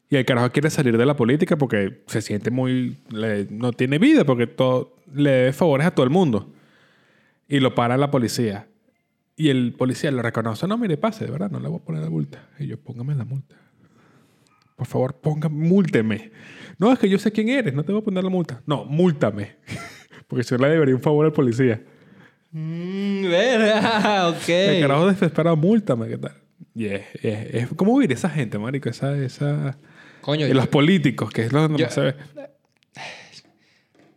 Y 0.09 0.17
el 0.17 0.25
carajo 0.25 0.53
quiere 0.53 0.71
salir 0.71 0.97
de 0.97 1.07
la 1.07 1.17
política 1.17 1.57
porque 1.57 2.03
se 2.07 2.23
siente 2.23 2.53
muy... 2.53 2.99
le- 3.11 3.47
no 3.51 3.73
tiene 3.73 3.99
vida 3.99 4.25
porque 4.25 4.47
todo, 4.47 4.97
le 5.13 5.31
debe 5.31 5.53
favores 5.53 5.87
a 5.87 5.91
todo 5.93 6.05
el 6.05 6.11
mundo. 6.11 6.53
Y 7.49 7.59
lo 7.59 7.75
para 7.75 7.97
la 7.97 8.13
policía. 8.13 8.69
Y 9.37 9.49
el 9.49 9.75
policía 9.77 10.11
lo 10.13 10.23
reconoce. 10.23 10.67
No, 10.69 10.79
mire, 10.79 10.97
pase, 10.97 11.25
de 11.25 11.31
verdad, 11.31 11.51
no 11.51 11.59
le 11.61 11.69
voy 11.69 11.81
a 11.81 11.85
poner 11.85 12.03
la 12.03 12.11
multa. 12.11 12.49
Y 12.59 12.67
yo, 12.69 12.79
póngame 12.81 13.15
la 13.15 13.25
multa. 13.25 13.57
Por 14.77 14.87
favor, 14.87 15.21
póngame, 15.21 15.55
múlteme. 15.69 16.33
No, 16.79 16.93
es 16.93 16.99
que 16.99 17.09
yo 17.09 17.19
sé 17.19 17.33
quién 17.33 17.49
eres, 17.49 17.75
no 17.75 17.85
te 17.85 17.93
voy 17.93 18.01
a 18.01 18.05
poner 18.05 18.23
la 18.25 18.31
multa. 18.31 18.63
No, 18.67 18.85
múltame. 18.85 19.57
Porque 20.29 20.45
si 20.45 20.55
no 20.55 20.63
le 20.63 20.69
debería 20.71 20.95
un 20.95 21.01
favor 21.03 21.27
al 21.27 21.33
policía. 21.33 21.83
Mm, 22.53 23.23
verga, 23.29 24.29
ok. 24.31 24.49
El 24.49 24.81
carajo 24.83 25.07
desesperado, 25.09 25.57
múltame, 25.57 26.09
¿qué 26.09 26.19
tal? 26.19 26.33
Y 26.75 26.87
es, 26.87 27.03
es, 27.23 27.69
¿Cómo 27.77 27.97
vivir 27.99 28.13
esa 28.13 28.29
gente, 28.31 28.59
marico? 28.59 28.89
Esa, 28.89 29.17
esa... 29.17 29.79
Coño, 30.21 30.47
Y 30.47 30.49
yo- 30.51 30.55
los 30.55 30.69
políticos, 30.69 31.31
que 31.31 31.43
es 31.43 31.53
lo 31.53 31.63
donde 31.63 31.83
Yo- 31.83 31.91
se 31.91 32.01
ve. 32.01 32.15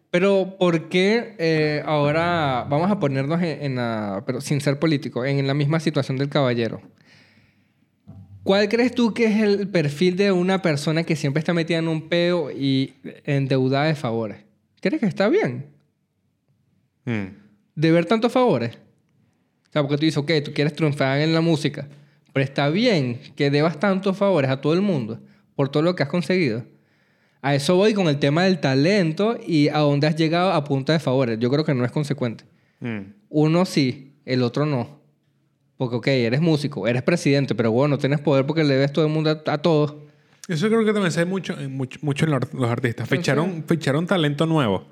Pero 0.09 0.55
¿por 0.57 0.89
qué 0.89 1.35
eh, 1.37 1.83
ahora 1.85 2.65
vamos 2.69 2.89
a 2.89 2.99
ponernos 2.99 3.41
en, 3.41 3.61
en 3.61 3.75
la, 3.75 4.23
pero 4.25 4.41
sin 4.41 4.61
ser 4.61 4.79
político, 4.79 5.25
en 5.25 5.45
la 5.45 5.53
misma 5.53 5.79
situación 5.79 6.17
del 6.17 6.29
caballero? 6.29 6.81
¿Cuál 8.47 8.69
crees 8.69 8.95
tú 8.95 9.13
que 9.13 9.25
es 9.25 9.41
el 9.41 9.67
perfil 9.67 10.15
de 10.15 10.31
una 10.31 10.61
persona 10.61 11.03
que 11.03 11.17
siempre 11.17 11.39
está 11.39 11.53
metida 11.53 11.79
en 11.79 11.89
un 11.89 12.07
peo 12.07 12.49
y 12.49 12.93
endeudada 13.25 13.87
de 13.87 13.95
favores? 13.95 14.37
¿Crees 14.79 15.01
que 15.01 15.05
está 15.05 15.27
bien? 15.27 15.65
Mm. 17.03 17.25
¿De 17.75 17.91
ver 17.91 18.05
tantos 18.05 18.31
favores? 18.31 18.77
O 19.67 19.71
sea, 19.73 19.81
porque 19.81 19.97
tú 19.97 20.05
dices, 20.05 20.17
ok, 20.17 20.31
tú 20.45 20.53
quieres 20.53 20.73
triunfar 20.73 21.19
en 21.19 21.33
la 21.33 21.41
música, 21.41 21.89
pero 22.31 22.41
está 22.41 22.69
bien 22.69 23.19
que 23.35 23.51
debas 23.51 23.81
tantos 23.81 24.15
favores 24.15 24.49
a 24.49 24.61
todo 24.61 24.73
el 24.73 24.81
mundo 24.81 25.19
por 25.53 25.67
todo 25.67 25.83
lo 25.83 25.93
que 25.97 26.03
has 26.03 26.09
conseguido. 26.09 26.63
A 27.41 27.55
eso 27.55 27.75
voy 27.75 27.93
con 27.93 28.07
el 28.07 28.19
tema 28.19 28.43
del 28.43 28.59
talento 28.59 29.37
y 29.45 29.69
a 29.69 29.79
dónde 29.79 30.07
has 30.07 30.15
llegado 30.15 30.51
a 30.51 30.63
punta 30.63 30.93
de 30.93 30.99
favores. 30.99 31.37
Yo 31.39 31.49
creo 31.49 31.63
que 31.63 31.73
no 31.73 31.85
es 31.85 31.91
consecuente. 31.91 32.45
Mm. 32.79 33.13
Uno 33.29 33.65
sí, 33.65 34.13
el 34.25 34.43
otro 34.43 34.65
no. 34.65 34.99
Porque, 35.77 35.95
ok, 35.95 36.07
eres 36.07 36.41
músico, 36.41 36.87
eres 36.87 37.03
presidente, 37.03 37.53
pero 37.53 37.71
bueno, 37.71 37.95
no 37.95 37.97
tienes 37.99 38.19
poder 38.19 38.45
porque 38.45 38.63
le 38.63 38.73
debes 38.73 38.91
todo 38.91 39.05
el 39.05 39.11
mundo 39.11 39.29
a, 39.29 39.53
a 39.53 39.57
todos. 39.59 39.95
Eso 40.47 40.67
creo 40.67 40.85
que 40.85 40.93
también 40.93 41.11
se 41.11 41.19
ve 41.19 41.25
mucho, 41.25 41.59
en 41.59 41.75
mucho, 41.75 41.99
mucho 42.01 42.25
en 42.25 42.31
los, 42.31 42.69
artistas. 42.69 43.07
Ficharon, 43.07 43.65
ficharon 43.67 44.07
talento 44.07 44.45
nuevo 44.45 44.85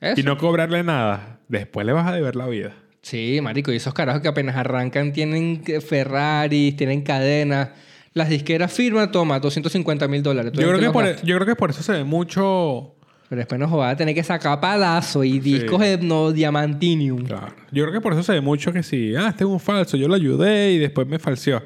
Eso. 0.00 0.20
y 0.20 0.24
no 0.24 0.36
cobrarle 0.36 0.82
nada. 0.82 1.38
Después 1.48 1.86
le 1.86 1.92
vas 1.92 2.06
a 2.08 2.12
deber 2.12 2.36
la 2.36 2.46
vida. 2.46 2.74
Sí, 3.00 3.40
marico, 3.42 3.72
y 3.72 3.76
esos 3.76 3.94
carajos 3.94 4.22
que 4.22 4.28
apenas 4.28 4.56
arrancan 4.56 5.12
tienen 5.12 5.62
Ferraris, 5.86 6.76
tienen 6.76 7.02
cadenas. 7.02 7.70
Las 8.14 8.28
disqueras 8.28 8.72
firman, 8.72 9.10
toma, 9.10 9.40
250 9.40 10.06
mil 10.08 10.22
dólares. 10.22 10.52
Tú 10.52 10.60
Yo 10.60 10.68
creo, 10.68 10.80
que 10.80 10.90
por, 10.90 11.22
yo 11.22 11.36
creo 11.36 11.46
que 11.46 11.56
por 11.56 11.70
eso 11.70 11.82
se 11.82 11.92
ve 11.92 12.04
mucho... 12.04 12.94
Pero 13.28 13.40
después 13.40 13.58
nos 13.58 13.72
va 13.72 13.88
a 13.88 13.96
tener 13.96 14.14
que 14.14 14.22
sacar 14.22 14.60
palazo 14.60 15.24
y 15.24 15.38
discos 15.38 15.80
de 15.80 15.96
no 15.96 16.32
diamantinium. 16.32 17.24
Claro. 17.24 17.54
Yo 17.70 17.84
creo 17.84 17.94
que 17.94 18.00
por 18.02 18.12
eso 18.12 18.22
se 18.22 18.32
ve 18.32 18.42
mucho 18.42 18.74
que 18.74 18.82
si, 18.82 19.16
ah, 19.16 19.28
este 19.30 19.44
es 19.44 19.48
un 19.48 19.58
falso, 19.58 19.96
yo 19.96 20.06
lo 20.06 20.14
ayudé 20.14 20.72
y 20.72 20.78
después 20.78 21.06
me 21.06 21.18
falseó. 21.18 21.62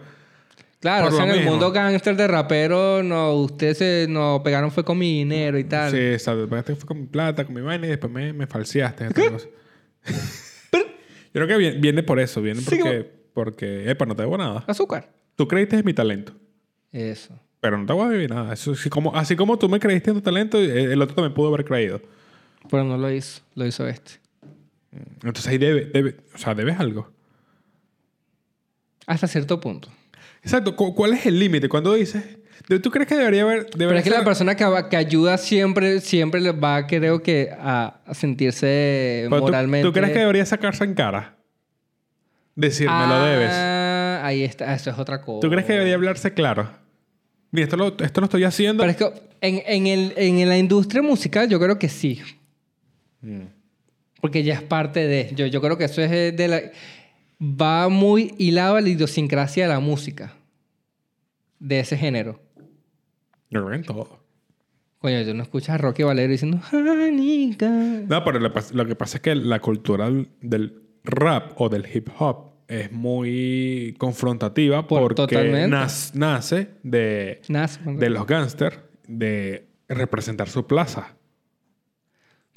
Claro, 0.79 1.07
Por 1.07 1.15
o 1.15 1.17
sea, 1.17 1.27
en 1.27 1.41
el 1.41 1.45
mundo 1.45 1.73
gángster 1.73 2.15
de 2.15 2.29
rapero, 2.29 3.03
no, 3.03 3.33
ustedes 3.33 3.79
se 3.79 4.07
nos 4.09 4.43
pegaron 4.43 4.71
fue 4.71 4.85
con 4.85 4.97
mi 4.97 5.19
dinero 5.19 5.59
y 5.59 5.65
tal. 5.65 5.91
Sí, 5.91 5.97
exacto. 5.97 6.57
Este 6.57 6.77
fue 6.77 6.87
con 6.87 7.01
mi 7.01 7.07
plata, 7.07 7.45
con 7.45 7.53
mi 7.53 7.63
vaina 7.63 7.87
y 7.87 7.91
después 7.91 8.13
me, 8.13 8.33
me 8.33 8.47
falseaste. 8.47 9.07
cosa. 9.07 9.49
yo 10.73 10.81
creo 11.33 11.49
que 11.49 11.57
viene, 11.57 11.79
viene 11.79 12.03
por 12.05 12.21
eso. 12.21 12.41
Viene 12.41 12.61
Sí, 12.61 12.77
porque, 12.77 13.11
porque, 13.33 13.91
epa, 13.91 14.07
no 14.07 14.15
te 14.15 14.23
debo 14.23 14.39
nada. 14.39 14.63
Azúcar. 14.69 15.11
Tú 15.37 15.47
creíste 15.47 15.77
en 15.77 15.85
mi 15.85 15.93
talento. 15.95 16.33
Eso. 16.93 17.39
Pero 17.61 17.79
no 17.79 17.87
te 17.87 17.93
voy 17.93 18.07
a 18.07 18.09
vivir 18.11 18.31
nada. 18.31 18.53
Eso, 18.55 18.75
sí, 18.75 18.89
como, 18.91 19.15
así 19.15 19.37
como 19.37 19.59
tú 19.59 19.69
me 19.69 19.79
creíste 19.81 20.11
en 20.11 20.17
tu 20.17 20.23
talento, 20.23 20.59
eh, 20.61 20.93
el 20.93 21.01
otro 21.03 21.15
también 21.15 21.35
pudo 21.35 21.49
haber 21.49 21.65
creído. 21.65 22.01
Pero 22.71 22.85
no 22.85 22.97
lo 22.97 23.11
hizo, 23.11 23.43
lo 23.55 23.67
hizo 23.67 23.87
este. 23.87 24.13
Entonces 25.23 25.47
ahí 25.49 25.59
debe, 25.59 25.85
debe, 25.87 26.17
o 26.35 26.39
sea, 26.39 26.55
debes 26.55 26.79
algo. 26.81 27.11
Hasta 29.07 29.27
cierto 29.27 29.61
punto. 29.61 29.89
Exacto. 30.43 30.75
¿Cu- 30.75 30.95
¿Cuál 30.95 31.15
es 31.15 31.27
el 31.27 31.39
límite? 31.39 31.69
Cuando 31.69 31.95
dices, 31.95 32.25
¿tú 32.83 32.91
crees 32.91 33.09
que 33.09 33.17
debería 33.17 33.43
haber... 33.43 33.67
Pero 33.67 33.79
debería 33.79 33.99
es 34.01 34.05
que 34.05 34.11
la 34.11 34.25
persona 34.25 34.55
que, 34.57 34.65
va- 34.65 34.89
que 34.89 34.97
ayuda 34.97 35.39
siempre, 35.39 36.01
siempre 36.01 36.51
va, 36.53 36.87
creo 36.87 37.23
que, 37.23 37.51
a, 37.59 38.01
a 38.07 38.15
sentirse 38.15 39.27
Pero 39.29 39.43
moralmente... 39.43 39.87
¿tú, 39.87 39.93
crees 39.93 40.13
que 40.13 40.21
debería 40.21 40.47
sacarse 40.47 40.85
en 40.85 40.95
cara? 40.95 41.37
Decir, 42.55 42.89
me 42.89 43.07
lo 43.07 43.23
debes. 43.23 43.51
Ah, 44.27 44.31
ahí 44.31 44.43
está. 44.45 44.75
Eso 44.75 44.91
es 44.91 44.99
otra 44.99 45.21
cosa. 45.23 45.41
¿Tú 45.41 45.51
crees 45.51 45.67
que 45.67 45.73
debería 45.75 45.95
hablarse 45.95 46.33
claro? 46.35 46.69
Mira, 47.53 47.65
esto 47.65 47.77
lo, 47.77 47.97
esto 47.99 48.21
lo 48.21 48.25
estoy 48.27 48.45
haciendo. 48.45 48.83
Pero 48.83 48.91
es 48.91 48.97
que 48.97 49.13
en, 49.41 49.63
en, 49.67 49.87
el, 49.87 50.13
en 50.17 50.49
la 50.49 50.59
industria 50.59 51.03
musical 51.03 51.49
yo 51.49 51.59
creo 51.61 51.79
que 51.79 51.89
sí. 51.89 52.21
Mm. 53.21 53.43
Porque 54.21 54.43
ya 54.43 54.55
es 54.55 54.63
parte 54.63 55.07
de... 55.07 55.33
Yo, 55.35 55.47
yo 55.47 55.61
creo 55.61 55.79
que 55.79 55.85
eso 55.85 56.03
es 56.03 56.11
eh, 56.11 56.33
de 56.33 56.49
la... 56.49 56.61
Va 57.41 57.89
muy 57.89 58.35
hilado 58.39 58.77
a 58.77 58.81
la 58.81 58.89
idiosincrasia 58.89 59.65
de 59.65 59.69
la 59.75 59.81
música. 59.81 60.35
De 61.59 61.81
ese 61.81 61.97
género. 61.97 62.41
Yo 63.51 63.61
creo 63.61 63.69
que 63.71 63.77
en 63.77 63.85
todo. 63.85 64.21
Coño, 64.99 65.25
tú 65.25 65.35
no 65.35 65.43
escuchas 65.43 65.71
a 65.77 65.79
Rocky 65.79 66.03
Valero 66.03 66.33
diciendo... 66.33 66.59
"Janica". 66.61 67.69
No, 67.69 68.25
pero 68.25 68.41
lo, 68.41 68.51
lo 68.73 68.87
que 68.87 68.95
pasa 68.97 69.19
es 69.19 69.23
que 69.23 69.35
la 69.35 69.61
cultura 69.61 70.07
del- 70.07 70.29
del 70.41 70.83
rap 71.05 71.53
o 71.61 71.69
del 71.69 71.87
hip 71.95 72.09
hop 72.19 72.56
es 72.69 72.91
muy 72.93 73.95
confrontativa 73.99 74.87
Por- 74.87 75.15
porque 75.15 75.69
nace 76.15 76.69
de, 76.83 77.41
los 78.11 78.27
gángsters 78.27 78.79
de 79.07 79.67
representar 79.89 80.49
su 80.49 80.67
plaza. 80.67 81.15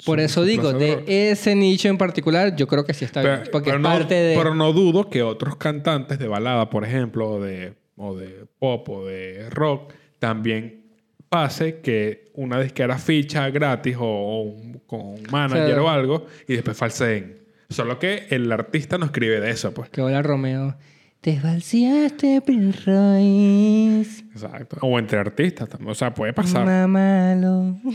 Por 0.04 0.18
Su- 0.18 0.24
eso 0.24 0.40
su 0.42 0.46
digo, 0.46 0.72
de 0.72 1.30
ese 1.30 1.54
nicho 1.54 1.88
en 1.88 1.98
particular, 1.98 2.56
yo 2.56 2.66
creo 2.66 2.84
que 2.84 2.94
sí 2.94 3.04
está 3.04 3.20
bien. 3.22 3.40
Pero, 3.40 3.50
Porque 3.50 3.66
pero 3.70 3.76
es 3.76 3.82
no, 3.82 3.88
parte 3.90 4.14
de... 4.14 4.36
pero 4.36 4.54
no 4.54 4.72
dudo 4.72 5.10
que 5.10 5.22
otros 5.22 5.56
cantantes 5.56 6.18
de 6.18 6.26
balada, 6.26 6.70
por 6.70 6.84
ejemplo, 6.84 7.32
o 7.32 7.40
de, 7.40 7.74
o 7.96 8.16
de 8.16 8.46
pop 8.58 8.88
o 8.88 9.06
de 9.06 9.48
rock, 9.50 9.92
también 10.18 10.80
pase 11.28 11.80
que 11.80 12.30
una 12.34 12.58
disquera 12.60 12.98
ficha 12.98 13.48
gratis 13.50 13.96
o, 13.98 14.04
o 14.04 14.40
un, 14.42 14.80
con 14.86 15.00
un 15.00 15.22
manager 15.30 15.74
Sí. 15.74 15.80
o 15.80 15.88
algo 15.88 16.26
y 16.48 16.54
después 16.54 16.76
falseen. 16.76 17.39
Solo 17.70 17.98
que 17.98 18.26
el 18.30 18.50
artista 18.52 18.98
no 18.98 19.06
escribe 19.06 19.40
de 19.40 19.50
eso, 19.50 19.72
pues. 19.72 19.88
Que 19.90 20.02
hola 20.02 20.22
Romeo. 20.22 20.76
Te 21.20 21.38
falseaste, 21.38 22.40
Prince 22.40 22.80
Royce. 22.86 24.24
Exacto. 24.32 24.78
O 24.82 24.98
entre 24.98 25.18
artistas 25.18 25.68
también. 25.68 25.90
O 25.90 25.94
sea, 25.94 26.12
puede 26.14 26.32
pasar. 26.32 26.64
Mamalo. 26.66 27.76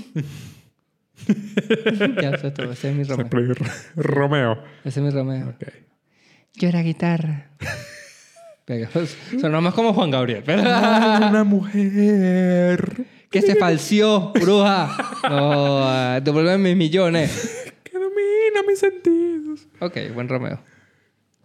ya, 2.21 2.29
eso 2.31 2.47
es 2.47 2.53
todo. 2.53 2.71
Ese 2.71 2.89
es 2.91 2.95
mi 2.95 3.03
Romeo. 3.03 3.55
Romeo. 3.95 4.63
Ese 4.83 4.99
es 4.99 5.05
mi 5.05 5.09
Romeo. 5.09 5.49
Ok. 5.49 5.67
Yo 6.53 6.69
era 6.69 6.81
guitarra. 6.81 7.49
Pero, 8.65 8.89
Sonó 9.41 9.61
más 9.61 9.73
como 9.73 9.93
Juan 9.93 10.11
Gabriel. 10.11 10.43
pero- 10.45 10.61
Una 10.61 11.43
mujer 11.43 13.05
que 13.29 13.41
se 13.41 13.55
falseó, 13.55 14.31
bruja. 14.33 14.95
No, 15.29 16.21
devuélveme 16.21 16.69
mis 16.69 16.77
millones. 16.77 17.64
Domina 18.55 18.67
mis 18.67 18.79
sentidos. 18.79 19.67
Ok, 19.79 19.97
buen 20.13 20.27
Romeo. 20.29 20.59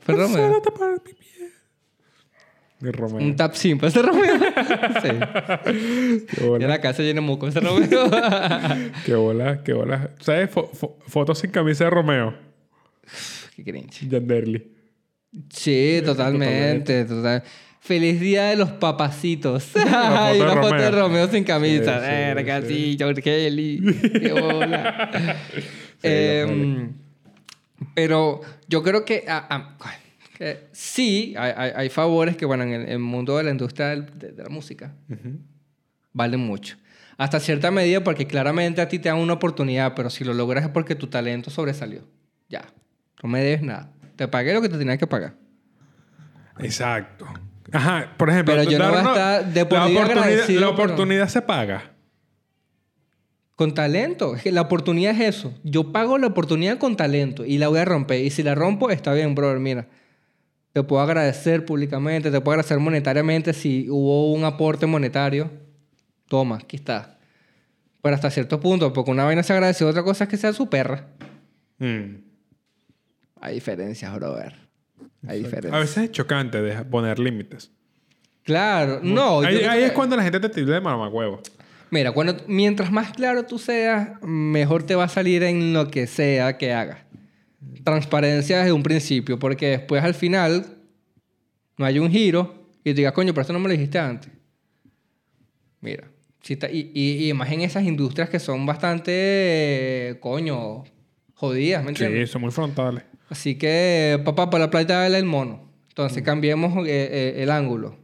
Fue 0.00 0.14
Romeo. 0.14 0.60
tapar 0.62 0.90
mi 1.04 1.12
piel. 1.12 1.50
Mi 2.80 2.90
Romeo. 2.90 3.18
Un 3.26 3.36
tap 3.36 3.54
simple. 3.54 3.88
Ese 3.88 4.00
Romeo. 4.02 4.34
sí. 5.02 5.08
Qué 5.64 6.44
Y 6.44 6.46
bola. 6.46 6.66
la 6.68 6.80
casa 6.80 7.02
llena 7.02 7.20
de 7.20 7.26
moco. 7.26 7.46
Ese 7.48 7.60
Romeo. 7.60 8.10
Qué 9.04 9.14
bola, 9.14 9.62
qué 9.62 9.72
bola. 9.74 10.10
¿Sabes? 10.20 10.50
Fo- 10.50 10.70
fo- 10.72 10.96
fotos 11.06 11.38
sin 11.38 11.50
camisa 11.50 11.84
de 11.84 11.90
Romeo. 11.90 12.34
Qué 13.56 13.64
cringe. 13.64 14.08
Yanderly. 14.08 14.72
Sí, 15.50 16.00
totalmente. 16.04 17.04
total. 17.04 17.42
Feliz 17.82 18.20
día 18.20 18.44
de 18.50 18.56
los 18.56 18.70
papacitos. 18.72 19.64
foto 19.64 19.80
y 20.34 20.38
de 20.38 20.42
una 20.42 20.54
foto 20.62 20.74
de 20.74 20.90
Romeo. 20.90 21.28
Sin 21.28 21.44
camisa. 21.44 22.00
Sí, 22.00 22.06
Verga, 22.10 22.62
sí. 22.62 22.68
sí, 22.68 22.96
George 22.98 23.22
Kelly. 23.22 23.80
Qué 24.20 24.32
bola. 24.32 25.36
Em, 26.02 26.92
pero 27.94 28.40
yo 28.68 28.82
creo 28.82 29.04
que, 29.04 29.24
que 30.36 30.68
sí, 30.72 31.34
hay, 31.38 31.88
favores 31.90 32.36
que, 32.36 32.44
bueno, 32.46 32.64
en 32.64 32.72
el, 32.72 32.82
en 32.82 32.88
el 32.90 32.98
mundo 32.98 33.36
de 33.36 33.44
la 33.44 33.50
industria 33.50 33.88
del- 33.88 34.18
de, 34.18 34.32
de 34.32 34.42
la 34.42 34.48
música 34.50 34.94
valen 36.12 36.40
mucho. 36.40 36.76
Hasta 37.16 37.38
cierta 37.40 37.70
medida, 37.70 38.02
porque 38.02 38.26
claramente 38.26 38.80
a 38.80 38.88
ti 38.88 38.98
te 38.98 39.08
dan 39.10 39.18
una 39.18 39.34
oportunidad, 39.34 39.94
pero 39.94 40.08
si 40.10 40.24
lo 40.24 40.32
logras 40.32 40.64
es 40.64 40.70
porque 40.70 40.94
tu 40.94 41.06
talento 41.08 41.50
sobresalió. 41.50 42.02
Ya. 42.48 42.64
No 43.22 43.28
me 43.28 43.40
debes 43.42 43.62
nada. 43.62 43.92
Te 44.16 44.26
pagué 44.26 44.54
lo 44.54 44.62
que 44.62 44.68
te 44.70 44.78
tenía 44.78 44.96
que 44.96 45.06
pagar. 45.06 45.34
Exacto. 46.58 47.26
Ajá, 47.72 48.14
por 48.16 48.30
ejemplo. 48.30 48.54
Pero 48.56 48.70
yo 48.70 48.78
no 48.78 48.88
voy 48.88 48.94
a 48.94 48.96
darnos- 49.02 49.16
estar 49.16 49.46
de 49.52 49.66
por 49.66 49.78
la 49.78 49.86
oportunidad, 49.86 50.38
la 50.38 50.46
pero- 50.46 50.70
oportunidad 50.70 51.28
se 51.28 51.42
paga. 51.42 51.92
Con 53.60 53.74
talento. 53.74 54.36
La 54.46 54.62
oportunidad 54.62 55.20
es 55.20 55.36
eso. 55.36 55.52
Yo 55.64 55.92
pago 55.92 56.16
la 56.16 56.28
oportunidad 56.28 56.78
con 56.78 56.96
talento 56.96 57.44
y 57.44 57.58
la 57.58 57.68
voy 57.68 57.80
a 57.80 57.84
romper. 57.84 58.24
Y 58.24 58.30
si 58.30 58.42
la 58.42 58.54
rompo, 58.54 58.88
está 58.88 59.12
bien, 59.12 59.34
brother. 59.34 59.58
Mira, 59.58 59.86
te 60.72 60.82
puedo 60.82 61.02
agradecer 61.02 61.66
públicamente, 61.66 62.30
te 62.30 62.40
puedo 62.40 62.52
agradecer 62.52 62.78
monetariamente 62.78 63.52
si 63.52 63.86
hubo 63.90 64.32
un 64.32 64.44
aporte 64.44 64.86
monetario. 64.86 65.50
Toma, 66.26 66.56
aquí 66.56 66.76
está. 66.76 67.18
Pero 68.00 68.14
hasta 68.14 68.30
cierto 68.30 68.58
punto, 68.60 68.94
porque 68.94 69.10
una 69.10 69.24
vaina 69.24 69.42
se 69.42 69.52
agradece, 69.52 69.84
otra 69.84 70.04
cosa 70.04 70.24
es 70.24 70.30
que 70.30 70.38
sea 70.38 70.54
su 70.54 70.70
perra. 70.70 71.08
Mm. 71.76 72.14
Hay 73.42 73.54
diferencias, 73.56 74.14
brother. 74.14 74.54
Hay 75.28 75.42
diferencia. 75.42 75.76
A 75.76 75.80
veces 75.80 76.04
es 76.04 76.12
chocante 76.12 76.62
poner 76.84 77.18
límites. 77.18 77.70
Claro, 78.42 79.00
no. 79.02 79.40
ahí 79.40 79.82
es 79.82 79.92
cuando 79.92 80.16
la 80.16 80.22
gente 80.22 80.40
te 80.40 80.48
tilda 80.48 80.72
de 80.72 80.80
mamacuevo. 80.80 81.42
Mira, 81.90 82.12
cuando, 82.12 82.36
mientras 82.46 82.92
más 82.92 83.12
claro 83.12 83.44
tú 83.46 83.58
seas, 83.58 84.10
mejor 84.22 84.84
te 84.84 84.94
va 84.94 85.04
a 85.04 85.08
salir 85.08 85.42
en 85.42 85.72
lo 85.72 85.88
que 85.90 86.06
sea 86.06 86.56
que 86.56 86.72
hagas. 86.72 86.98
Transparencia 87.84 88.58
desde 88.58 88.72
un 88.72 88.82
principio, 88.82 89.38
porque 89.38 89.68
después 89.70 90.02
al 90.04 90.14
final 90.14 90.78
no 91.76 91.84
hay 91.84 91.98
un 91.98 92.10
giro 92.10 92.68
y 92.84 92.90
te 92.90 92.94
digas, 92.94 93.12
coño, 93.12 93.32
pero 93.32 93.42
esto 93.42 93.52
no 93.52 93.58
me 93.58 93.66
lo 93.68 93.72
dijiste 93.72 93.98
antes. 93.98 94.30
Mira, 95.80 96.08
si 96.42 96.52
está- 96.54 96.70
y, 96.70 96.90
y, 96.94 97.28
y 97.28 97.32
más 97.34 97.50
en 97.50 97.62
esas 97.62 97.84
industrias 97.84 98.28
que 98.30 98.38
son 98.38 98.64
bastante, 98.66 99.10
eh, 99.14 100.16
coño, 100.20 100.84
jodidas, 101.34 101.82
¿me 101.82 101.94
Sí, 101.94 102.04
entiendes? 102.04 102.30
son 102.30 102.42
muy 102.42 102.50
frontales. 102.50 103.02
Así 103.28 103.56
que, 103.56 104.20
papá, 104.24 104.48
para 104.50 104.64
la 104.66 104.70
plata 104.70 105.00
dale 105.00 105.18
el 105.18 105.24
mono. 105.24 105.70
Entonces 105.88 106.22
cambiemos 106.22 106.86
eh, 106.86 107.08
eh, 107.36 107.42
el 107.42 107.50
ángulo. 107.50 107.96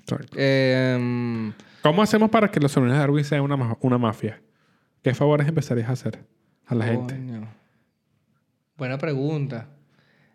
Exacto. 0.00 0.36
¿Cómo 1.82 2.02
hacemos 2.02 2.30
para 2.30 2.50
que 2.50 2.60
los 2.60 2.72
sobrinos 2.72 2.96
de 2.96 3.00
Darwin 3.00 3.24
sean 3.24 3.42
una, 3.42 3.56
ma- 3.56 3.76
una 3.80 3.98
mafia? 3.98 4.40
¿Qué 5.02 5.14
favores 5.14 5.46
empezarías 5.48 5.88
a 5.88 5.92
hacer 5.92 6.18
a 6.66 6.74
la 6.74 6.84
gente? 6.86 7.16
Buena 8.76 8.98
pregunta. 8.98 9.68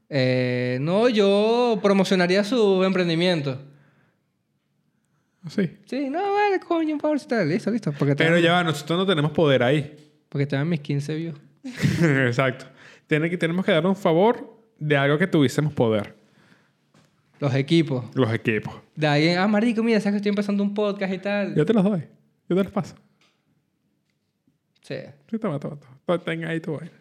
Eh, 0.10 0.78
no, 0.82 1.10
yo 1.10 1.80
promocionaría 1.82 2.44
su 2.44 2.84
emprendimiento. 2.84 3.60
Sí. 5.50 5.78
Sí, 5.86 6.10
no, 6.10 6.22
vale, 6.34 6.60
coño, 6.60 6.98
por 6.98 7.20
favor, 7.20 7.46
listo, 7.46 7.70
listo. 7.72 7.91
Porque 7.98 8.16
Pero 8.16 8.38
ya 8.39 8.54
va, 8.54 8.64
nosotros 8.64 8.98
no 9.00 9.06
tenemos 9.06 9.32
poder 9.32 9.64
ahí. 9.64 10.12
porque 10.30 10.46
te 10.46 10.56
dan 10.56 10.70
mis 10.70 10.80
15 10.80 11.16
views. 11.16 11.36
Exacto. 12.02 12.66
Tiene 13.08 13.30
que, 13.30 13.38
tenemos 13.38 13.66
que 13.66 13.72
dar 13.74 13.86
un 13.86 13.96
favor 13.96 14.58
de 14.80 14.96
algo 14.98 15.18
que 15.18 15.28
tuviésemos 15.28 15.74
poder. 15.74 16.16
Los 17.44 17.54
equipos. 17.56 18.06
Los 18.16 18.34
equipos. 18.34 18.74
De 18.96 19.06
alguien, 19.06 19.38
ah, 19.38 19.48
marico, 19.50 19.84
mira, 19.84 20.00
sabes 20.00 20.14
que 20.14 20.18
estoy 20.18 20.30
empezando 20.30 20.64
un 20.64 20.74
podcast 20.74 21.14
y 21.14 21.18
tal. 21.18 21.54
Yo 21.56 21.66
te 21.66 21.74
los 21.74 21.84
doy. 21.84 22.00
Yo 22.48 22.56
te 22.56 22.64
los 22.64 22.72
paso. 22.72 22.96
Sí. 24.82 24.96
Sí, 25.30 25.38
toma, 25.39 25.60
toma, 25.60 25.78
toma. 26.08 26.48
Ahí 26.48 26.60
tu 26.62 26.74
vaina. 26.78 26.91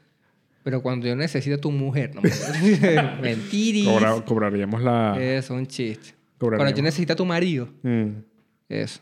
Pero 0.64 0.82
cuando 0.82 1.06
yo 1.06 1.14
necesito 1.14 1.54
a 1.56 1.58
tu 1.60 1.70
mujer, 1.70 2.12
no 2.14 2.22
me 2.22 2.30
Mentiris. 3.22 3.86
Cobra- 3.86 4.20
cobraríamos 4.24 4.82
la... 4.82 5.16
Eso, 5.20 5.54
un 5.54 5.66
chiste. 5.66 6.14
Cobraríamos. 6.38 6.64
Cuando 6.64 6.76
yo 6.76 6.82
necesito 6.82 7.12
a 7.12 7.16
tu 7.16 7.24
marido. 7.24 7.68
Mm. 7.82 8.08
Eso. 8.68 9.00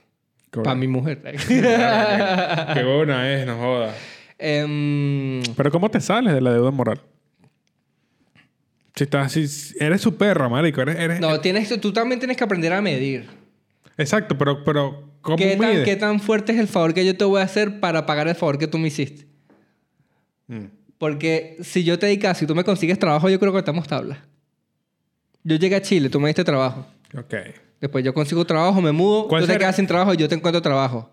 Cobra- 0.50 0.64
Para 0.64 0.76
mi 0.76 0.88
mujer. 0.88 1.22
Qué 1.48 2.82
buena 2.84 3.32
es, 3.32 3.46
no 3.46 3.56
jodas. 3.58 3.96
Em, 4.38 5.42
Pero 5.56 5.70
¿cómo 5.70 5.90
te 5.90 6.00
sales 6.00 6.34
de 6.34 6.40
la 6.42 6.52
deuda 6.52 6.70
moral? 6.70 7.00
Si 9.00 9.04
estás... 9.04 9.32
Si 9.32 9.74
eres 9.80 10.02
su 10.02 10.14
perra, 10.18 10.46
marico. 10.50 10.82
Eres, 10.82 10.96
eres- 10.98 11.20
no, 11.20 11.40
tienes, 11.40 11.80
tú 11.80 11.90
también 11.90 12.18
tienes 12.20 12.36
que 12.36 12.44
aprender 12.44 12.70
a 12.74 12.82
medir. 12.82 13.26
Exacto, 13.96 14.36
pero... 14.36 14.62
pero 14.62 15.08
¿Cómo 15.22 15.38
¿Qué 15.38 15.56
tan? 15.56 15.84
¿Qué 15.84 15.96
tan 15.96 16.20
fuerte 16.20 16.52
es 16.52 16.58
el 16.58 16.68
favor 16.68 16.92
que 16.92 17.06
yo 17.06 17.16
te 17.16 17.24
voy 17.24 17.40
a 17.40 17.44
hacer 17.44 17.80
para 17.80 18.04
pagar 18.04 18.28
el 18.28 18.34
favor 18.34 18.58
que 18.58 18.66
tú 18.66 18.76
me 18.76 18.88
hiciste? 18.88 19.26
Mm. 20.48 20.64
Porque 20.98 21.56
si 21.62 21.82
yo 21.82 21.98
te 21.98 22.08
di 22.08 22.18
caso 22.18 22.44
y 22.44 22.46
tú 22.46 22.54
me 22.54 22.62
consigues 22.62 22.98
trabajo, 22.98 23.30
yo 23.30 23.40
creo 23.40 23.52
que 23.54 23.58
estamos 23.60 23.88
tablas. 23.88 24.18
Yo 25.42 25.56
llegué 25.56 25.76
a 25.76 25.80
Chile, 25.80 26.10
tú 26.10 26.20
me 26.20 26.28
diste 26.28 26.44
trabajo. 26.44 26.86
Ok. 27.16 27.34
Después 27.80 28.04
yo 28.04 28.12
consigo 28.12 28.44
trabajo, 28.44 28.82
me 28.82 28.92
mudo, 28.92 29.28
¿Cuál 29.28 29.44
tú 29.46 29.46
te 29.50 29.56
quedas 29.56 29.76
sin 29.76 29.86
trabajo 29.86 30.12
y 30.12 30.18
yo 30.18 30.28
te 30.28 30.34
encuentro 30.34 30.60
trabajo. 30.60 31.10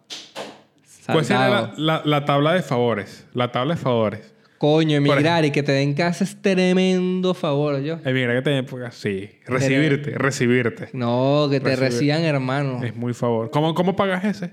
¿Cuál 1.06 1.24
sería 1.24 1.48
la, 1.48 1.56
Salgado. 1.62 1.74
la- 1.78 2.02
la 2.04 2.26
tabla 2.26 2.54
de 2.54 2.62
favores? 2.64 3.26
La 3.34 3.50
tabla 3.54 3.76
de 3.76 3.80
favores. 3.82 4.34
Coño, 4.58 4.98
emigrar 4.98 5.46
y 5.46 5.52
que 5.52 5.62
te 5.62 5.72
den 5.72 5.94
casa 5.94 6.24
es 6.24 6.42
tremendo 6.42 7.34
favor, 7.36 7.80
yo. 7.82 8.00
Emigrar 8.04 8.38
que 8.38 8.42
te 8.42 8.64
pues, 8.64 8.94
sí. 8.96 9.30
Recibirte, 9.46 10.12
recibirte. 10.18 10.90
No, 10.94 11.48
que 11.52 11.60
te 11.60 11.70
Recibir. 11.76 11.92
reciban, 11.92 12.22
hermano. 12.24 12.84
Es 12.84 12.96
muy 12.96 13.14
favor. 13.14 13.52
¿Cómo, 13.52 13.74
cómo 13.76 13.96
pagas 13.96 14.24
ese? 14.26 14.50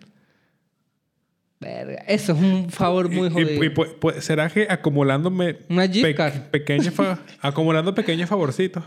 Verga, 1.61 2.03
Eso 2.07 2.33
es 2.33 2.39
un 2.39 2.69
favor 2.71 3.09
muy 3.09 3.29
Y- 3.29 3.31
y- 3.31 3.33
jodido. 3.33 3.65
y 3.65 3.69
pu- 3.71 3.99
pu- 3.99 4.21
¿Será 4.21 4.51
que 4.51 4.67
acumulándome... 4.69 5.57
Una 5.71 5.89
pe- 5.91 6.15
pequeños 6.51 6.93
fa- 6.93 7.19
acumulando 7.41 7.95
pequeños 7.95 8.29
favorcitos? 8.29 8.85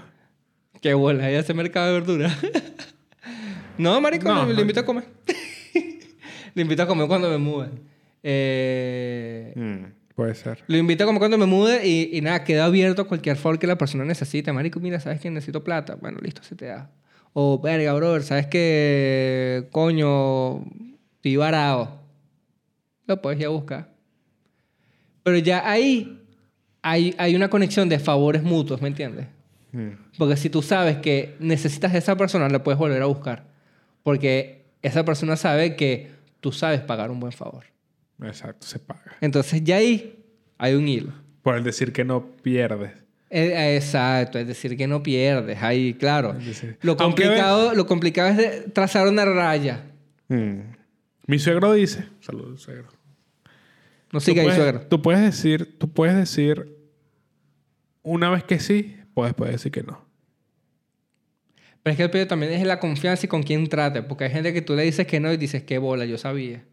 Qué 0.81 0.93
bola, 0.93 1.25
ahí 1.25 1.35
hace 1.35 1.55
mercado 1.55 1.87
de 1.87 1.93
verduras. 1.99 2.37
no, 3.79 3.99
marico, 3.99 4.29
No, 4.29 4.45
le, 4.45 4.53
no. 4.53 4.61
invito 4.61 4.81
a 4.81 4.85
comer. 4.85 5.05
le 6.53 6.61
invito 6.61 6.83
a 6.83 6.87
comer 6.87 7.07
cuando 7.07 7.29
me 7.31 7.37
mude. 7.39 7.69
Eh, 8.21 9.53
Mm, 9.55 9.85
puede 10.17 10.33
ser. 10.33 10.63
Lo 10.65 10.77
invito 10.77 11.03
a 11.03 11.05
comer 11.05 11.19
cuando 11.19 11.37
me 11.37 11.45
mude 11.45 11.87
y, 11.87 12.09
y 12.11 12.21
nada, 12.21 12.43
queda 12.43 12.65
abierto 12.65 13.03
a 13.03 13.07
cualquier 13.07 13.37
favor 13.37 13.59
que 13.59 13.67
la 13.67 13.77
persona 13.77 14.03
necesite. 14.03 14.51
Marico, 14.51 14.79
mira, 14.79 14.99
¿sabes 14.99 15.21
que 15.21 15.29
necesito 15.29 15.63
plata? 15.63 15.93
Bueno, 15.93 16.17
listo, 16.23 16.41
se 16.41 16.55
te 16.55 16.65
da. 16.65 16.89
O, 17.33 17.59
verga, 17.59 17.93
brother, 17.93 18.23
¿sabes 18.23 18.47
que 18.47 19.67
Coño, 19.71 20.65
estoy 21.17 21.35
varado. 21.35 22.01
Lo 23.05 23.21
puedes 23.21 23.39
ir 23.39 23.45
a 23.45 23.49
buscar. 23.49 23.93
Pero 25.21 25.37
ya 25.37 25.69
ahí 25.69 26.19
hay, 26.81 27.13
hay 27.19 27.35
una 27.35 27.51
conexión 27.51 27.87
de 27.87 27.99
favores 27.99 28.41
mutuos, 28.41 28.81
¿me 28.81 28.87
entiendes? 28.87 29.27
Mm. 29.71 29.89
Porque 30.17 30.35
si 30.35 30.49
tú 30.49 30.63
sabes 30.63 30.97
que 30.97 31.35
necesitas 31.39 31.93
de 31.93 31.99
esa 31.99 32.15
persona, 32.15 32.49
le 32.49 32.59
puedes 32.59 32.79
volver 32.79 33.03
a 33.03 33.05
buscar. 33.05 33.43
Porque 34.01 34.65
esa 34.81 35.05
persona 35.05 35.35
sabe 35.35 35.75
que 35.75 36.09
tú 36.39 36.51
sabes 36.51 36.81
pagar 36.81 37.11
un 37.11 37.19
buen 37.19 37.33
favor. 37.33 37.65
Exacto, 38.21 38.65
se 38.65 38.79
paga. 38.79 39.17
Entonces 39.21 39.63
ya 39.63 39.77
ahí 39.77 40.23
hay 40.57 40.73
un 40.75 40.87
hilo. 40.87 41.13
Por 41.41 41.55
el 41.55 41.63
decir 41.63 41.93
que 41.93 42.03
no 42.03 42.35
pierdes. 42.37 42.91
Eh, 43.29 43.75
Exacto, 43.75 44.39
es 44.39 44.47
decir, 44.47 44.77
que 44.77 44.87
no 44.87 45.03
pierdes. 45.03 45.61
Ahí, 45.61 45.93
claro. 45.93 46.33
Decir, 46.33 46.77
Lo 46.81 46.95
complicado, 46.95 47.73
lo 47.73 47.85
complicado 47.85 48.29
es 48.29 48.37
de 48.37 48.71
trazar 48.71 49.07
una 49.07 49.25
raya. 49.25 49.83
Mm. 50.29 50.59
Mi 51.27 51.39
suegro 51.39 51.73
dice... 51.73 52.05
Saludos, 52.21 52.61
suegro. 52.61 52.87
No 54.11 54.19
siga 54.19 54.43
ahí, 54.43 54.51
suegro. 54.55 54.81
Tú 54.87 55.01
puedes 55.01 55.21
decir, 55.21 55.77
tú 55.77 55.91
puedes 55.91 56.15
decir 56.15 56.77
una 58.01 58.29
vez 58.29 58.43
que 58.45 58.59
sí, 58.59 58.95
puedes, 59.13 59.33
puedes 59.33 59.55
decir 59.55 59.71
que 59.71 59.83
no. 59.83 60.07
Pero 61.83 61.91
es 61.91 61.97
que 61.97 62.03
el 62.03 62.09
pedo 62.09 62.27
también 62.27 62.53
es 62.53 62.65
la 62.65 62.79
confianza 62.79 63.25
y 63.25 63.29
con 63.29 63.43
quién 63.43 63.67
trate. 63.67 64.01
Porque 64.01 64.25
hay 64.25 64.31
gente 64.31 64.53
que 64.53 64.61
tú 64.61 64.75
le 64.75 64.83
dices 64.83 65.05
que 65.07 65.19
no 65.19 65.31
y 65.31 65.37
dices, 65.37 65.63
qué 65.63 65.77
bola, 65.77 66.05
yo 66.05 66.17
sabía. 66.17 66.63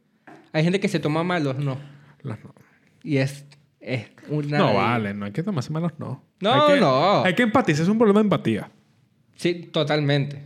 Hay 0.54 0.64
gente 0.64 0.80
que 0.80 0.88
se 0.88 0.98
toma 1.00 1.22
mal 1.22 1.44
los 1.44 1.58
no. 1.58 1.76
Los 2.22 2.38
no. 2.42 2.54
Y 3.02 3.18
es, 3.18 3.44
es 3.80 4.06
una... 4.28 4.56
No 4.56 4.74
vale, 4.74 5.12
no 5.12 5.26
hay 5.26 5.32
que 5.32 5.42
tomarse 5.42 5.70
malos 5.70 5.92
no. 5.98 6.22
No, 6.40 6.52
Hay 6.66 6.74
que- 6.74 6.80
no. 6.80 7.22
Hay 7.24 7.34
que 7.34 7.42
empatizar, 7.42 7.82
es 7.82 7.88
un 7.90 7.98
problema 7.98 8.20
de 8.20 8.24
empatía. 8.24 8.70
Sí, 9.36 9.68
totalmente. 9.72 10.42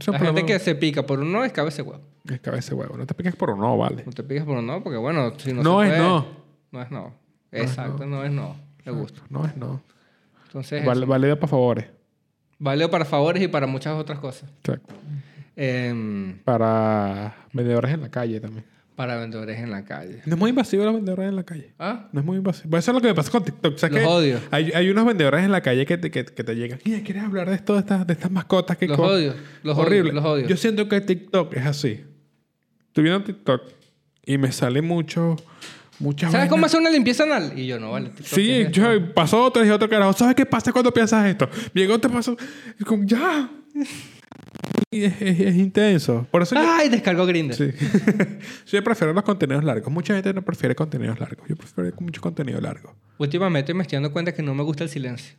Es 0.00 0.08
La 0.08 0.18
gente 0.18 0.44
que 0.44 0.58
se 0.58 0.74
pica 0.74 1.06
por 1.06 1.20
un 1.20 1.30
no 1.30 1.44
es 1.44 1.52
cabeza 1.52 1.84
huevo. 1.84 2.02
Es 2.28 2.40
cabeza 2.40 2.74
huevo. 2.74 2.96
No 2.96 3.06
te 3.06 3.14
piques 3.14 3.36
por 3.36 3.50
un 3.50 3.60
no, 3.60 3.76
vale. 3.78 4.02
No 4.04 4.10
te 4.12 4.24
piques 4.24 4.42
por 4.42 4.56
un 4.58 4.66
no 4.66 4.82
porque, 4.82 4.98
bueno, 4.98 5.32
si 5.38 5.52
no 5.52 5.62
No 5.62 5.80
se 5.80 5.86
es 5.86 5.92
puede- 5.94 6.02
no. 6.08 6.26
No 6.72 6.82
es 6.82 6.90
no. 6.90 7.14
Exacto, 7.52 8.04
no 8.06 8.24
es 8.24 8.32
no. 8.32 8.56
Le 8.84 8.90
gusta. 8.92 9.20
No 9.30 9.44
es 9.46 9.56
no. 9.56 9.80
Entonces, 10.46 10.84
Vale, 10.84 11.06
válido 11.06 11.36
para 11.38 11.48
favores. 11.48 11.86
Válido 12.58 12.90
para 12.90 13.04
favores 13.04 13.42
y 13.42 13.48
para 13.48 13.66
muchas 13.66 13.94
otras 13.98 14.18
cosas. 14.18 14.50
Exacto. 14.58 14.94
Em, 15.54 16.38
Para 16.44 17.34
vendedores 17.52 17.92
en 17.92 18.00
la 18.02 18.10
calle 18.10 18.40
también. 18.40 18.64
Para 18.96 19.16
vendedores 19.16 19.58
en 19.60 19.70
la 19.70 19.84
calle. 19.84 20.22
No 20.26 20.34
es 20.34 20.40
muy 20.40 20.50
invasivo 20.50 20.84
los 20.84 20.94
vendedores 20.94 21.28
en 21.28 21.36
la 21.36 21.44
calle. 21.44 21.74
¿Ah? 21.78 22.08
No 22.12 22.20
es 22.20 22.26
muy 22.26 22.38
invasivo. 22.38 22.70
Pues 22.70 22.84
eso 22.84 22.90
es 22.90 22.94
lo 22.94 23.00
que 23.02 23.08
me 23.08 23.14
pasa 23.14 23.30
con 23.30 23.44
TikTok. 23.44 23.76
¿Sabes 23.76 23.94
Los 23.94 24.02
qué? 24.02 24.08
odio. 24.08 24.40
Hay, 24.50 24.72
hay 24.72 24.88
unos 24.90 25.04
vendedores 25.06 25.44
en 25.44 25.52
la 25.52 25.60
calle 25.60 25.84
que 25.86 25.98
te, 25.98 26.10
que, 26.10 26.24
que 26.24 26.42
te 26.44 26.54
llegan. 26.56 26.78
Mira, 26.84 27.00
¿quieres 27.02 27.22
hablar 27.22 27.48
de 27.50 27.56
esto, 27.56 27.74
de 27.74 27.80
estas, 27.80 28.06
de 28.06 28.14
estas 28.14 28.30
mascotas 28.30 28.76
que 28.78 28.88
Los 28.88 28.96
co-?" 28.96 29.04
odio. 29.04 29.34
Los 29.62 29.76
Horrible. 29.78 30.10
odio. 30.10 30.20
Los 30.20 30.24
odio. 30.24 30.48
Yo 30.48 30.56
siento 30.56 30.88
que 30.88 31.00
TikTok 31.02 31.54
es 31.54 31.66
así. 31.66 32.04
Estoy 32.88 33.04
viendo 33.04 33.22
TikTok 33.22 33.62
y 34.24 34.38
me 34.38 34.50
sale 34.50 34.82
mucho... 34.82 35.36
Muchas 35.98 36.30
¿Sabes 36.30 36.48
cómo 36.50 36.56
vainas. 36.60 36.72
hacer 36.72 36.80
una 36.82 36.90
limpieza 36.90 37.22
anal? 37.22 37.58
Y 37.58 37.66
yo 37.66 37.80
no, 37.80 37.90
vale. 37.92 38.10
TikTok, 38.10 38.26
¿qué 38.28 38.66
Sí, 38.66 38.66
yo, 38.70 39.14
pasó 39.14 39.42
otro 39.44 39.64
y 39.64 39.70
otro 39.70 39.88
carajo. 39.88 40.12
¿Sabes 40.12 40.34
qué 40.34 40.44
pasa 40.44 40.70
cuando 40.70 40.92
piensas 40.92 41.24
esto? 41.26 41.48
Llegó, 41.72 41.98
te 41.98 42.08
pasó. 42.10 42.36
y 42.78 42.84
como, 42.84 43.04
ya. 43.04 43.48
Es, 44.90 45.20
es- 45.20 45.40
es 45.40 45.56
intenso. 45.56 46.26
Por 46.30 46.42
eso 46.42 46.54
yo, 46.54 46.60
¡Ay! 46.64 46.88
Descargó 46.88 47.26
Grindr. 47.26 47.54
sí. 47.54 47.70
yo 48.66 48.84
prefiero 48.84 49.12
los 49.12 49.24
contenidos 49.24 49.64
largos. 49.64 49.92
Mucha 49.92 50.14
gente 50.14 50.32
no 50.32 50.42
prefiere 50.42 50.74
contenidos 50.74 51.18
largos. 51.20 51.46
Yo 51.48 51.56
prefiero 51.56 51.94
mucho 52.00 52.20
contenido 52.20 52.60
largo. 52.60 52.94
Últimamente 53.18 53.74
me 53.74 53.82
estoy 53.82 53.96
dando 53.96 54.12
cuenta 54.12 54.32
que 54.32 54.42
no 54.42 54.54
me 54.54 54.62
gusta 54.62 54.84
el 54.84 54.90
silencio. 54.90 55.36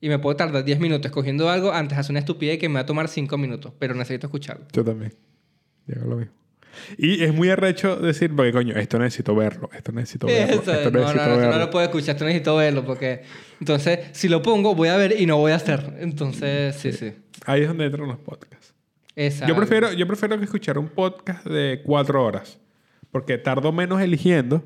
Y 0.00 0.08
me 0.08 0.18
puedo 0.18 0.36
tardar 0.36 0.64
10 0.64 0.80
minutos 0.80 1.06
escogiendo 1.06 1.50
algo 1.50 1.72
antes 1.72 1.96
de 1.96 2.00
hacer 2.00 2.12
una 2.12 2.20
estupidez 2.20 2.58
que 2.58 2.68
me 2.68 2.76
va 2.76 2.80
a 2.80 2.86
tomar 2.86 3.08
5 3.08 3.36
minutos. 3.36 3.72
Pero 3.78 3.94
necesito 3.94 4.26
escucharlo. 4.28 4.66
Yo 4.72 4.84
también. 4.84 5.14
Llega 5.86 6.04
lo 6.06 6.16
mismo. 6.16 6.32
Y 6.98 7.22
es 7.24 7.32
muy 7.34 7.48
arrecho 7.50 7.96
decir, 7.96 8.34
porque 8.34 8.52
coño, 8.52 8.74
esto 8.76 8.98
necesito 8.98 9.34
verlo, 9.34 9.70
esto 9.76 9.92
necesito 9.92 10.26
verlo, 10.26 10.60
Eso, 10.62 10.72
esto 10.72 10.90
no, 10.90 10.98
no, 11.00 11.04
necesito 11.06 11.24
no, 11.26 11.34
no 11.36 11.40
verlo. 11.40 11.58
lo 11.58 11.70
puedo 11.70 11.84
escuchar. 11.84 12.14
Esto 12.16 12.24
necesito 12.24 12.56
verlo 12.56 12.84
porque... 12.84 13.22
Entonces, 13.60 13.98
si 14.12 14.28
lo 14.28 14.42
pongo, 14.42 14.74
voy 14.74 14.88
a 14.88 14.96
ver 14.96 15.20
y 15.20 15.26
no 15.26 15.36
voy 15.36 15.52
a 15.52 15.56
hacer. 15.56 15.96
Entonces, 16.00 16.76
sí, 16.76 16.92
sí. 16.92 17.12
Ahí 17.46 17.62
es 17.62 17.68
donde 17.68 17.84
entran 17.86 18.08
los 18.08 18.18
podcasts. 18.18 18.74
Exacto. 19.16 19.52
Yo 19.52 19.56
prefiero, 19.56 19.92
yo 19.92 20.06
prefiero 20.06 20.38
que 20.38 20.44
escuchar 20.44 20.78
un 20.78 20.88
podcast 20.88 21.44
de 21.46 21.80
cuatro 21.84 22.24
horas. 22.24 22.58
Porque 23.10 23.36
tardo 23.38 23.72
menos 23.72 24.00
eligiendo 24.00 24.62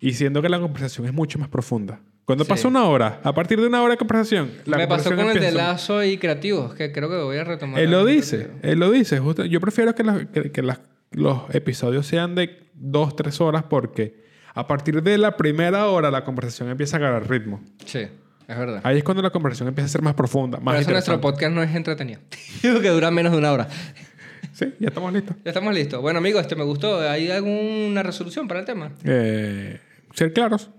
y 0.00 0.12
siendo 0.12 0.40
que 0.40 0.48
la 0.48 0.60
conversación 0.60 1.06
es 1.06 1.12
mucho 1.12 1.38
más 1.38 1.48
profunda. 1.48 2.00
Cuando 2.24 2.44
Sí. 2.44 2.48
pasa 2.50 2.68
una 2.68 2.84
hora, 2.84 3.20
a 3.22 3.32
partir 3.34 3.60
de 3.60 3.66
una 3.66 3.82
hora 3.82 3.92
de 3.92 3.98
conversación, 3.98 4.50
la 4.64 4.78
Me 4.78 4.86
pasó 4.88 5.10
conversación 5.10 5.16
con 5.18 5.36
el 5.36 5.40
de 5.42 5.48
empieza- 5.48 5.68
Lazo 5.72 6.04
y 6.04 6.18
Creativos, 6.18 6.74
que 6.74 6.90
creo 6.92 7.08
que 7.08 7.16
voy 7.16 7.36
a 7.36 7.44
retomar. 7.44 7.80
Él 7.80 7.90
lo 7.90 8.04
dice, 8.04 8.36
creativo. 8.38 8.58
él 8.62 8.78
lo 8.80 8.90
dice. 8.90 9.18
justo- 9.20 9.44
yo 9.44 9.60
prefiero 9.60 9.94
que, 9.94 10.02
las- 10.04 10.26
que- 10.26 10.50
que 10.50 10.62
las- 10.62 10.80
los 11.10 11.42
episodios 11.54 12.06
sean 12.06 12.34
de 12.34 12.70
dos, 12.74 13.16
tres 13.16 13.40
horas 13.40 13.64
porque 13.68 14.24
a 14.54 14.66
partir 14.66 15.02
de 15.02 15.18
la 15.18 15.36
primera 15.36 15.86
hora 15.86 16.10
la 16.10 16.24
conversación 16.24 16.68
empieza 16.68 16.96
a 16.96 17.00
agarrar 17.00 17.28
ritmo. 17.28 17.62
Sí, 17.84 18.00
es 18.00 18.58
verdad. 18.58 18.80
Ahí 18.84 18.98
es 18.98 19.04
cuando 19.04 19.22
la 19.22 19.30
conversación 19.30 19.68
empieza 19.68 19.86
a 19.86 19.88
ser 19.88 20.02
más 20.02 20.14
profunda, 20.14 20.58
más 20.58 20.74
Por 20.74 20.82
eso 20.82 20.90
nuestro 20.90 21.20
podcast 21.20 21.54
no 21.54 21.62
es 21.62 21.74
entretenido. 21.74 22.20
que 22.62 22.88
dura 22.88 23.10
menos 23.10 23.32
de 23.32 23.38
una 23.38 23.52
hora. 23.52 23.68
Sí, 24.52 24.72
ya 24.78 24.88
estamos 24.88 25.12
listos. 25.12 25.36
Ya 25.44 25.50
estamos 25.50 25.74
listos. 25.74 26.00
Bueno, 26.00 26.18
amigos, 26.18 26.40
este 26.40 26.56
me 26.56 26.64
gustó. 26.64 27.00
¿Hay 27.00 27.30
alguna 27.30 28.02
resolución 28.02 28.48
para 28.48 28.60
el 28.60 28.66
tema? 28.66 28.92
Eh, 29.04 29.78
ser 30.14 30.32
claros. 30.32 30.70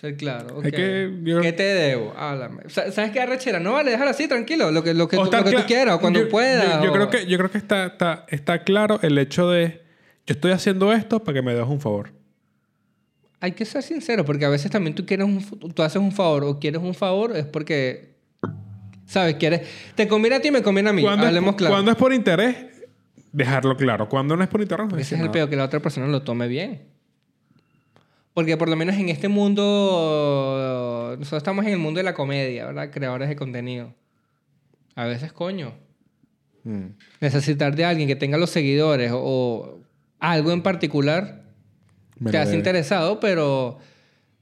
Ser 0.00 0.16
claro. 0.16 0.56
ok. 0.58 0.64
Hay 0.64 0.70
que- 0.70 1.10
yo- 1.24 1.40
¿Qué 1.42 1.52
te 1.52 1.62
debo? 1.62 2.14
Háblame. 2.16 2.62
Sa- 2.68 2.90
¿Sabes 2.90 3.10
qué 3.10 3.20
arrechera? 3.20 3.60
No 3.60 3.74
vale, 3.74 3.90
déjalo 3.90 4.10
así, 4.10 4.26
tranquilo. 4.28 4.70
Lo 4.70 4.82
que, 4.82 4.94
lo 4.94 5.06
que, 5.08 5.18
tú, 5.18 5.24
lo 5.24 5.44
que 5.44 5.50
tú 5.52 5.62
quieras, 5.66 5.96
o 5.96 6.00
cuando 6.00 6.20
yo- 6.20 6.28
puedas. 6.30 6.76
Yo, 6.78 6.84
yo 6.84 6.90
o- 6.90 6.94
creo 6.94 7.10
que, 7.10 7.26
yo 7.26 7.36
creo 7.36 7.50
que 7.50 7.58
está, 7.58 7.86
está, 7.86 8.24
está 8.28 8.64
claro 8.64 8.98
el 9.02 9.18
hecho 9.18 9.50
de 9.50 9.82
yo 10.26 10.32
estoy 10.34 10.52
haciendo 10.52 10.92
esto 10.94 11.22
para 11.22 11.34
que 11.34 11.42
me 11.42 11.54
des 11.54 11.66
un 11.66 11.80
favor. 11.80 12.12
Hay 13.40 13.52
que 13.52 13.64
ser 13.64 13.82
sincero, 13.82 14.24
porque 14.24 14.44
a 14.44 14.48
veces 14.48 14.70
también 14.70 14.94
tú 14.94 15.04
quieres 15.04 15.26
un, 15.26 15.42
tú 15.74 15.82
haces 15.82 16.00
un 16.00 16.12
favor 16.12 16.44
o 16.44 16.58
quieres 16.58 16.80
un 16.82 16.94
favor, 16.94 17.36
es 17.36 17.44
porque, 17.44 18.14
¿sabes? 19.06 19.34
Quieres, 19.36 19.62
te 19.94 20.06
conviene 20.08 20.36
a 20.36 20.40
ti 20.40 20.48
y 20.48 20.50
me 20.50 20.62
conviene 20.62 20.90
a 20.90 20.92
mí. 20.92 21.02
Cuando, 21.02 21.26
Hablemos 21.26 21.50
es, 21.50 21.56
claro. 21.56 21.74
cuando 21.74 21.90
es 21.90 21.96
por 21.96 22.12
interés, 22.14 22.56
dejarlo 23.32 23.76
claro. 23.76 24.08
Cuando 24.08 24.36
no 24.36 24.42
es 24.42 24.48
por 24.48 24.60
interés, 24.62 24.86
no 24.88 24.96
Ese 24.96 25.14
es 25.16 25.20
el 25.20 25.30
peor, 25.30 25.48
que 25.50 25.56
la 25.56 25.64
otra 25.64 25.80
persona 25.80 26.06
lo 26.06 26.22
tome 26.22 26.48
bien. 26.48 26.82
Porque 28.34 28.56
por 28.56 28.68
lo 28.68 28.76
menos 28.76 28.96
en 28.96 29.08
este 29.08 29.28
mundo, 29.28 31.16
nosotros 31.18 31.38
estamos 31.38 31.64
en 31.66 31.72
el 31.72 31.78
mundo 31.78 31.98
de 31.98 32.04
la 32.04 32.14
comedia, 32.14 32.66
¿verdad? 32.66 32.90
Creadores 32.90 33.28
de 33.28 33.36
contenido. 33.36 33.92
A 34.94 35.04
veces, 35.06 35.32
coño, 35.32 35.72
Mm. 36.62 36.88
necesitar 37.22 37.74
de 37.74 37.86
alguien 37.86 38.06
que 38.06 38.16
tenga 38.16 38.36
los 38.36 38.50
seguidores 38.50 39.10
o, 39.12 39.18
o 39.18 39.80
algo 40.18 40.52
en 40.52 40.60
particular 40.60 41.42
Me 42.18 42.30
te 42.30 42.36
has 42.36 42.52
interesado, 42.52 43.18
pero, 43.18 43.78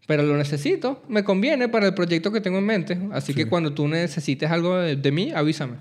pero 0.08 0.24
lo 0.24 0.36
necesito, 0.36 1.00
me 1.08 1.22
conviene 1.22 1.68
para 1.68 1.86
el 1.86 1.94
proyecto 1.94 2.32
que 2.32 2.40
tengo 2.40 2.58
en 2.58 2.66
mente. 2.66 2.98
Así 3.12 3.34
que 3.34 3.46
cuando 3.46 3.72
tú 3.72 3.86
necesites 3.86 4.50
algo 4.50 4.76
de, 4.78 4.96
de 4.96 5.12
mí, 5.12 5.30
avísame. 5.32 5.76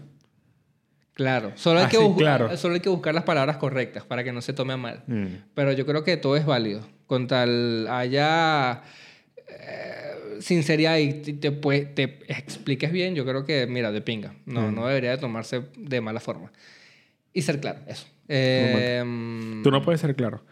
Claro, 1.15 1.53
solo 1.55 1.79
hay, 1.79 1.85
Ah, 1.87 1.89
que 1.89 1.97
claro. 2.17 2.55
solo 2.55 2.75
hay 2.75 2.81
que 2.81 2.89
buscar 2.89 3.15
las 3.15 3.23
palabras 3.23 3.57
correctas 3.57 4.03
para 4.05 4.23
que 4.23 4.31
no 4.31 4.43
se 4.43 4.53
tome 4.53 4.77
mal. 4.77 5.03
Mm. 5.07 5.25
Pero 5.55 5.71
yo 5.71 5.87
creo 5.87 6.03
que 6.03 6.17
todo 6.17 6.37
es 6.37 6.45
válido. 6.45 6.81
Con 7.07 7.25
tal 7.27 7.87
haya 7.89 8.83
eh, 9.49 10.37
sinceridad 10.41 10.97
y 10.97 11.13
te, 11.13 11.33
te, 11.33 11.51
pue- 11.61 11.93
te 11.93 12.19
expliques 12.27 12.91
bien, 12.91 13.15
yo 13.15 13.25
creo 13.25 13.45
que, 13.45 13.65
mira, 13.65 13.91
de 13.91 14.01
pinga. 14.01 14.35
No, 14.45 14.71
no 14.71 14.87
debería 14.87 15.11
de 15.11 15.17
tomarse 15.17 15.63
de 15.77 16.01
mala 16.01 16.19
forma. 16.19 16.51
Y 17.33 17.41
ser 17.41 17.59
claro, 17.59 17.79
eso. 17.87 18.07
Eh, 18.27 18.99
Tú 19.63 19.71
no 19.71 19.81
puedes 19.81 20.01
ser 20.01 20.15
claro. 20.15 20.43